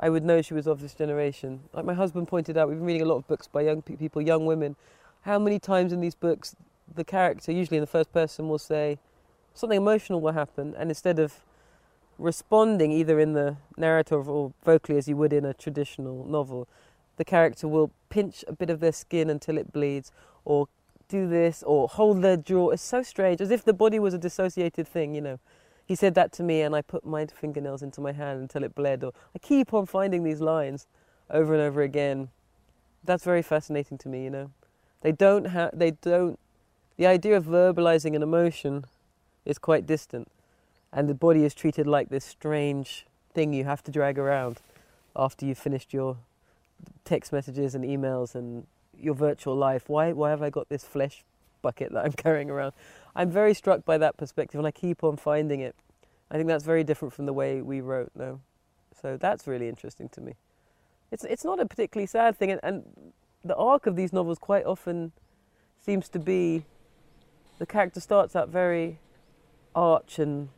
I 0.00 0.10
would 0.10 0.24
know 0.24 0.42
she 0.42 0.54
was 0.54 0.66
of 0.66 0.80
this 0.80 0.92
generation. 0.94 1.60
Like 1.72 1.84
my 1.84 1.94
husband 1.94 2.26
pointed 2.26 2.58
out, 2.58 2.68
we've 2.68 2.78
been 2.78 2.86
reading 2.86 3.02
a 3.02 3.06
lot 3.06 3.16
of 3.16 3.28
books 3.28 3.46
by 3.46 3.60
young 3.62 3.80
pe- 3.80 3.94
people, 3.96 4.20
young 4.20 4.44
women. 4.44 4.74
How 5.24 5.38
many 5.38 5.58
times 5.58 5.90
in 5.90 6.00
these 6.00 6.14
books 6.14 6.54
the 6.94 7.02
character, 7.02 7.50
usually 7.50 7.78
in 7.78 7.82
the 7.82 7.86
first 7.86 8.12
person, 8.12 8.46
will 8.48 8.58
say 8.58 8.98
something 9.54 9.78
emotional 9.78 10.20
will 10.20 10.32
happen, 10.32 10.74
and 10.76 10.90
instead 10.90 11.18
of 11.18 11.40
responding 12.18 12.92
either 12.92 13.18
in 13.18 13.32
the 13.32 13.56
narrative 13.76 14.28
or 14.28 14.52
vocally 14.64 14.98
as 14.98 15.08
you 15.08 15.16
would 15.16 15.32
in 15.32 15.46
a 15.46 15.54
traditional 15.54 16.26
novel, 16.26 16.68
the 17.16 17.24
character 17.24 17.66
will 17.66 17.90
pinch 18.10 18.44
a 18.46 18.52
bit 18.52 18.68
of 18.68 18.80
their 18.80 18.92
skin 18.92 19.30
until 19.30 19.56
it 19.56 19.72
bleeds, 19.72 20.12
or 20.44 20.68
do 21.08 21.26
this, 21.26 21.62
or 21.62 21.88
hold 21.88 22.20
their 22.20 22.36
jaw. 22.36 22.68
It's 22.68 22.82
so 22.82 23.02
strange, 23.02 23.40
as 23.40 23.50
if 23.50 23.64
the 23.64 23.72
body 23.72 23.98
was 23.98 24.12
a 24.12 24.18
dissociated 24.18 24.86
thing, 24.86 25.14
you 25.14 25.22
know. 25.22 25.38
He 25.86 25.94
said 25.94 26.14
that 26.16 26.32
to 26.32 26.42
me, 26.42 26.60
and 26.60 26.76
I 26.76 26.82
put 26.82 27.06
my 27.06 27.24
fingernails 27.26 27.82
into 27.82 28.02
my 28.02 28.12
hand 28.12 28.40
until 28.40 28.62
it 28.62 28.74
bled. 28.74 29.02
Or 29.02 29.12
I 29.34 29.38
keep 29.38 29.72
on 29.72 29.86
finding 29.86 30.22
these 30.22 30.40
lines 30.42 30.86
over 31.30 31.54
and 31.54 31.62
over 31.62 31.80
again. 31.80 32.28
That's 33.02 33.24
very 33.24 33.42
fascinating 33.42 33.96
to 33.98 34.08
me, 34.10 34.24
you 34.24 34.30
know. 34.30 34.50
They 35.04 35.12
don't 35.12 35.44
have. 35.44 35.78
They 35.78 35.90
don't. 35.90 36.40
The 36.96 37.06
idea 37.06 37.36
of 37.36 37.44
verbalizing 37.44 38.16
an 38.16 38.22
emotion 38.22 38.86
is 39.44 39.58
quite 39.58 39.86
distant 39.86 40.28
and 40.94 41.08
the 41.08 41.14
body 41.14 41.44
is 41.44 41.54
treated 41.54 41.86
like 41.86 42.08
this 42.08 42.24
strange 42.24 43.04
thing 43.34 43.52
you 43.52 43.64
have 43.64 43.82
to 43.82 43.90
drag 43.90 44.18
around 44.18 44.60
after 45.14 45.44
you've 45.44 45.58
finished 45.58 45.92
your 45.92 46.16
text 47.04 47.32
messages 47.32 47.74
and 47.74 47.84
emails 47.84 48.34
and 48.34 48.66
your 48.98 49.14
virtual 49.14 49.56
life. 49.56 49.88
Why, 49.88 50.12
why 50.12 50.30
have 50.30 50.40
I 50.40 50.50
got 50.50 50.68
this 50.68 50.84
flesh 50.84 51.24
bucket 51.60 51.92
that 51.92 52.04
I'm 52.04 52.12
carrying 52.16 52.48
around? 52.48 52.72
I'm 53.14 53.30
very 53.30 53.52
struck 53.52 53.84
by 53.84 53.98
that 53.98 54.16
perspective 54.16 54.58
and 54.58 54.66
I 54.66 54.70
keep 54.70 55.04
on 55.04 55.16
finding 55.16 55.60
it. 55.60 55.74
I 56.30 56.36
think 56.36 56.46
that's 56.46 56.64
very 56.64 56.84
different 56.84 57.12
from 57.12 57.26
the 57.26 57.32
way 57.32 57.60
we 57.60 57.80
wrote, 57.80 58.12
no. 58.14 58.40
So 59.02 59.16
that's 59.16 59.46
really 59.46 59.68
interesting 59.68 60.08
to 60.10 60.20
me. 60.20 60.34
It's, 61.10 61.24
it's 61.24 61.44
not 61.44 61.60
a 61.60 61.66
particularly 61.66 62.06
sad 62.06 62.38
thing, 62.38 62.50
and, 62.52 62.60
and 62.62 63.12
the 63.44 63.56
arc 63.56 63.86
of 63.86 63.96
these 63.96 64.12
novels 64.12 64.38
quite 64.38 64.64
often 64.64 65.12
seems 65.78 66.08
to 66.08 66.18
be 66.18 66.64
the 67.58 67.66
character 67.66 68.00
starts 68.00 68.34
out 68.34 68.48
very 68.48 68.98
arch 69.74 70.18
and 70.18 70.48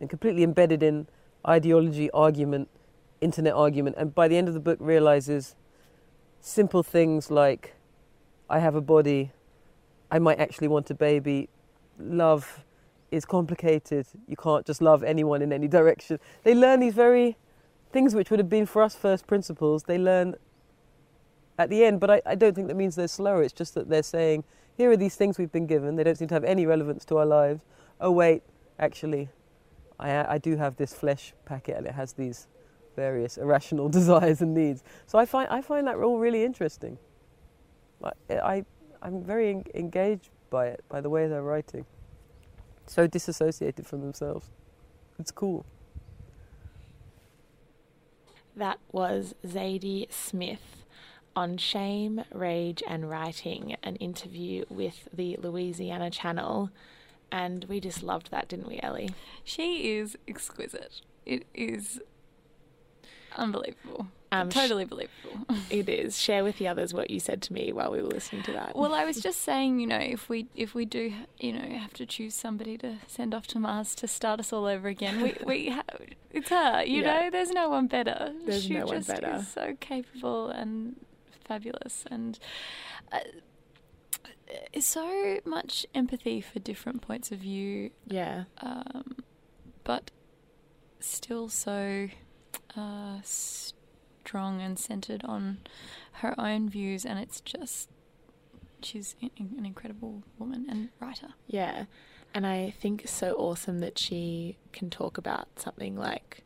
and 0.00 0.10
completely 0.10 0.42
embedded 0.42 0.82
in 0.82 1.06
ideology, 1.48 2.10
argument, 2.10 2.68
internet 3.20 3.54
argument, 3.54 3.96
and 3.98 4.14
by 4.14 4.28
the 4.28 4.36
end 4.36 4.48
of 4.48 4.54
the 4.54 4.60
book 4.60 4.78
realizes 4.80 5.54
simple 6.40 6.82
things 6.82 7.30
like 7.30 7.74
I 8.50 8.58
have 8.58 8.74
a 8.74 8.80
body, 8.80 9.32
I 10.10 10.18
might 10.18 10.38
actually 10.38 10.68
want 10.68 10.90
a 10.90 10.94
baby, 10.94 11.48
love 11.98 12.64
is 13.10 13.24
complicated, 13.24 14.06
you 14.28 14.36
can't 14.36 14.66
just 14.66 14.82
love 14.82 15.02
anyone 15.02 15.40
in 15.40 15.52
any 15.52 15.68
direction. 15.68 16.18
They 16.42 16.54
learn 16.54 16.80
these 16.80 16.94
very 16.94 17.36
things 17.90 18.14
which 18.14 18.30
would 18.30 18.38
have 18.38 18.50
been 18.50 18.66
for 18.66 18.82
us 18.82 18.94
first 18.94 19.26
principles, 19.26 19.84
they 19.84 19.96
learn 19.96 20.34
at 21.58 21.70
the 21.70 21.84
end, 21.84 22.00
but 22.00 22.10
I, 22.10 22.22
I 22.26 22.34
don't 22.34 22.54
think 22.54 22.68
that 22.68 22.76
means 22.76 22.96
they're 22.96 23.08
slower, 23.08 23.42
it's 23.42 23.52
just 23.52 23.74
that 23.74 23.88
they're 23.88 24.02
saying, 24.02 24.44
here 24.76 24.90
are 24.90 24.96
these 24.96 25.16
things 25.16 25.38
we've 25.38 25.52
been 25.52 25.66
given, 25.66 25.96
they 25.96 26.04
don't 26.04 26.16
seem 26.16 26.28
to 26.28 26.34
have 26.34 26.44
any 26.44 26.66
relevance 26.66 27.04
to 27.06 27.18
our 27.18 27.26
lives. 27.26 27.62
Oh, 28.00 28.10
wait, 28.10 28.42
actually, 28.78 29.30
I, 29.98 30.10
uh, 30.10 30.26
I 30.28 30.38
do 30.38 30.56
have 30.56 30.76
this 30.76 30.92
flesh 30.92 31.32
packet 31.46 31.76
and 31.76 31.86
it 31.86 31.94
has 31.94 32.12
these 32.12 32.48
various 32.94 33.38
irrational 33.38 33.88
desires 33.98 34.42
and 34.42 34.54
needs. 34.54 34.84
So 35.06 35.18
I 35.18 35.24
find, 35.24 35.48
I 35.48 35.62
find 35.62 35.86
that 35.86 35.96
all 35.96 36.18
really 36.18 36.44
interesting. 36.44 36.98
I, 38.04 38.10
eh, 38.28 38.38
I, 38.38 38.64
I'm 39.00 39.22
very 39.22 39.50
en- 39.50 39.64
engaged 39.74 40.30
by 40.50 40.66
it, 40.68 40.84
by 40.88 41.00
the 41.00 41.08
way 41.08 41.26
they're 41.26 41.42
writing. 41.42 41.86
So 42.86 43.06
disassociated 43.06 43.86
from 43.86 44.02
themselves. 44.02 44.50
It's 45.18 45.30
cool. 45.30 45.64
That 48.54 48.78
was 48.92 49.34
Zadie 49.44 50.12
Smith 50.12 50.85
on 51.36 51.58
Shame, 51.58 52.24
Rage 52.32 52.82
and 52.88 53.08
Writing, 53.08 53.76
an 53.82 53.96
interview 53.96 54.64
with 54.68 55.08
the 55.12 55.36
Louisiana 55.40 56.10
Channel. 56.10 56.70
And 57.30 57.64
we 57.68 57.78
just 57.78 58.02
loved 58.02 58.30
that, 58.30 58.48
didn't 58.48 58.66
we, 58.68 58.80
Ellie? 58.82 59.10
She 59.44 59.92
is 59.96 60.16
exquisite. 60.26 61.02
It 61.26 61.44
is 61.54 62.00
unbelievable. 63.36 64.06
Um, 64.32 64.48
totally 64.48 64.84
believable. 64.84 65.46
it 65.70 65.88
is. 65.88 66.18
Share 66.20 66.42
with 66.42 66.58
the 66.58 66.66
others 66.68 66.92
what 66.92 67.10
you 67.10 67.20
said 67.20 67.42
to 67.42 67.52
me 67.52 67.72
while 67.72 67.92
we 67.92 67.98
were 68.02 68.08
listening 68.08 68.42
to 68.44 68.52
that. 68.52 68.74
Well, 68.74 68.94
I 68.94 69.04
was 69.04 69.20
just 69.22 69.42
saying, 69.42 69.78
you 69.80 69.86
know, 69.86 69.98
if 69.98 70.28
we 70.28 70.46
if 70.56 70.74
we 70.74 70.84
do, 70.84 71.12
you 71.38 71.52
know, 71.52 71.78
have 71.78 71.92
to 71.94 72.06
choose 72.06 72.34
somebody 72.34 72.76
to 72.78 72.96
send 73.06 73.34
off 73.34 73.46
to 73.48 73.58
Mars 73.60 73.94
to 73.96 74.08
start 74.08 74.40
us 74.40 74.52
all 74.52 74.64
over 74.66 74.88
again, 74.88 75.22
we 75.22 75.36
we 75.44 75.68
ha- 75.70 75.82
it's 76.32 76.48
her. 76.50 76.82
You 76.84 77.02
Yeah. 77.02 77.20
know, 77.20 77.30
there's 77.30 77.50
no 77.50 77.68
one 77.68 77.86
better. 77.86 78.32
There's 78.44 78.64
she 78.64 78.74
no 78.74 78.86
one 78.86 78.96
just 78.96 79.08
better. 79.08 79.36
is 79.36 79.48
so 79.48 79.76
capable 79.80 80.48
and 80.48 80.96
fabulous, 81.46 82.04
and 82.10 82.38
uh, 83.12 83.20
so 84.80 85.40
much 85.44 85.86
empathy 85.94 86.40
for 86.40 86.58
different 86.58 87.02
points 87.02 87.32
of 87.32 87.38
view 87.38 87.90
yeah. 88.06 88.44
um, 88.58 89.16
but 89.84 90.10
still 91.00 91.48
so 91.48 92.08
uh, 92.76 93.18
strong 93.22 94.60
and 94.60 94.78
centered 94.78 95.24
on 95.24 95.58
her 96.12 96.34
own 96.38 96.68
views, 96.68 97.04
and 97.04 97.18
it's 97.18 97.40
just 97.40 97.88
she's 98.82 99.16
an 99.22 99.64
incredible 99.64 100.22
woman 100.38 100.66
and 100.68 100.88
writer. 101.00 101.28
Yeah. 101.46 101.84
And 102.34 102.46
I 102.46 102.74
think 102.80 103.04
it's 103.04 103.12
so 103.12 103.32
awesome 103.34 103.78
that 103.78 103.98
she 103.98 104.58
can 104.72 104.90
talk 104.90 105.16
about 105.16 105.48
something 105.58 105.96
like 105.96 106.44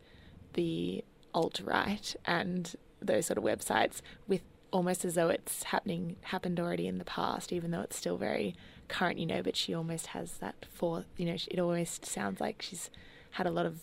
the 0.54 1.04
alt 1.34 1.60
right 1.64 2.14
and 2.24 2.74
those 3.00 3.26
sort 3.26 3.38
of 3.38 3.44
websites 3.44 4.00
with 4.28 4.42
almost 4.72 5.04
as 5.04 5.14
though 5.14 5.28
it's 5.28 5.64
happening 5.64 6.16
happened 6.22 6.60
already 6.60 6.86
in 6.86 6.98
the 6.98 7.04
past, 7.04 7.52
even 7.52 7.70
though 7.70 7.80
it's 7.80 7.96
still 7.96 8.16
very 8.16 8.54
current, 8.88 9.18
you 9.18 9.26
know, 9.26 9.42
but 9.42 9.56
she 9.56 9.74
almost 9.74 10.08
has 10.08 10.34
that 10.38 10.66
for 10.72 11.04
you 11.16 11.26
know, 11.26 11.36
it 11.48 11.58
almost 11.58 12.06
sounds 12.06 12.40
like 12.40 12.62
she's 12.62 12.90
had 13.32 13.46
a 13.46 13.50
lot 13.50 13.66
of 13.66 13.80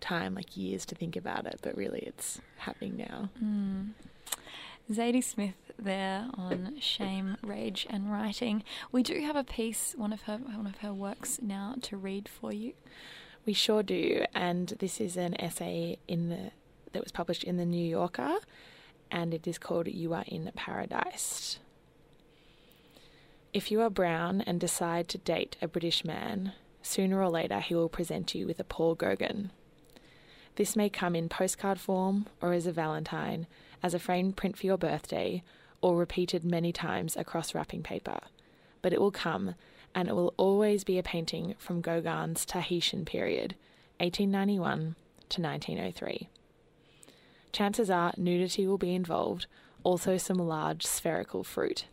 time, 0.00 0.34
like 0.34 0.56
years 0.56 0.84
to 0.86 0.94
think 0.94 1.16
about 1.16 1.46
it, 1.46 1.58
but 1.62 1.76
really 1.76 2.00
it's 2.00 2.40
happening 2.58 2.96
now. 2.96 3.30
Mm. 3.42 3.90
Zadie 4.90 5.24
Smith 5.24 5.54
there 5.78 6.28
on 6.34 6.76
shame, 6.80 7.36
rage, 7.42 7.86
and 7.90 8.12
writing. 8.12 8.62
We 8.92 9.02
do 9.02 9.20
have 9.22 9.34
a 9.36 9.42
piece, 9.42 9.94
one 9.96 10.12
of 10.12 10.22
her 10.22 10.36
one 10.36 10.66
of 10.66 10.78
her 10.78 10.92
works 10.92 11.40
now 11.42 11.74
to 11.82 11.96
read 11.96 12.28
for 12.28 12.52
you. 12.52 12.72
We 13.44 13.52
sure 13.52 13.82
do, 13.82 14.24
and 14.34 14.68
this 14.78 15.00
is 15.00 15.16
an 15.16 15.40
essay 15.40 15.98
in 16.06 16.28
the 16.28 16.52
that 16.92 17.02
was 17.02 17.12
published 17.12 17.44
in 17.44 17.56
the 17.56 17.66
New 17.66 17.84
Yorker, 17.84 18.36
and 19.10 19.32
it 19.32 19.46
is 19.46 19.58
called 19.58 19.88
"You 19.88 20.14
Are 20.14 20.24
in 20.26 20.50
Paradise." 20.54 21.58
If 23.52 23.70
you 23.70 23.80
are 23.80 23.90
brown 23.90 24.42
and 24.42 24.60
decide 24.60 25.08
to 25.08 25.18
date 25.18 25.56
a 25.62 25.68
British 25.68 26.04
man, 26.04 26.52
sooner 26.82 27.22
or 27.22 27.30
later 27.30 27.60
he 27.60 27.74
will 27.74 27.88
present 27.88 28.34
you 28.34 28.46
with 28.46 28.60
a 28.60 28.64
Paul 28.64 28.94
Gauguin. 28.94 29.50
This 30.56 30.76
may 30.76 30.88
come 30.88 31.14
in 31.14 31.28
postcard 31.28 31.80
form 31.80 32.26
or 32.40 32.52
as 32.52 32.66
a 32.66 32.72
valentine, 32.72 33.46
as 33.82 33.94
a 33.94 33.98
framed 33.98 34.36
print 34.36 34.56
for 34.56 34.66
your 34.66 34.78
birthday, 34.78 35.42
or 35.80 35.96
repeated 35.96 36.44
many 36.44 36.72
times 36.72 37.16
across 37.16 37.54
wrapping 37.54 37.82
paper. 37.82 38.20
But 38.82 38.92
it 38.92 39.00
will 39.00 39.10
come, 39.10 39.54
and 39.94 40.08
it 40.08 40.14
will 40.14 40.34
always 40.36 40.84
be 40.84 40.98
a 40.98 41.02
painting 41.02 41.54
from 41.58 41.80
Gauguin's 41.80 42.44
Tahitian 42.44 43.04
period, 43.04 43.54
1891 44.00 44.96
to 45.28 45.40
1903. 45.40 46.28
Chances 47.52 47.90
are 47.90 48.12
nudity 48.16 48.66
will 48.66 48.78
be 48.78 48.94
involved, 48.94 49.46
also 49.82 50.16
some 50.16 50.38
large 50.38 50.84
spherical 50.84 51.42
fruit. 51.44 51.86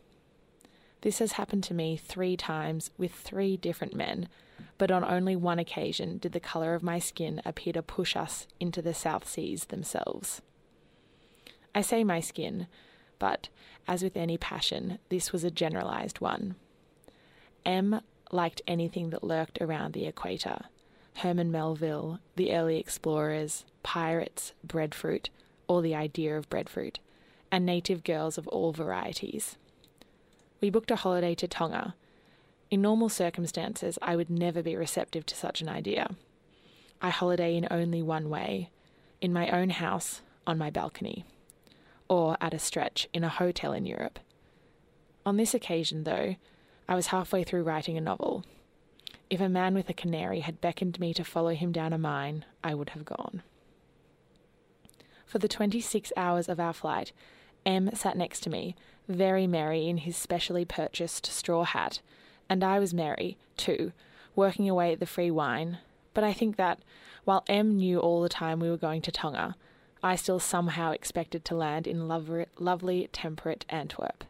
This 1.01 1.19
has 1.19 1.33
happened 1.33 1.63
to 1.65 1.73
me 1.73 1.97
three 1.97 2.37
times 2.37 2.89
with 2.97 3.11
three 3.11 3.57
different 3.57 3.93
men, 3.93 4.29
but 4.77 4.89
on 4.89 5.03
only 5.03 5.35
one 5.35 5.59
occasion 5.59 6.17
did 6.17 6.31
the 6.31 6.39
colour 6.39 6.75
of 6.75 6.83
my 6.83 6.97
skin 6.99 7.41
appear 7.45 7.73
to 7.73 7.83
push 7.83 8.15
us 8.15 8.47
into 8.59 8.81
the 8.81 8.93
South 8.93 9.27
Seas 9.27 9.65
themselves. 9.65 10.41
I 11.75 11.81
say 11.81 12.03
my 12.03 12.19
skin, 12.19 12.67
but 13.19 13.49
as 13.87 14.03
with 14.03 14.15
any 14.15 14.37
passion, 14.37 14.99
this 15.09 15.31
was 15.31 15.43
a 15.43 15.51
generalised 15.51 16.21
one. 16.21 16.55
M 17.65 18.01
liked 18.31 18.61
anything 18.67 19.09
that 19.11 19.23
lurked 19.23 19.59
around 19.61 19.93
the 19.93 20.05
equator 20.05 20.65
Herman 21.17 21.51
Melville, 21.51 22.19
the 22.35 22.53
early 22.53 22.79
explorers, 22.79 23.65
pirates, 23.83 24.53
breadfruit, 24.63 25.29
or 25.73 25.81
the 25.81 25.95
idea 25.95 26.37
of 26.37 26.47
breadfruit, 26.51 26.99
and 27.51 27.65
native 27.65 28.03
girls 28.03 28.37
of 28.37 28.47
all 28.49 28.71
varieties. 28.71 29.57
We 30.61 30.69
booked 30.69 30.91
a 30.91 30.97
holiday 30.97 31.33
to 31.33 31.47
Tonga. 31.47 31.95
In 32.69 32.79
normal 32.79 33.09
circumstances, 33.09 33.97
I 33.99 34.15
would 34.15 34.29
never 34.29 34.61
be 34.61 34.75
receptive 34.75 35.25
to 35.25 35.35
such 35.35 35.61
an 35.61 35.69
idea. 35.69 36.11
I 37.01 37.09
holiday 37.09 37.57
in 37.57 37.67
only 37.71 38.03
one 38.03 38.29
way 38.29 38.69
in 39.19 39.33
my 39.33 39.49
own 39.49 39.71
house, 39.71 40.21
on 40.45 40.59
my 40.59 40.69
balcony, 40.69 41.25
or 42.07 42.37
at 42.39 42.53
a 42.53 42.59
stretch 42.59 43.09
in 43.11 43.23
a 43.23 43.29
hotel 43.29 43.73
in 43.73 43.87
Europe. 43.87 44.19
On 45.25 45.37
this 45.37 45.55
occasion, 45.55 46.03
though, 46.03 46.35
I 46.87 46.93
was 46.93 47.07
halfway 47.07 47.43
through 47.43 47.63
writing 47.63 47.97
a 47.97 48.01
novel. 48.01 48.43
If 49.27 49.41
a 49.41 49.49
man 49.49 49.73
with 49.73 49.89
a 49.89 49.93
canary 49.93 50.41
had 50.41 50.61
beckoned 50.61 50.99
me 50.99 51.15
to 51.15 51.23
follow 51.23 51.55
him 51.55 51.71
down 51.71 51.93
a 51.93 51.97
mine, 51.97 52.45
I 52.63 52.75
would 52.75 52.89
have 52.89 53.05
gone. 53.05 53.41
For 55.33 55.39
the 55.39 55.47
26 55.47 56.13
hours 56.15 56.47
of 56.47 56.59
our 56.59 56.73
flight, 56.73 57.11
M 57.65 57.89
sat 57.95 58.15
next 58.15 58.41
to 58.41 58.51
me, 58.51 58.75
very 59.07 59.47
merry 59.47 59.87
in 59.87 59.97
his 59.97 60.15
specially 60.15 60.63
purchased 60.63 61.25
straw 61.25 61.63
hat, 61.63 62.01
and 62.47 62.63
I 62.63 62.77
was 62.77 62.93
merry, 62.93 63.37
too, 63.57 63.93
working 64.35 64.69
away 64.69 64.93
at 64.93 64.99
the 64.99 65.07
free 65.07 65.31
wine. 65.31 65.79
But 66.13 66.23
I 66.23 66.33
think 66.33 66.55
that, 66.57 66.83
while 67.23 67.43
M 67.47 67.77
knew 67.77 67.99
all 67.99 68.21
the 68.21 68.29
time 68.29 68.59
we 68.59 68.69
were 68.69 68.77
going 68.77 69.01
to 69.01 69.11
Tonga, 69.11 69.55
I 70.03 70.17
still 70.17 70.39
somehow 70.39 70.91
expected 70.91 71.43
to 71.45 71.55
land 71.55 71.87
in 71.87 72.07
lovely, 72.07 72.45
lovely 72.59 73.09
temperate 73.11 73.65
Antwerp. 73.69 74.25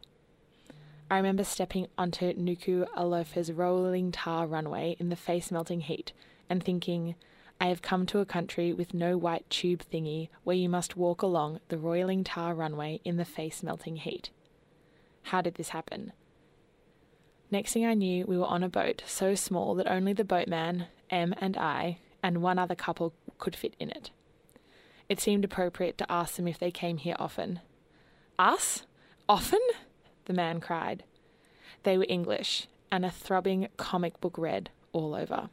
I 1.11 1.17
remember 1.17 1.43
stepping 1.43 1.87
onto 1.97 2.33
Nuku 2.33 2.87
Alofa's 2.95 3.51
rolling 3.51 4.13
tar 4.13 4.47
runway 4.47 4.95
in 5.01 5.09
the 5.09 5.17
face 5.17 5.51
melting 5.51 5.81
heat 5.81 6.13
and 6.49 6.63
thinking, 6.63 7.15
I 7.59 7.67
have 7.67 7.81
come 7.81 8.05
to 8.07 8.19
a 8.19 8.25
country 8.25 8.73
with 8.73 8.93
no 8.93 9.17
white 9.17 9.49
tube 9.49 9.83
thingy 9.91 10.29
where 10.43 10.55
you 10.55 10.67
must 10.67 10.97
walk 10.97 11.21
along 11.21 11.59
the 11.69 11.77
roiling 11.77 12.23
tar 12.23 12.53
runway 12.53 12.99
in 13.05 13.17
the 13.17 13.25
face 13.25 13.63
melting 13.63 13.97
heat. 13.97 14.29
How 15.23 15.41
did 15.41 15.55
this 15.55 15.69
happen? 15.69 16.11
Next 17.49 17.73
thing 17.73 17.85
I 17.85 17.93
knew, 17.93 18.25
we 18.25 18.37
were 18.37 18.45
on 18.45 18.63
a 18.63 18.69
boat 18.69 19.03
so 19.05 19.35
small 19.35 19.75
that 19.75 19.87
only 19.87 20.11
the 20.11 20.23
boatman, 20.23 20.87
M, 21.09 21.33
and 21.37 21.55
I, 21.55 21.99
and 22.21 22.41
one 22.41 22.57
other 22.57 22.75
couple 22.75 23.13
could 23.37 23.55
fit 23.55 23.75
in 23.79 23.89
it. 23.91 24.09
It 25.07 25.19
seemed 25.19 25.45
appropriate 25.45 25.97
to 25.99 26.11
ask 26.11 26.35
them 26.35 26.47
if 26.47 26.57
they 26.57 26.71
came 26.71 26.97
here 26.97 27.15
often. 27.19 27.59
Us? 28.39 28.85
Often? 29.29 29.61
the 30.25 30.33
man 30.33 30.59
cried. 30.59 31.03
They 31.83 31.97
were 31.97 32.05
English, 32.09 32.67
and 32.91 33.05
a 33.05 33.11
throbbing 33.11 33.67
comic 33.77 34.19
book 34.19 34.37
red 34.37 34.69
all 34.91 35.13
over. 35.13 35.49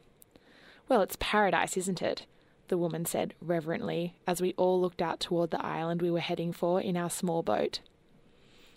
Well, 0.91 1.03
it's 1.03 1.15
paradise, 1.21 1.77
isn't 1.77 2.01
it? 2.01 2.25
the 2.67 2.77
woman 2.77 3.05
said 3.05 3.33
reverently 3.39 4.13
as 4.27 4.41
we 4.41 4.53
all 4.57 4.81
looked 4.81 5.01
out 5.01 5.21
toward 5.21 5.49
the 5.49 5.65
island 5.65 6.01
we 6.01 6.11
were 6.11 6.19
heading 6.19 6.51
for 6.51 6.81
in 6.81 6.97
our 6.97 7.09
small 7.09 7.43
boat. 7.43 7.79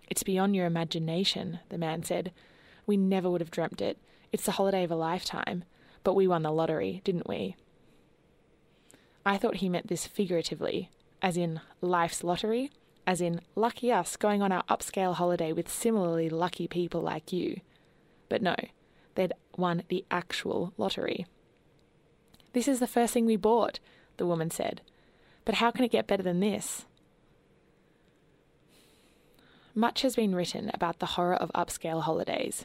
It's 0.08 0.22
beyond 0.22 0.54
your 0.54 0.66
imagination, 0.66 1.58
the 1.70 1.78
man 1.78 2.04
said. 2.04 2.32
We 2.86 2.96
never 2.96 3.28
would 3.28 3.40
have 3.40 3.50
dreamt 3.50 3.80
it. 3.80 3.98
It's 4.30 4.44
the 4.44 4.52
holiday 4.52 4.84
of 4.84 4.92
a 4.92 4.96
lifetime. 4.96 5.64
But 6.04 6.14
we 6.14 6.28
won 6.28 6.44
the 6.44 6.52
lottery, 6.52 7.00
didn't 7.02 7.28
we? 7.28 7.56
I 9.26 9.36
thought 9.36 9.56
he 9.56 9.68
meant 9.68 9.88
this 9.88 10.06
figuratively, 10.06 10.90
as 11.20 11.36
in 11.36 11.60
life's 11.80 12.22
lottery, 12.22 12.70
as 13.08 13.20
in 13.20 13.40
lucky 13.56 13.90
us 13.90 14.16
going 14.16 14.40
on 14.40 14.52
our 14.52 14.62
upscale 14.64 15.16
holiday 15.16 15.52
with 15.52 15.68
similarly 15.68 16.30
lucky 16.30 16.68
people 16.68 17.00
like 17.00 17.32
you. 17.32 17.60
But 18.28 18.40
no, 18.40 18.54
they'd 19.16 19.34
won 19.56 19.82
the 19.88 20.04
actual 20.12 20.72
lottery. 20.76 21.26
This 22.54 22.68
is 22.68 22.78
the 22.78 22.86
first 22.86 23.12
thing 23.12 23.26
we 23.26 23.36
bought, 23.36 23.80
the 24.16 24.26
woman 24.26 24.48
said. 24.48 24.80
But 25.44 25.56
how 25.56 25.72
can 25.72 25.84
it 25.84 25.90
get 25.90 26.06
better 26.06 26.22
than 26.22 26.38
this? 26.38 26.86
Much 29.74 30.02
has 30.02 30.14
been 30.14 30.36
written 30.36 30.70
about 30.72 31.00
the 31.00 31.06
horror 31.06 31.34
of 31.34 31.50
upscale 31.52 32.02
holidays, 32.02 32.64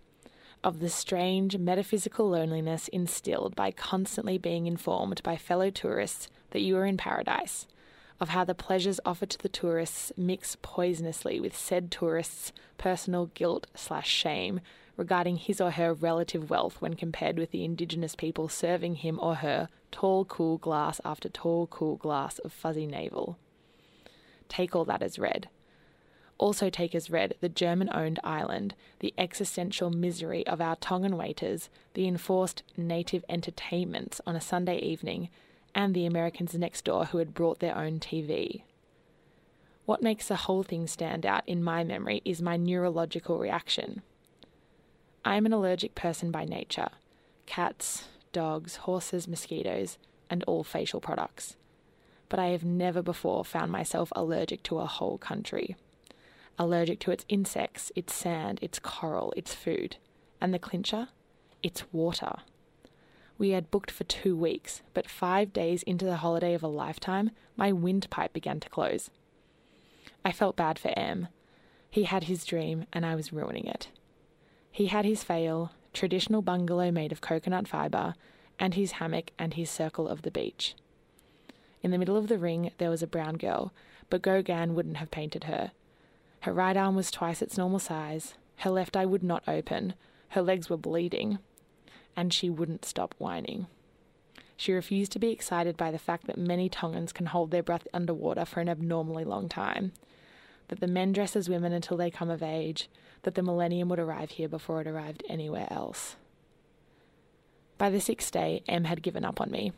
of 0.63 0.79
the 0.79 0.89
strange 0.89 1.57
metaphysical 1.57 2.29
loneliness 2.29 2.87
instilled 2.89 3.55
by 3.55 3.71
constantly 3.71 4.37
being 4.37 4.67
informed 4.67 5.23
by 5.23 5.35
fellow 5.35 5.71
tourists 5.71 6.29
that 6.51 6.61
you 6.61 6.77
are 6.77 6.85
in 6.85 6.95
paradise, 6.95 7.65
of 8.19 8.29
how 8.29 8.43
the 8.43 8.53
pleasures 8.53 8.99
offered 9.05 9.31
to 9.31 9.39
the 9.39 9.49
tourists 9.49 10.11
mix 10.15 10.55
poisonously 10.61 11.39
with 11.39 11.57
said 11.57 11.89
tourists' 11.89 12.51
personal 12.77 13.31
guilt 13.33 13.65
slash 13.73 14.07
shame 14.07 14.61
regarding 14.97 15.37
his 15.37 15.59
or 15.59 15.71
her 15.71 15.95
relative 15.95 16.51
wealth 16.51 16.79
when 16.79 16.93
compared 16.93 17.39
with 17.39 17.49
the 17.49 17.65
indigenous 17.65 18.15
people 18.15 18.47
serving 18.47 18.95
him 18.95 19.17
or 19.19 19.35
her 19.35 19.67
tall, 19.91 20.25
cool 20.25 20.57
glass 20.57 21.01
after 21.03 21.29
tall, 21.29 21.67
cool 21.67 21.95
glass 21.97 22.39
of 22.39 22.51
fuzzy 22.51 22.85
navel. 22.85 23.37
Take 24.47 24.75
all 24.75 24.85
that 24.85 25.01
as 25.01 25.19
read. 25.19 25.49
Also, 26.37 26.69
take 26.69 26.95
as 26.95 27.09
read 27.09 27.35
the 27.41 27.49
German 27.49 27.89
owned 27.93 28.19
island, 28.23 28.73
the 28.99 29.13
existential 29.17 29.89
misery 29.89 30.47
of 30.47 30.61
our 30.61 30.77
Tongan 30.77 31.17
waiters, 31.17 31.69
the 31.93 32.07
enforced 32.07 32.63
native 32.77 33.25
entertainments 33.27 34.21
on 34.25 34.37
a 34.37 34.41
Sunday 34.41 34.79
evening, 34.79 35.29
and 35.75 35.93
the 35.93 36.05
Americans 36.05 36.55
next 36.55 36.85
door 36.85 37.05
who 37.05 37.17
had 37.17 37.33
brought 37.33 37.59
their 37.59 37.77
own 37.77 37.99
TV. 37.99 38.63
What 39.85 40.01
makes 40.01 40.27
the 40.27 40.35
whole 40.35 40.63
thing 40.63 40.87
stand 40.87 41.25
out 41.25 41.43
in 41.45 41.63
my 41.63 41.83
memory 41.83 42.21
is 42.23 42.41
my 42.41 42.55
neurological 42.55 43.37
reaction. 43.37 44.01
I 45.25 45.35
am 45.35 45.45
an 45.45 45.53
allergic 45.53 45.93
person 45.93 46.31
by 46.31 46.45
nature 46.45 46.89
cats, 47.45 48.07
dogs, 48.31 48.77
horses, 48.77 49.27
mosquitoes, 49.27 49.97
and 50.29 50.43
all 50.43 50.63
facial 50.63 51.01
products. 51.01 51.55
But 52.29 52.39
I 52.39 52.47
have 52.47 52.63
never 52.63 53.01
before 53.01 53.43
found 53.43 53.71
myself 53.71 54.11
allergic 54.15 54.63
to 54.63 54.79
a 54.79 54.85
whole 54.85 55.17
country. 55.17 55.75
Allergic 56.57 56.99
to 56.99 57.11
its 57.11 57.25
insects, 57.29 57.91
its 57.95 58.13
sand, 58.13 58.59
its 58.61 58.79
coral, 58.79 59.33
its 59.35 59.53
food. 59.53 59.97
And 60.39 60.53
the 60.53 60.59
clincher? 60.59 61.09
It's 61.63 61.91
water. 61.91 62.37
We 63.37 63.51
had 63.51 63.71
booked 63.71 63.89
for 63.89 64.03
two 64.03 64.35
weeks, 64.35 64.81
but 64.93 65.09
five 65.09 65.53
days 65.53 65.81
into 65.83 66.05
the 66.05 66.17
holiday 66.17 66.53
of 66.53 66.61
a 66.61 66.67
lifetime, 66.67 67.31
my 67.55 67.71
windpipe 67.71 68.33
began 68.33 68.59
to 68.59 68.69
close. 68.69 69.09
I 70.25 70.33
felt 70.33 70.57
bad 70.57 70.77
for 70.77 70.91
M. 70.97 71.29
He 71.89 72.03
had 72.03 72.25
his 72.25 72.45
dream, 72.45 72.85
and 72.91 73.05
I 73.05 73.15
was 73.15 73.33
ruining 73.33 73.65
it. 73.65 73.87
He 74.71 74.87
had 74.87 75.05
his 75.05 75.23
fail, 75.23 75.71
traditional 75.93 76.41
bungalow 76.41 76.91
made 76.91 77.11
of 77.11 77.21
coconut 77.21 77.67
fibre, 77.67 78.15
and 78.59 78.73
his 78.73 78.93
hammock 78.93 79.31
and 79.39 79.53
his 79.53 79.69
circle 79.69 80.07
of 80.07 80.21
the 80.21 80.31
beach. 80.31 80.75
In 81.81 81.91
the 81.91 81.97
middle 81.97 82.17
of 82.17 82.27
the 82.27 82.37
ring 82.37 82.71
there 82.77 82.89
was 82.89 83.01
a 83.01 83.07
brown 83.07 83.35
girl, 83.35 83.71
but 84.09 84.21
Gauguin 84.21 84.75
wouldn't 84.75 84.97
have 84.97 85.11
painted 85.11 85.45
her. 85.45 85.71
Her 86.41 86.53
right 86.53 86.75
arm 86.75 86.95
was 86.95 87.11
twice 87.11 87.41
its 87.41 87.57
normal 87.57 87.79
size, 87.79 88.35
her 88.57 88.69
left 88.69 88.97
eye 88.97 89.05
would 89.05 89.23
not 89.23 89.43
open, 89.47 89.93
her 90.29 90.41
legs 90.41 90.69
were 90.69 90.77
bleeding, 90.77 91.39
and 92.15 92.33
she 92.33 92.49
wouldn't 92.49 92.85
stop 92.85 93.15
whining. 93.17 93.67
She 94.57 94.73
refused 94.73 95.13
to 95.13 95.19
be 95.19 95.31
excited 95.31 95.77
by 95.77 95.89
the 95.89 95.97
fact 95.97 96.27
that 96.27 96.37
many 96.37 96.67
Tongans 96.67 97.13
can 97.13 97.27
hold 97.27 97.51
their 97.51 97.63
breath 97.63 97.87
underwater 97.93 98.43
for 98.43 98.59
an 98.59 98.67
abnormally 98.67 99.23
long 99.23 99.47
time, 99.47 99.93
that 100.69 100.79
the 100.79 100.87
men 100.87 101.11
dress 101.11 101.35
as 101.35 101.49
women 101.49 101.73
until 101.73 101.97
they 101.97 102.09
come 102.09 102.29
of 102.29 102.41
age, 102.41 102.89
that 103.23 103.35
the 103.35 103.43
millennium 103.43 103.89
would 103.89 103.99
arrive 103.99 104.31
here 104.31 104.47
before 104.47 104.81
it 104.81 104.87
arrived 104.87 105.23
anywhere 105.27 105.67
else. 105.69 106.15
By 107.77 107.89
the 107.89 108.01
sixth 108.01 108.31
day, 108.31 108.63
M 108.67 108.85
had 108.85 109.03
given 109.03 109.25
up 109.25 109.39
on 109.39 109.51
me. 109.51 109.73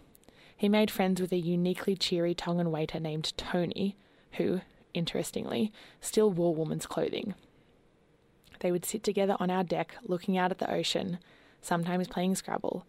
He 0.55 0.69
made 0.69 0.91
friends 0.91 1.19
with 1.19 1.31
a 1.31 1.37
uniquely 1.37 1.95
cheery 1.95 2.35
Tongan 2.35 2.71
waiter 2.71 2.99
named 2.99 3.35
Tony, 3.37 3.95
who, 4.33 4.61
interestingly, 4.93 5.71
still 5.99 6.29
wore 6.29 6.53
woman's 6.53 6.85
clothing. 6.85 7.33
They 8.59 8.71
would 8.71 8.85
sit 8.85 9.03
together 9.03 9.35
on 9.39 9.49
our 9.49 9.63
deck, 9.63 9.95
looking 10.03 10.37
out 10.37 10.51
at 10.51 10.59
the 10.59 10.71
ocean, 10.71 11.17
sometimes 11.61 12.07
playing 12.07 12.35
Scrabble, 12.35 12.85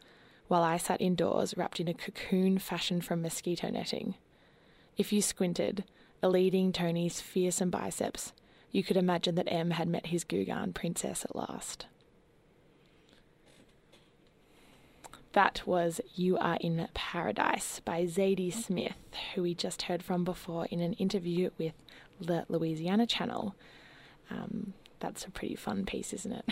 while 0.49 0.63
I 0.63 0.77
sat 0.77 1.01
indoors 1.01 1.57
wrapped 1.57 1.81
in 1.81 1.89
a 1.89 1.95
cocoon 1.95 2.59
fashioned 2.59 3.05
from 3.05 3.23
mosquito 3.23 3.71
netting. 3.71 4.17
If 4.99 5.13
you 5.13 5.23
squinted, 5.23 5.85
eliding 6.23 6.73
Tony's 6.73 7.21
fearsome 7.21 7.71
biceps, 7.71 8.33
you 8.71 8.83
could 8.83 8.97
imagine 8.97 9.35
that 9.35 9.51
M 9.51 9.73
had 9.73 9.89
met 9.89 10.07
his 10.07 10.25
Gauguin 10.25 10.73
princess 10.73 11.25
at 11.25 11.37
last. 11.37 11.87
That 15.33 15.63
was 15.67 16.01
You 16.15 16.37
Are 16.37 16.59
in 16.61 16.89
Paradise 16.93 17.81
by 17.81 18.05
Zadie 18.05 18.53
Smith, 18.53 18.97
who 19.35 19.43
we 19.43 19.55
just 19.55 19.83
heard 19.83 20.03
from 20.03 20.25
before 20.25 20.67
in 20.67 20.81
an 20.81 20.93
interview 20.95 21.51
with 21.59 21.73
the 22.21 22.45
Louisiana 22.49 23.07
Channel. 23.07 23.55
Um, 24.31 24.75
that's 25.01 25.25
a 25.25 25.31
pretty 25.31 25.57
fun 25.57 25.87
piece, 25.87 26.13
isn't 26.13 26.33
it? 26.33 26.45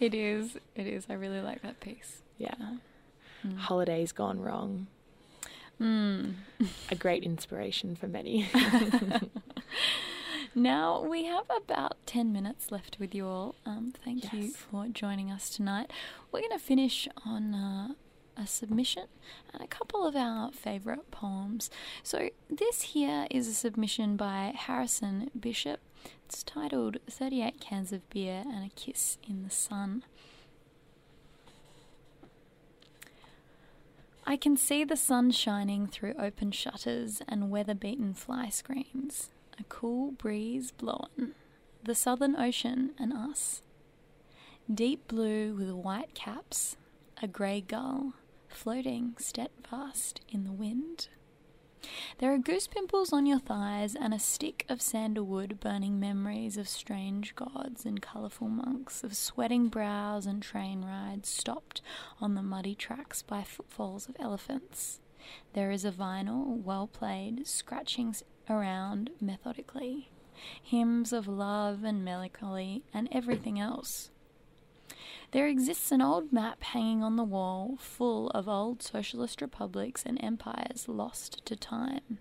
It 0.00 0.14
is. 0.14 0.56
It 0.74 0.86
is. 0.86 1.06
I 1.08 1.14
really 1.14 1.40
like 1.40 1.62
that 1.62 1.80
piece. 1.80 2.22
Yeah. 2.38 2.54
Mm. 3.46 3.58
Holidays 3.58 4.10
gone 4.12 4.40
wrong. 4.40 4.86
Mm. 5.80 6.34
A 6.90 6.94
great 6.94 7.24
inspiration 7.24 7.96
for 7.96 8.06
many. 8.06 8.48
Now 10.54 11.00
we 11.02 11.24
have 11.24 11.46
about 11.50 11.96
10 12.04 12.30
minutes 12.30 12.70
left 12.70 12.98
with 13.00 13.14
you 13.14 13.26
all. 13.26 13.54
Um, 13.64 13.94
thank 14.04 14.34
you 14.34 14.50
for 14.50 14.86
joining 14.86 15.30
us 15.30 15.48
tonight. 15.48 15.90
We're 16.30 16.40
going 16.40 16.52
to 16.52 16.58
finish 16.58 17.08
on 17.24 17.54
uh, 17.54 17.88
a 18.36 18.46
submission 18.46 19.04
and 19.54 19.62
a 19.62 19.66
couple 19.66 20.06
of 20.06 20.14
our 20.14 20.52
favourite 20.52 21.10
poems. 21.10 21.70
So, 22.02 22.28
this 22.50 22.82
here 22.82 23.26
is 23.30 23.48
a 23.48 23.54
submission 23.54 24.16
by 24.16 24.52
Harrison 24.54 25.30
Bishop. 25.38 25.80
It's 26.26 26.42
titled 26.42 26.98
38 27.08 27.58
Cans 27.58 27.90
of 27.90 28.08
Beer 28.10 28.42
and 28.46 28.66
a 28.66 28.74
Kiss 28.74 29.16
in 29.26 29.44
the 29.44 29.50
Sun. 29.50 30.04
I 34.24 34.36
can 34.36 34.56
see 34.56 34.84
the 34.84 34.96
sun 34.96 35.32
shining 35.32 35.86
through 35.88 36.14
open 36.18 36.52
shutters 36.52 37.22
and 37.26 37.50
weather 37.50 37.74
beaten 37.74 38.14
fly 38.14 38.48
screens 38.48 39.30
a 39.58 39.64
cool 39.64 40.12
breeze 40.12 40.70
blowing, 40.70 41.34
the 41.84 41.94
southern 41.94 42.36
ocean 42.36 42.92
and 42.98 43.12
us. 43.12 43.62
Deep 44.72 45.06
blue 45.08 45.54
with 45.54 45.70
white 45.70 46.14
caps, 46.14 46.76
a 47.20 47.26
grey 47.26 47.60
gull 47.60 48.14
floating 48.48 49.14
steadfast 49.18 50.20
in 50.28 50.44
the 50.44 50.52
wind. 50.52 51.08
There 52.18 52.32
are 52.32 52.38
goose 52.38 52.66
pimples 52.66 53.12
on 53.12 53.26
your 53.26 53.38
thighs 53.38 53.94
and 53.94 54.14
a 54.14 54.18
stick 54.18 54.64
of 54.68 54.80
sandalwood 54.80 55.58
burning 55.58 55.98
memories 55.98 56.56
of 56.56 56.68
strange 56.68 57.34
gods 57.34 57.84
and 57.84 58.00
colourful 58.00 58.48
monks, 58.48 59.02
of 59.02 59.16
sweating 59.16 59.68
brows 59.68 60.26
and 60.26 60.42
train 60.42 60.84
rides 60.84 61.28
stopped 61.28 61.80
on 62.20 62.34
the 62.34 62.42
muddy 62.42 62.74
tracks 62.74 63.22
by 63.22 63.42
footfalls 63.42 64.08
of 64.08 64.16
elephants. 64.20 65.00
There 65.52 65.70
is 65.70 65.84
a 65.84 65.92
vinyl, 65.92 66.62
well 66.62 66.86
played, 66.86 67.46
scratching 67.46 68.14
around 68.48 69.10
methodically, 69.20 70.10
hymns 70.62 71.12
of 71.12 71.28
love 71.28 71.84
and 71.84 72.04
melancholy 72.04 72.82
and 72.92 73.08
everything 73.12 73.58
else. 73.58 74.10
There 75.32 75.48
exists 75.48 75.90
an 75.90 76.02
old 76.02 76.30
map 76.30 76.62
hanging 76.62 77.02
on 77.02 77.16
the 77.16 77.24
wall 77.24 77.76
full 77.80 78.28
of 78.30 78.48
old 78.48 78.82
socialist 78.82 79.40
republics 79.40 80.02
and 80.04 80.22
empires 80.22 80.88
lost 80.88 81.44
to 81.46 81.56
time. 81.56 82.18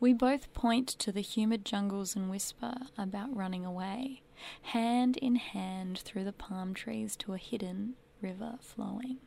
We 0.00 0.14
both 0.14 0.52
point 0.54 0.88
to 0.88 1.12
the 1.12 1.20
humid 1.20 1.66
jungles 1.66 2.16
and 2.16 2.30
whisper 2.30 2.74
about 2.96 3.36
running 3.36 3.66
away, 3.66 4.22
hand 4.62 5.18
in 5.18 5.36
hand 5.36 5.98
through 5.98 6.24
the 6.24 6.32
palm 6.32 6.72
trees 6.72 7.16
to 7.16 7.34
a 7.34 7.38
hidden 7.38 7.94
river 8.22 8.56
flowing. 8.60 9.18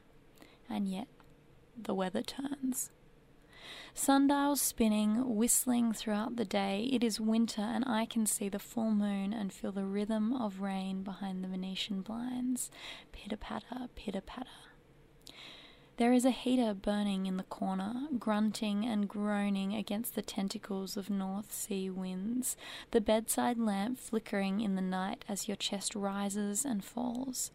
And 0.68 0.88
yet, 0.88 1.08
the 1.78 1.94
weather 1.94 2.24
turns. 2.24 2.90
Sundials 3.94 4.62
spinning, 4.62 5.36
whistling 5.36 5.94
throughout 5.94 6.36
the 6.36 6.46
day. 6.46 6.90
It 6.92 7.04
is 7.04 7.20
winter, 7.20 7.62
and 7.62 7.86
I 7.86 8.06
can 8.06 8.26
see 8.26 8.50
the 8.50 8.60
full 8.60 8.92
moon 8.92 9.34
and 9.34 9.54
feel 9.54 9.72
the 9.72 9.86
rhythm 9.86 10.34
of 10.34 10.62
rain 10.62 11.04
behind 11.04 11.44
the 11.44 11.48
Venetian 11.48 12.02
blinds. 12.02 12.70
Pitter 13.12 13.38
patter, 13.38 13.88
pitter 13.96 14.22
patter. 14.22 14.50
There 15.98 16.12
is 16.12 16.26
a 16.26 16.32
heater 16.32 16.74
burning 16.74 17.26
in 17.26 17.38
the 17.38 17.44
corner, 17.44 18.10
grunting 18.20 18.84
and 18.86 19.08
groaning 19.08 19.74
against 19.74 20.14
the 20.14 20.22
tentacles 20.22 20.98
of 20.98 21.10
North 21.10 21.54
Sea 21.54 21.90
winds, 21.90 22.58
the 22.92 23.00
bedside 23.00 23.58
lamp 23.58 23.98
flickering 23.98 24.60
in 24.60 24.76
the 24.76 24.82
night 24.82 25.24
as 25.30 25.48
your 25.48 25.56
chest 25.56 25.96
rises 25.96 26.66
and 26.66 26.84
falls. 26.84 27.52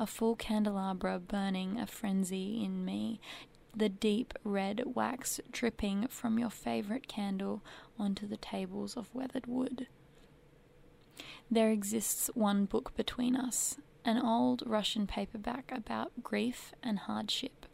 A 0.00 0.06
full 0.06 0.34
candelabra 0.34 1.20
burning 1.20 1.78
a 1.78 1.86
frenzy 1.86 2.64
in 2.64 2.84
me, 2.84 3.20
the 3.74 3.88
deep 3.88 4.34
red 4.44 4.82
wax 4.94 5.40
dripping 5.50 6.08
from 6.08 6.38
your 6.38 6.50
favourite 6.50 7.08
candle 7.08 7.62
onto 7.98 8.26
the 8.26 8.36
tables 8.36 8.96
of 8.96 9.14
weathered 9.14 9.46
wood. 9.46 9.86
There 11.50 11.70
exists 11.70 12.30
one 12.34 12.64
book 12.64 12.94
between 12.96 13.36
us, 13.36 13.76
an 14.04 14.18
old 14.18 14.62
Russian 14.66 15.06
paperback 15.06 15.72
about 15.74 16.22
grief 16.22 16.72
and 16.82 17.00
hardship. 17.00 17.66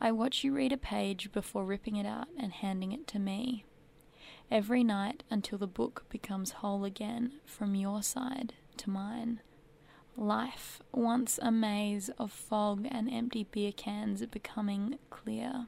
I 0.00 0.12
watch 0.12 0.44
you 0.44 0.54
read 0.54 0.72
a 0.72 0.76
page 0.76 1.32
before 1.32 1.64
ripping 1.64 1.96
it 1.96 2.06
out 2.06 2.28
and 2.38 2.52
handing 2.52 2.92
it 2.92 3.06
to 3.08 3.18
me. 3.18 3.64
Every 4.50 4.84
night 4.84 5.22
until 5.30 5.58
the 5.58 5.66
book 5.66 6.04
becomes 6.10 6.52
whole 6.52 6.84
again 6.84 7.32
from 7.44 7.74
your 7.74 8.02
side 8.02 8.54
to 8.78 8.90
mine. 8.90 9.40
Life, 10.16 10.80
once 10.92 11.40
a 11.42 11.50
maze 11.50 12.08
of 12.18 12.30
fog 12.30 12.86
and 12.88 13.12
empty 13.12 13.44
beer 13.50 13.72
cans, 13.72 14.24
becoming 14.26 14.98
clear. 15.10 15.66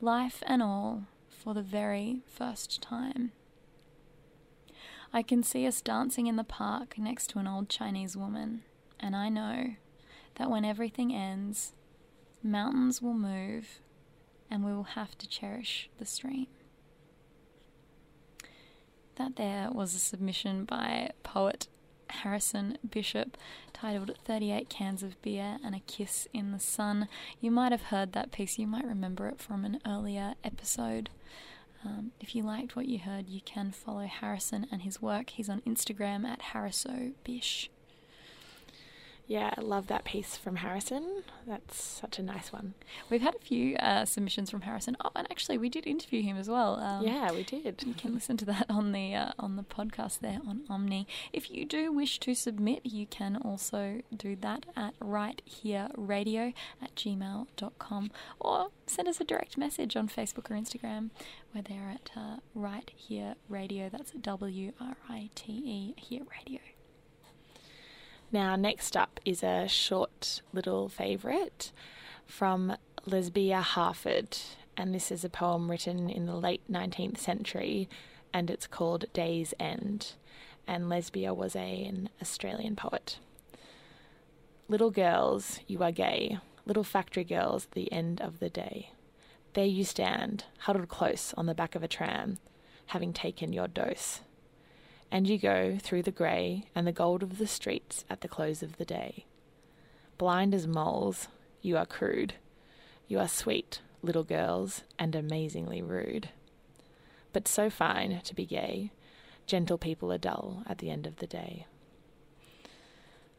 Life 0.00 0.42
and 0.46 0.62
all 0.62 1.04
for 1.30 1.54
the 1.54 1.62
very 1.62 2.20
first 2.28 2.82
time. 2.82 3.32
I 5.12 5.22
can 5.22 5.42
see 5.42 5.66
us 5.66 5.80
dancing 5.80 6.26
in 6.26 6.36
the 6.36 6.44
park 6.44 6.98
next 6.98 7.28
to 7.30 7.38
an 7.38 7.46
old 7.46 7.68
Chinese 7.68 8.16
woman, 8.16 8.62
and 9.00 9.16
I 9.16 9.28
know 9.28 9.74
that 10.36 10.50
when 10.50 10.64
everything 10.64 11.14
ends, 11.14 11.72
mountains 12.42 13.00
will 13.00 13.14
move 13.14 13.80
and 14.50 14.64
we 14.64 14.72
will 14.72 14.82
have 14.82 15.16
to 15.16 15.28
cherish 15.28 15.88
the 15.98 16.04
stream. 16.04 16.46
That 19.16 19.36
there 19.36 19.70
was 19.70 19.94
a 19.94 19.98
submission 19.98 20.64
by 20.64 21.12
poet 21.22 21.68
Harrison 22.12 22.78
Bishop 22.88 23.36
titled 23.72 24.16
38 24.24 24.68
Cans 24.68 25.02
of 25.02 25.20
Beer 25.22 25.58
and 25.64 25.74
a 25.74 25.80
Kiss 25.80 26.28
in 26.32 26.52
the 26.52 26.58
Sun. 26.58 27.08
You 27.40 27.50
might 27.50 27.72
have 27.72 27.82
heard 27.82 28.12
that 28.12 28.32
piece, 28.32 28.58
you 28.58 28.66
might 28.66 28.84
remember 28.84 29.28
it 29.28 29.40
from 29.40 29.64
an 29.64 29.80
earlier 29.86 30.34
episode. 30.44 31.10
Um, 31.84 32.12
if 32.20 32.34
you 32.34 32.42
liked 32.42 32.76
what 32.76 32.86
you 32.86 32.98
heard, 33.00 33.28
you 33.28 33.40
can 33.44 33.72
follow 33.72 34.06
Harrison 34.06 34.66
and 34.70 34.82
his 34.82 35.02
work. 35.02 35.30
He's 35.30 35.48
on 35.48 35.62
Instagram 35.62 36.24
at 36.24 36.40
harrisobish. 36.54 37.68
Yeah, 39.32 39.54
I 39.56 39.62
love 39.62 39.86
that 39.86 40.04
piece 40.04 40.36
from 40.36 40.56
Harrison. 40.56 41.22
That's 41.46 41.82
such 41.82 42.18
a 42.18 42.22
nice 42.22 42.52
one. 42.52 42.74
We've 43.08 43.22
had 43.22 43.34
a 43.34 43.38
few 43.38 43.76
uh, 43.76 44.04
submissions 44.04 44.50
from 44.50 44.60
Harrison. 44.60 44.94
Oh, 45.02 45.08
and 45.16 45.26
actually, 45.30 45.56
we 45.56 45.70
did 45.70 45.86
interview 45.86 46.20
him 46.20 46.36
as 46.36 46.50
well. 46.50 46.78
Um, 46.78 47.06
yeah, 47.06 47.32
we 47.32 47.42
did. 47.42 47.82
You 47.86 47.94
can 47.94 48.12
listen 48.12 48.36
to 48.36 48.44
that 48.44 48.66
on 48.68 48.92
the 48.92 49.14
uh, 49.14 49.30
on 49.38 49.56
the 49.56 49.62
podcast 49.62 50.20
there 50.20 50.38
on 50.46 50.64
Omny. 50.68 51.06
If 51.32 51.50
you 51.50 51.64
do 51.64 51.90
wish 51.90 52.20
to 52.20 52.34
submit, 52.34 52.84
you 52.84 53.06
can 53.06 53.38
also 53.38 54.02
do 54.14 54.36
that 54.42 54.66
at 54.76 54.92
write 55.00 55.40
here 55.46 55.88
radio 55.96 56.52
at 56.82 56.94
gmail.com 56.94 58.10
or 58.38 58.68
send 58.86 59.08
us 59.08 59.18
a 59.18 59.24
direct 59.24 59.56
message 59.56 59.96
on 59.96 60.10
Facebook 60.10 60.50
or 60.50 60.56
Instagram. 60.56 61.08
We're 61.54 61.62
there 61.62 61.88
at 61.90 62.10
uh, 62.14 62.36
write 62.54 62.90
here 62.94 63.36
radio. 63.48 63.88
That's 63.88 64.10
W 64.10 64.72
R 64.78 64.96
I 65.08 65.30
T 65.34 65.52
E 65.52 65.94
here 65.96 66.24
radio. 66.30 66.60
Now, 68.32 68.56
next 68.56 68.96
up 68.96 69.20
is 69.26 69.42
a 69.42 69.68
short 69.68 70.40
little 70.54 70.88
favourite 70.88 71.70
from 72.24 72.78
Lesbia 73.04 73.60
Harford, 73.60 74.38
and 74.74 74.94
this 74.94 75.10
is 75.12 75.22
a 75.22 75.28
poem 75.28 75.70
written 75.70 76.08
in 76.08 76.24
the 76.24 76.34
late 76.34 76.62
19th 76.70 77.18
century, 77.18 77.90
and 78.32 78.48
it's 78.48 78.66
called 78.66 79.04
Day's 79.12 79.52
End. 79.60 80.14
And 80.66 80.88
Lesbia 80.88 81.34
was 81.34 81.54
a, 81.54 81.84
an 81.84 82.08
Australian 82.22 82.74
poet. 82.74 83.18
Little 84.66 84.90
girls, 84.90 85.60
you 85.66 85.82
are 85.82 85.92
gay, 85.92 86.38
little 86.64 86.84
factory 86.84 87.24
girls 87.24 87.66
at 87.66 87.72
the 87.72 87.92
end 87.92 88.22
of 88.22 88.38
the 88.38 88.48
day. 88.48 88.92
There 89.52 89.66
you 89.66 89.84
stand, 89.84 90.44
huddled 90.60 90.88
close 90.88 91.34
on 91.36 91.44
the 91.44 91.54
back 91.54 91.74
of 91.74 91.82
a 91.82 91.88
tram, 91.88 92.38
having 92.86 93.12
taken 93.12 93.52
your 93.52 93.68
dose 93.68 94.20
and 95.12 95.28
you 95.28 95.36
go 95.36 95.76
through 95.78 96.02
the 96.02 96.10
grey 96.10 96.64
and 96.74 96.86
the 96.86 96.92
gold 96.92 97.22
of 97.22 97.36
the 97.36 97.46
streets 97.46 98.06
at 98.08 98.22
the 98.22 98.28
close 98.28 98.62
of 98.62 98.78
the 98.78 98.84
day. 98.84 99.26
Blind 100.16 100.54
as 100.54 100.66
moles, 100.66 101.28
you 101.60 101.76
are 101.76 101.84
crude. 101.84 102.32
You 103.08 103.18
are 103.18 103.28
sweet, 103.28 103.82
little 104.02 104.24
girls, 104.24 104.84
and 104.98 105.14
amazingly 105.14 105.82
rude. 105.82 106.30
But 107.34 107.46
so 107.46 107.68
fine 107.68 108.22
to 108.24 108.34
be 108.34 108.46
gay, 108.46 108.90
gentle 109.46 109.76
people 109.76 110.10
are 110.10 110.18
dull 110.18 110.62
at 110.66 110.78
the 110.78 110.88
end 110.90 111.06
of 111.06 111.16
the 111.16 111.26
day. 111.26 111.66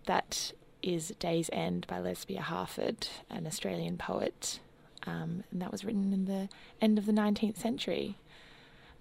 That 0.05 0.53
is 0.83 1.15
Day's 1.17 1.49
End 1.51 1.87
by 1.87 1.99
Lesbia 1.99 2.41
Harford, 2.41 3.07
an 3.31 3.47
Australian 3.47 3.97
poet, 3.97 4.59
um, 5.07 5.43
and 5.51 5.59
that 5.59 5.71
was 5.71 5.83
written 5.83 6.13
in 6.13 6.25
the 6.25 6.49
end 6.79 6.99
of 6.99 7.07
the 7.07 7.11
19th 7.13 7.57
century. 7.57 8.19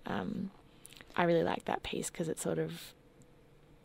Um, 0.06 0.50
I 1.16 1.24
really 1.24 1.44
like 1.44 1.64
that 1.66 1.82
piece 1.82 2.10
because 2.10 2.28
it 2.28 2.38
sort 2.38 2.58
of 2.58 2.94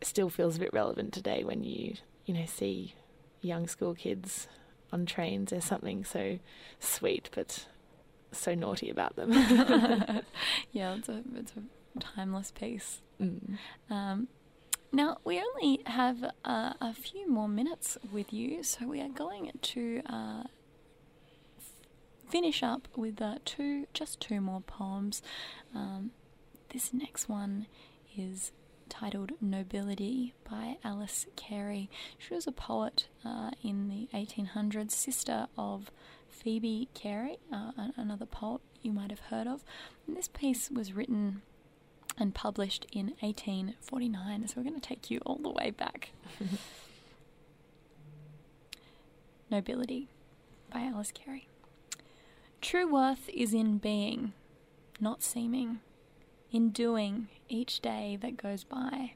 still 0.02 0.30
feels 0.30 0.56
a 0.56 0.60
bit 0.60 0.72
relevant 0.72 1.12
today 1.12 1.42
when 1.44 1.64
you 1.64 1.94
you 2.24 2.34
know 2.34 2.46
see 2.46 2.94
young 3.40 3.66
school 3.66 3.94
kids 3.94 4.48
on 4.92 5.06
trains. 5.06 5.50
There's 5.50 5.64
something 5.64 6.04
so 6.04 6.38
sweet 6.80 7.30
but 7.34 7.66
so 8.32 8.54
naughty 8.54 8.90
about 8.90 9.16
them. 9.16 9.32
yeah, 10.72 10.94
it's 10.94 11.08
a 11.08 11.22
it's 11.34 11.52
a 11.52 12.00
timeless 12.00 12.50
piece. 12.50 13.00
Mm. 13.20 13.58
Um, 13.90 14.28
now 14.92 15.18
we 15.24 15.40
only 15.40 15.82
have 15.86 16.24
uh, 16.44 16.72
a 16.80 16.94
few 16.94 17.28
more 17.30 17.48
minutes 17.48 17.98
with 18.10 18.32
you, 18.32 18.62
so 18.62 18.86
we 18.86 19.00
are 19.00 19.08
going 19.08 19.50
to 19.60 20.02
uh, 20.06 20.44
f- 21.58 22.30
finish 22.30 22.62
up 22.62 22.88
with 22.96 23.20
uh, 23.20 23.36
two, 23.44 23.86
just 23.92 24.20
two 24.20 24.40
more 24.40 24.60
poems. 24.60 25.20
Um, 25.74 26.12
this 26.70 26.92
next 26.92 27.28
one 27.28 27.66
is 28.16 28.52
titled 28.88 29.32
Nobility 29.40 30.34
by 30.48 30.76
Alice 30.84 31.26
Cary. 31.36 31.88
She 32.18 32.34
was 32.34 32.46
a 32.46 32.52
poet 32.52 33.06
uh, 33.24 33.50
in 33.62 33.88
the 33.88 34.08
1800s, 34.16 34.90
sister 34.90 35.46
of 35.56 35.90
Phoebe 36.28 36.88
Cary, 36.94 37.38
uh, 37.52 37.72
another 37.96 38.26
poet 38.26 38.60
you 38.82 38.92
might 38.92 39.10
have 39.10 39.20
heard 39.30 39.46
of. 39.46 39.64
And 40.06 40.16
this 40.16 40.28
piece 40.28 40.70
was 40.70 40.92
written 40.92 41.42
and 42.18 42.34
published 42.34 42.86
in 42.92 43.14
1849, 43.20 44.48
so 44.48 44.54
we're 44.56 44.68
going 44.68 44.80
to 44.80 44.86
take 44.86 45.10
you 45.10 45.20
all 45.24 45.36
the 45.36 45.50
way 45.50 45.70
back. 45.70 46.10
Nobility 49.50 50.08
by 50.72 50.80
Alice 50.80 51.12
Cary. 51.12 51.48
True 52.60 52.90
worth 52.92 53.30
is 53.32 53.54
in 53.54 53.78
being, 53.78 54.32
not 55.00 55.22
seeming 55.22 55.80
in 56.50 56.70
doing 56.70 57.28
each 57.48 57.80
day 57.80 58.18
that 58.20 58.36
goes 58.36 58.64
by. 58.64 59.12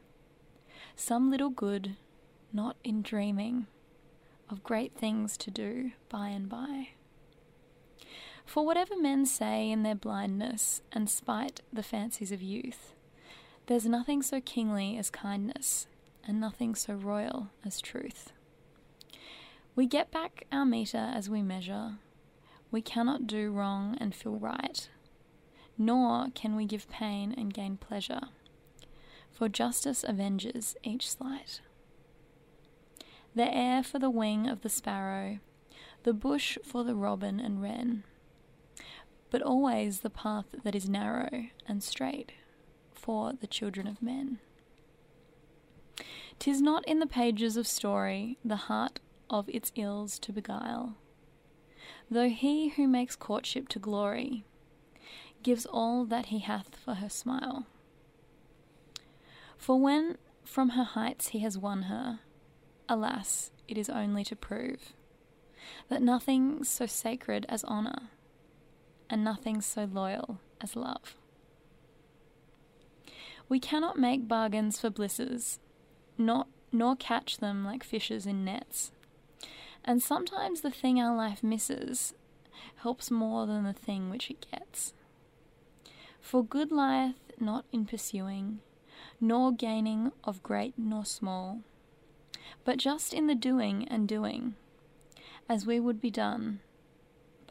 Some 0.96 1.30
little 1.30 1.50
good, 1.50 1.96
not 2.52 2.76
in 2.84 3.02
dreaming 3.02 3.66
of 4.50 4.62
great 4.62 4.94
things 4.94 5.36
to 5.38 5.50
do 5.50 5.92
by 6.08 6.28
and 6.28 6.48
by. 6.48 6.90
For 8.44 8.66
whatever 8.66 8.96
men 8.96 9.24
say 9.24 9.70
in 9.70 9.82
their 9.82 9.94
blindness 9.94 10.82
and 10.92 11.08
spite 11.08 11.60
the 11.72 11.82
fancies 11.82 12.32
of 12.32 12.42
youth, 12.42 12.92
there's 13.66 13.86
nothing 13.86 14.22
so 14.22 14.40
kingly 14.40 14.98
as 14.98 15.08
kindness, 15.08 15.86
and 16.26 16.40
nothing 16.40 16.74
so 16.74 16.94
royal 16.94 17.48
as 17.64 17.80
truth. 17.80 18.32
We 19.74 19.86
get 19.86 20.10
back 20.10 20.46
our 20.52 20.66
meter 20.66 21.10
as 21.14 21.30
we 21.30 21.40
measure. 21.40 21.94
We 22.70 22.82
cannot 22.82 23.26
do 23.26 23.50
wrong 23.50 23.96
and 24.00 24.14
feel 24.14 24.36
right 24.36 24.88
nor 25.78 26.28
can 26.34 26.56
we 26.56 26.64
give 26.64 26.88
pain 26.88 27.34
and 27.36 27.54
gain 27.54 27.76
pleasure, 27.76 28.22
for 29.30 29.48
justice 29.48 30.04
avenges 30.04 30.76
each 30.82 31.10
slight. 31.10 31.60
The 33.34 33.52
air 33.54 33.82
for 33.82 33.98
the 33.98 34.10
wing 34.10 34.48
of 34.48 34.60
the 34.60 34.68
sparrow, 34.68 35.38
the 36.02 36.12
bush 36.12 36.58
for 36.64 36.84
the 36.84 36.94
robin 36.94 37.40
and 37.40 37.62
wren, 37.62 38.04
but 39.30 39.42
always 39.42 40.00
the 40.00 40.10
path 40.10 40.46
that 40.62 40.74
is 40.74 40.88
narrow 40.88 41.46
and 41.66 41.82
straight 41.82 42.32
for 42.92 43.32
the 43.32 43.46
children 43.46 43.86
of 43.86 44.02
men. 44.02 44.38
Tis 46.38 46.60
not 46.60 46.86
in 46.86 46.98
the 46.98 47.06
pages 47.06 47.56
of 47.56 47.66
story 47.66 48.36
the 48.44 48.56
heart 48.56 49.00
of 49.30 49.48
its 49.48 49.72
ills 49.76 50.18
to 50.18 50.32
beguile, 50.32 50.96
though 52.10 52.28
he 52.28 52.68
who 52.68 52.86
makes 52.86 53.16
courtship 53.16 53.68
to 53.68 53.78
glory 53.78 54.44
gives 55.42 55.66
all 55.66 56.04
that 56.06 56.26
he 56.26 56.40
hath 56.40 56.76
for 56.76 56.94
her 56.94 57.08
smile. 57.08 57.66
For 59.56 59.78
when 59.78 60.18
from 60.44 60.70
her 60.70 60.84
heights 60.84 61.28
he 61.28 61.40
has 61.40 61.56
won 61.56 61.82
her, 61.82 62.20
alas, 62.88 63.50
it 63.68 63.78
is 63.78 63.88
only 63.88 64.24
to 64.24 64.36
prove 64.36 64.92
that 65.88 66.02
nothing 66.02 66.64
so 66.64 66.86
sacred 66.86 67.46
as 67.48 67.64
honour, 67.64 68.10
and 69.08 69.22
nothing 69.22 69.60
so 69.60 69.84
loyal 69.84 70.40
as 70.60 70.74
love. 70.76 71.16
We 73.48 73.60
cannot 73.60 73.98
make 73.98 74.28
bargains 74.28 74.80
for 74.80 74.90
blisses, 74.90 75.58
not, 76.16 76.48
nor 76.72 76.96
catch 76.96 77.38
them 77.38 77.64
like 77.64 77.84
fishes 77.84 78.26
in 78.26 78.44
nets. 78.44 78.92
And 79.84 80.02
sometimes 80.02 80.60
the 80.60 80.70
thing 80.70 81.00
our 81.00 81.14
life 81.14 81.42
misses 81.42 82.14
helps 82.76 83.10
more 83.10 83.46
than 83.46 83.64
the 83.64 83.72
thing 83.72 84.10
which 84.10 84.30
it 84.30 84.46
gets. 84.50 84.94
For 86.32 86.42
good 86.42 86.72
lieth 86.72 87.30
not 87.38 87.66
in 87.72 87.84
pursuing, 87.84 88.60
nor 89.20 89.52
gaining 89.52 90.12
of 90.24 90.42
great 90.42 90.72
nor 90.78 91.04
small, 91.04 91.60
but 92.64 92.78
just 92.78 93.12
in 93.12 93.26
the 93.26 93.34
doing 93.34 93.86
and 93.88 94.08
doing, 94.08 94.54
as 95.46 95.66
we 95.66 95.78
would 95.78 96.00
be 96.00 96.10
done 96.10 96.60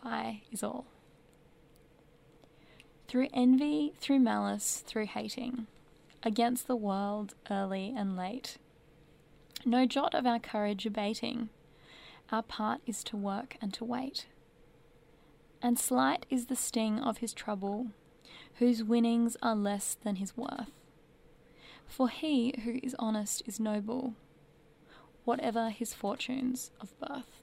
by 0.03 0.41
is 0.51 0.63
all. 0.63 0.87
Through 3.07 3.27
envy, 3.31 3.93
through 3.99 4.17
malice, 4.17 4.83
through 4.87 5.05
hating, 5.05 5.67
against 6.23 6.65
the 6.65 6.75
world 6.75 7.35
early 7.51 7.93
and 7.95 8.17
late, 8.17 8.57
no 9.63 9.85
jot 9.85 10.15
of 10.15 10.25
our 10.25 10.39
courage 10.39 10.87
abating, 10.87 11.49
our 12.31 12.41
part 12.41 12.81
is 12.87 13.03
to 13.03 13.15
work 13.15 13.57
and 13.61 13.75
to 13.75 13.85
wait. 13.85 14.25
And 15.61 15.77
slight 15.77 16.25
is 16.31 16.47
the 16.47 16.55
sting 16.55 16.97
of 16.97 17.19
his 17.19 17.31
trouble 17.31 17.91
whose 18.59 18.83
winnings 18.83 19.37
are 19.41 19.55
less 19.55 19.95
than 20.03 20.17
his 20.17 20.35
worth. 20.37 20.71
For 21.87 22.09
he 22.09 22.53
who 22.63 22.79
is 22.83 22.95
honest 22.99 23.43
is 23.45 23.59
noble, 23.59 24.13
whatever 25.25 25.69
his 25.69 25.93
fortunes 25.93 26.71
of 26.79 26.97
birth. 26.99 27.41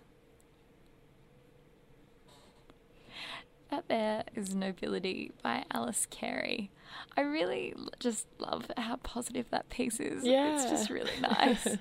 That 3.70 3.88
there 3.88 4.24
is 4.34 4.54
Nobility 4.54 5.32
by 5.42 5.64
Alice 5.70 6.06
Cary. 6.11 6.70
I 7.16 7.20
really 7.20 7.74
just 8.00 8.26
love 8.38 8.70
how 8.78 8.96
positive 8.96 9.50
that 9.50 9.68
piece 9.68 10.00
is. 10.00 10.24
Yeah. 10.24 10.54
It's 10.54 10.70
just 10.70 10.88
really 10.88 11.12
nice. 11.20 11.76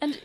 and, 0.00 0.20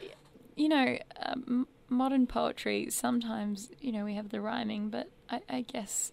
you 0.56 0.70
know, 0.70 1.00
um, 1.24 1.68
modern 1.90 2.28
poetry, 2.28 2.88
sometimes, 2.92 3.72
you 3.82 3.92
know, 3.92 4.06
we 4.06 4.14
have 4.14 4.30
the 4.30 4.40
rhyming, 4.40 4.90
but 4.90 5.10
I, 5.30 5.42
I 5.50 5.62
guess 5.62 6.12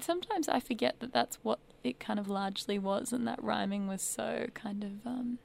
sometimes 0.00 0.48
I 0.48 0.60
forget 0.60 1.00
that 1.00 1.12
that's 1.12 1.38
what 1.42 1.58
it 1.84 2.00
kind 2.00 2.18
of 2.18 2.28
largely 2.28 2.78
was, 2.78 3.12
and 3.12 3.26
that 3.26 3.42
rhyming 3.42 3.86
was 3.86 4.02
so 4.02 4.46
kind 4.54 4.84
of. 4.84 5.06
Um, 5.06 5.38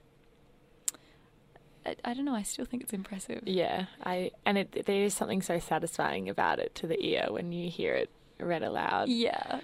I, 1.86 1.95
I 2.06 2.14
don't 2.14 2.26
know. 2.26 2.36
I 2.36 2.43
still 2.43 2.66
think 2.66 2.84
it's 2.84 2.93
impressive. 2.93 3.43
Yeah, 3.45 3.86
I 4.04 4.32
and 4.45 4.58
it 4.58 4.86
there 4.86 5.04
is 5.04 5.14
something 5.14 5.41
so 5.41 5.60
satisfying 5.60 6.30
about 6.30 6.60
it 6.60 6.76
to 6.76 6.88
the 6.88 7.04
ear 7.04 7.28
when 7.30 7.51
you 7.51 7.70
hear 7.70 7.93
it 7.93 8.10
read 8.39 8.64
aloud. 8.64 9.10
Yeah. 9.10 9.60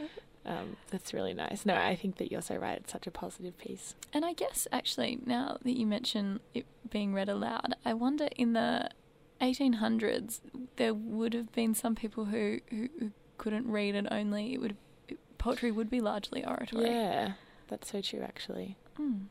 Um, 0.46 0.78
that's 0.90 1.14
really 1.14 1.34
nice. 1.34 1.66
No, 1.66 1.76
I 1.76 1.96
think 1.96 2.18
that 2.18 2.32
you're 2.32 2.42
so 2.42 2.56
right. 2.56 2.78
It's 2.78 2.92
such 2.92 3.06
a 3.06 3.12
positive 3.12 3.58
piece. 3.58 3.96
And 4.14 4.26
I 4.26 4.34
guess 4.34 4.68
actually, 4.72 5.20
now 5.26 5.58
that 5.64 5.78
you 5.78 5.86
mention 5.86 6.40
it 6.56 6.66
being 6.90 7.14
read 7.14 7.30
aloud, 7.30 7.76
I 7.86 7.94
wonder 7.94 8.30
in 8.36 8.54
the 8.54 8.90
1800s 9.42 10.40
there 10.78 10.94
would 10.94 11.34
have 11.34 11.52
been 11.52 11.76
some 11.76 11.94
people 11.94 12.26
who, 12.26 12.60
who, 12.70 12.90
who 13.00 13.12
couldn't 13.40 13.68
read 13.72 13.96
and 13.96 14.08
only 14.12 14.54
it 14.54 14.62
would 14.62 14.76
poetry 15.40 15.72
would 15.72 15.90
be 15.90 16.00
largely 16.02 16.46
oratory. 16.46 16.86
Yeah, 16.86 17.32
that's 17.68 17.92
so 17.92 18.02
true. 18.02 18.22
Actually, 18.22 18.78
Mm. 19.00 19.26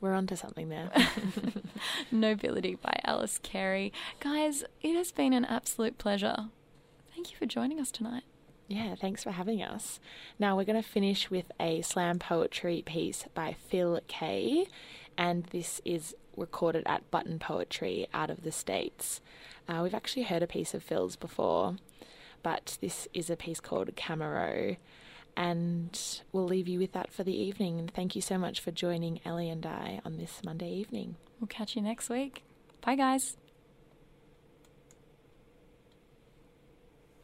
we're 0.00 0.12
onto 0.14 0.34
something 0.36 0.68
there. 0.68 0.90
Nobility 2.10 2.74
by 2.74 2.98
Alice 3.04 3.38
Cary. 3.42 3.92
Guys, 4.20 4.64
it 4.82 4.94
has 4.96 5.12
been 5.12 5.32
an 5.32 5.44
absolute 5.44 5.98
pleasure. 5.98 6.48
Thank 7.14 7.30
you 7.30 7.36
for 7.38 7.46
joining 7.46 7.78
us 7.80 7.90
tonight. 7.90 8.24
Yeah, 8.68 8.94
thanks 8.94 9.22
for 9.22 9.32
having 9.32 9.62
us. 9.62 10.00
Now 10.38 10.56
we're 10.56 10.64
going 10.64 10.82
to 10.82 10.88
finish 10.88 11.30
with 11.30 11.46
a 11.60 11.82
slam 11.82 12.18
poetry 12.18 12.82
piece 12.86 13.26
by 13.34 13.54
Phil 13.68 14.00
Kaye, 14.08 14.66
and 15.18 15.44
this 15.44 15.80
is 15.84 16.14
recorded 16.36 16.82
at 16.86 17.08
Button 17.10 17.38
Poetry 17.38 18.06
out 18.14 18.30
of 18.30 18.42
the 18.42 18.52
States. 18.52 19.20
Uh, 19.68 19.80
we've 19.82 19.94
actually 19.94 20.22
heard 20.24 20.42
a 20.42 20.46
piece 20.46 20.72
of 20.74 20.82
Phil's 20.82 21.16
before, 21.16 21.76
but 22.42 22.78
this 22.80 23.08
is 23.12 23.30
a 23.30 23.36
piece 23.36 23.60
called 23.60 23.94
Camaro, 23.96 24.76
and 25.36 26.20
we'll 26.32 26.44
leave 26.44 26.68
you 26.68 26.78
with 26.78 26.92
that 26.92 27.12
for 27.12 27.24
the 27.24 27.36
evening. 27.36 27.78
And 27.78 27.92
thank 27.92 28.14
you 28.14 28.22
so 28.22 28.38
much 28.38 28.60
for 28.60 28.70
joining 28.70 29.20
Ellie 29.24 29.50
and 29.50 29.64
I 29.64 30.00
on 30.04 30.18
this 30.18 30.42
Monday 30.44 30.70
evening. 30.72 31.16
We'll 31.40 31.48
catch 31.48 31.76
you 31.76 31.82
next 31.82 32.10
week. 32.10 32.44
Bye, 32.80 32.96
guys. 32.96 33.36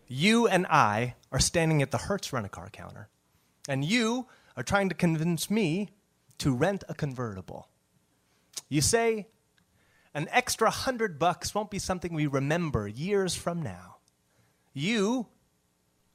You 0.06 0.46
and 0.48 0.66
I 0.68 1.16
are 1.30 1.38
standing 1.38 1.82
at 1.82 1.90
the 1.90 1.98
Hertz 1.98 2.32
rent 2.32 2.46
a 2.46 2.48
car 2.48 2.70
counter, 2.70 3.08
and 3.68 3.84
you 3.84 4.26
are 4.56 4.62
trying 4.62 4.88
to 4.88 4.94
convince 4.94 5.50
me 5.50 5.90
to 6.38 6.54
rent 6.54 6.82
a 6.88 6.94
convertible. 6.94 7.68
You 8.70 8.80
say, 8.80 9.26
an 10.14 10.28
extra 10.30 10.70
hundred 10.70 11.18
bucks 11.18 11.54
won't 11.54 11.70
be 11.70 11.78
something 11.78 12.14
we 12.14 12.26
remember 12.26 12.88
years 12.88 13.34
from 13.34 13.62
now. 13.62 13.97
You 14.78 15.26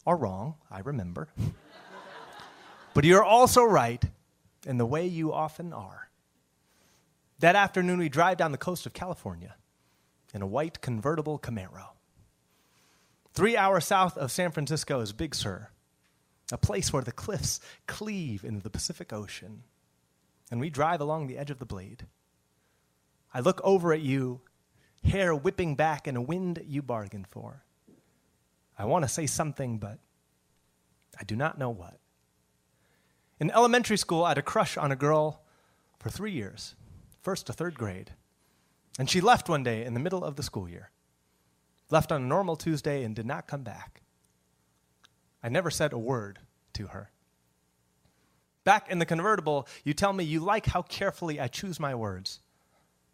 are 0.08 0.16
wrong, 0.16 0.56
I 0.72 0.80
remember. 0.80 1.28
but 2.94 3.04
you're 3.04 3.24
also 3.24 3.62
right 3.66 4.02
in 4.66 4.78
the 4.78 4.86
way 4.86 5.06
you 5.06 5.34
often 5.34 5.74
are. 5.74 6.10
That 7.40 7.58
afternoon, 7.58 8.00
we 8.00 8.08
drive 8.08 8.38
down 8.38 8.54
the 8.54 8.58
coast 8.58 8.86
of 8.86 8.94
California 8.94 9.56
in 10.34 10.42
a 10.42 10.48
white 10.48 10.80
convertible 10.80 11.38
Camaro. 11.38 11.90
Three 13.34 13.58
hours 13.58 13.84
south 13.84 14.18
of 14.18 14.32
San 14.32 14.52
Francisco 14.52 15.02
is 15.02 15.12
Big 15.12 15.36
Sur, 15.36 15.68
a 16.50 16.58
place 16.58 16.94
where 16.94 17.04
the 17.04 17.12
cliffs 17.12 17.60
cleave 17.86 18.46
into 18.46 18.64
the 18.64 18.70
Pacific 18.70 19.12
Ocean. 19.12 19.64
And 20.50 20.62
we 20.62 20.70
drive 20.70 21.02
along 21.02 21.28
the 21.28 21.38
edge 21.38 21.52
of 21.52 21.60
the 21.60 21.66
blade. 21.66 22.06
I 23.34 23.42
look 23.42 23.60
over 23.62 23.92
at 23.92 24.02
you, 24.02 24.40
hair 25.04 25.36
whipping 25.36 25.76
back 25.76 26.08
in 26.08 26.16
a 26.16 26.22
wind 26.22 26.64
you 26.66 26.82
bargained 26.82 27.28
for. 27.28 27.66
I 28.78 28.86
want 28.86 29.04
to 29.04 29.10
say 29.10 29.26
something, 29.28 29.78
but 29.78 30.00
I 31.20 31.24
do 31.24 31.36
not 31.36 31.58
know 31.58 31.70
what. 31.70 32.00
In 33.40 33.52
elementary 33.52 33.98
school, 33.98 34.24
I 34.24 34.30
had 34.30 34.38
a 34.38 34.44
crush 34.44 34.78
on 34.78 34.92
a 34.92 34.96
girl 34.96 35.42
for 36.00 36.10
three 36.10 36.32
years, 36.32 36.76
first 37.22 37.48
to 37.48 37.54
third 37.54 37.76
grade. 37.76 38.12
And 39.00 39.10
she 39.10 39.22
left 39.22 39.50
one 39.50 39.64
day 39.64 39.84
in 39.86 39.94
the 39.94 40.00
middle 40.00 40.24
of 40.24 40.36
the 40.36 40.44
school 40.44 40.70
year 40.70 40.92
left 41.94 42.12
on 42.12 42.24
a 42.24 42.26
normal 42.26 42.56
Tuesday 42.56 43.04
and 43.04 43.16
did 43.16 43.26
not 43.26 43.48
come 43.48 43.62
back. 43.62 44.02
I 45.42 45.50
never 45.50 45.70
said 45.70 45.94
a 45.94 45.98
word 45.98 46.40
to 46.74 46.88
her. 46.88 47.12
Back 48.64 48.90
in 48.90 49.00
the 49.00 49.06
convertible, 49.06 49.68
you 49.84 49.94
tell 49.94 50.12
me 50.12 50.24
you 50.24 50.40
like 50.40 50.66
how 50.66 50.82
carefully 50.82 51.40
I 51.40 51.48
choose 51.48 51.80
my 51.80 51.94
words, 51.94 52.40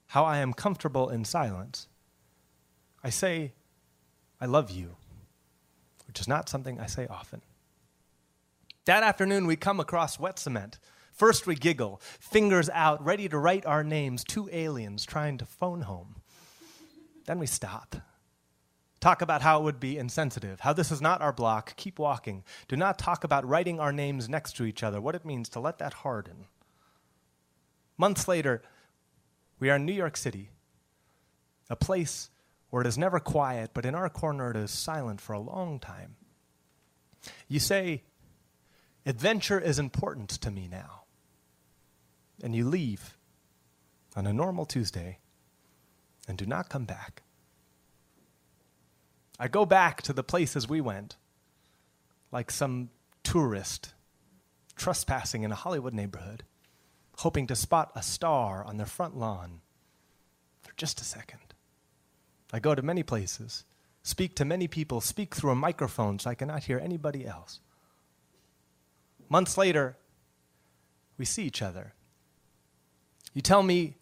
how 0.07 0.23
I 0.23 0.37
am 0.37 0.53
comfortable 0.53 1.09
in 1.09 1.25
silence. 1.25 1.87
I 3.03 3.09
say, 3.09 3.53
I 4.39 4.45
love 4.45 4.71
you, 4.71 4.95
which 6.09 6.19
is 6.19 6.27
not 6.27 6.49
something 6.49 6.79
I 6.79 6.87
say 6.87 7.05
often. 7.07 7.41
That 8.85 9.03
afternoon, 9.03 9.45
we 9.45 9.55
come 9.55 9.79
across 9.79 10.19
wet 10.19 10.39
cement. 10.39 10.79
First, 11.13 11.45
we 11.45 11.53
giggle, 11.53 12.01
fingers 12.19 12.67
out, 12.73 13.05
ready 13.05 13.29
to 13.29 13.37
write 13.37 13.65
our 13.67 13.83
names, 13.83 14.23
two 14.23 14.49
aliens 14.51 15.05
trying 15.05 15.37
to 15.37 15.45
phone 15.45 15.81
home. 15.81 16.15
Then 17.27 17.37
we 17.37 17.45
stop 17.45 17.97
talk 18.99 19.21
about 19.21 19.41
how 19.41 19.59
it 19.59 19.63
would 19.63 19.79
be 19.79 19.97
insensitive, 19.97 20.61
how 20.61 20.73
this 20.73 20.91
is 20.91 21.01
not 21.01 21.21
our 21.21 21.31
block, 21.31 21.75
keep 21.77 21.99
walking. 21.99 22.43
Do 22.67 22.75
not 22.75 22.99
talk 22.99 23.23
about 23.23 23.47
writing 23.47 23.79
our 23.79 23.93
names 23.93 24.27
next 24.27 24.57
to 24.57 24.65
each 24.65 24.83
other, 24.83 24.99
what 24.99 25.15
it 25.15 25.25
means 25.25 25.49
to 25.49 25.59
let 25.59 25.77
that 25.77 25.93
harden. 25.93 26.47
Months 27.97 28.27
later, 28.27 28.61
we 29.59 29.69
are 29.69 29.75
in 29.75 29.85
New 29.85 29.93
York 29.93 30.17
City, 30.17 30.49
a 31.69 31.75
place 31.75 32.29
where 32.69 32.81
it 32.81 32.87
is 32.87 32.97
never 32.97 33.19
quiet, 33.19 33.71
but 33.73 33.85
in 33.85 33.95
our 33.95 34.09
corner 34.09 34.51
it 34.51 34.57
is 34.57 34.71
silent 34.71 35.21
for 35.21 35.33
a 35.33 35.39
long 35.39 35.79
time. 35.79 36.15
You 37.47 37.59
say, 37.59 38.03
Adventure 39.05 39.59
is 39.59 39.79
important 39.79 40.29
to 40.29 40.51
me 40.51 40.67
now. 40.69 41.03
And 42.43 42.55
you 42.55 42.67
leave 42.67 43.17
on 44.15 44.27
a 44.27 44.33
normal 44.33 44.65
Tuesday 44.65 45.19
and 46.27 46.37
do 46.37 46.45
not 46.45 46.69
come 46.69 46.85
back. 46.85 47.23
I 49.39 49.47
go 49.47 49.65
back 49.65 50.01
to 50.03 50.13
the 50.13 50.23
places 50.23 50.67
we 50.67 50.81
went, 50.81 51.15
like 52.31 52.51
some 52.51 52.89
tourist 53.23 53.93
trespassing 54.75 55.43
in 55.43 55.51
a 55.51 55.55
Hollywood 55.55 55.93
neighborhood, 55.93 56.43
hoping 57.17 57.47
to 57.47 57.55
spot 57.55 57.91
a 57.95 58.03
star 58.03 58.63
on 58.63 58.77
their 58.77 58.85
front 58.85 59.17
lawn 59.17 59.61
for 60.61 60.71
just 60.77 61.01
a 61.01 61.03
second. 61.03 61.48
I 62.51 62.59
go 62.59 62.73
to 62.73 62.81
many 62.81 63.03
places, 63.03 63.63
speak 64.03 64.35
to 64.35 64.45
many 64.45 64.67
people, 64.67 65.01
speak 65.01 65.35
through 65.35 65.51
a 65.51 65.55
microphone 65.55 66.19
so 66.19 66.29
I 66.29 66.35
cannot 66.35 66.63
hear 66.63 66.79
anybody 66.79 67.25
else. 67.25 67.59
Months 69.29 69.57
later, 69.57 69.97
we 71.17 71.25
see 71.25 71.43
each 71.43 71.61
other. 71.61 71.93
You 73.33 73.41
tell 73.41 73.61
me, 73.61 73.97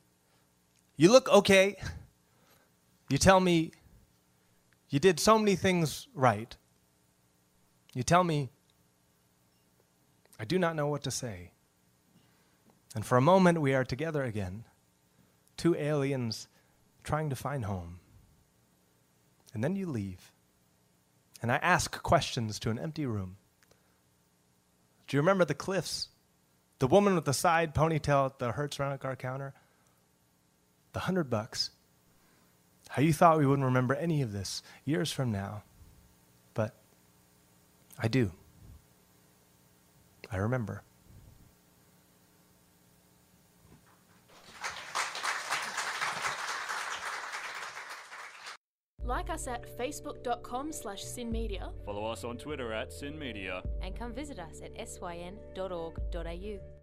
you 0.96 1.12
look 1.12 1.28
okay. 1.30 1.78
You 3.10 3.18
tell 3.18 3.40
me, 3.40 3.72
you 4.90 5.00
did 5.00 5.20
so 5.20 5.38
many 5.38 5.56
things 5.56 6.08
right. 6.14 6.56
You 7.94 8.04
tell 8.04 8.24
me, 8.24 8.50
I 10.40 10.46
do 10.46 10.60
not 10.60 10.76
know 10.76 10.88
what 10.88 11.04
to 11.04 11.12
say. 11.12 11.52
And 12.96 13.06
for 13.06 13.18
a 13.18 13.22
moment, 13.22 13.62
we 13.62 13.74
are 13.74 13.84
together 13.84 14.24
again, 14.24 14.66
two 15.56 15.76
aliens 15.76 16.48
trying 17.04 17.30
to 17.30 17.36
find 17.36 17.66
home. 17.66 18.00
And 19.54 19.64
then 19.64 19.76
you 19.76 19.88
leave. 19.88 20.32
And 21.42 21.52
I 21.52 21.56
ask 21.58 22.02
questions 22.04 22.60
to 22.60 22.70
an 22.70 22.80
empty 22.80 23.06
room. 23.06 23.38
Do 25.08 25.18
you 25.18 25.22
remember 25.22 25.46
the 25.46 25.54
cliffs? 25.54 26.10
The 26.80 26.88
woman 26.88 27.16
with 27.16 27.26
the 27.26 27.34
side 27.34 27.74
ponytail 27.74 28.26
at 28.26 28.40
the 28.40 28.52
Hertz 28.52 28.80
rental 28.80 28.98
car 28.98 29.16
counter? 29.16 29.54
The 30.94 31.00
hundred 31.00 31.30
bucks. 31.30 31.72
How 32.90 33.02
you 33.02 33.14
thought 33.14 33.40
we 33.40 33.46
wouldn't 33.46 33.66
remember 33.66 33.96
any 33.96 34.22
of 34.22 34.32
this 34.32 34.62
years 34.86 35.12
from 35.12 35.32
now. 35.32 35.64
But 36.54 36.76
I 37.98 38.08
do. 38.08 38.32
I 40.32 40.38
remember. 40.38 40.84
Like 49.08 49.30
us 49.30 49.48
at 49.48 49.66
facebook.com 49.78 50.74
slash 50.74 51.04
synmedia 51.06 51.72
Follow 51.86 52.06
us 52.06 52.26
on 52.26 52.38
Twitter 52.38 52.74
at 52.74 52.92
SYN 52.92 53.18
Media. 53.18 53.64
and 53.82 53.96
come 53.96 54.14
visit 54.14 54.38
us 54.38 54.62
at 54.62 54.88
syn.org.au. 54.88 56.77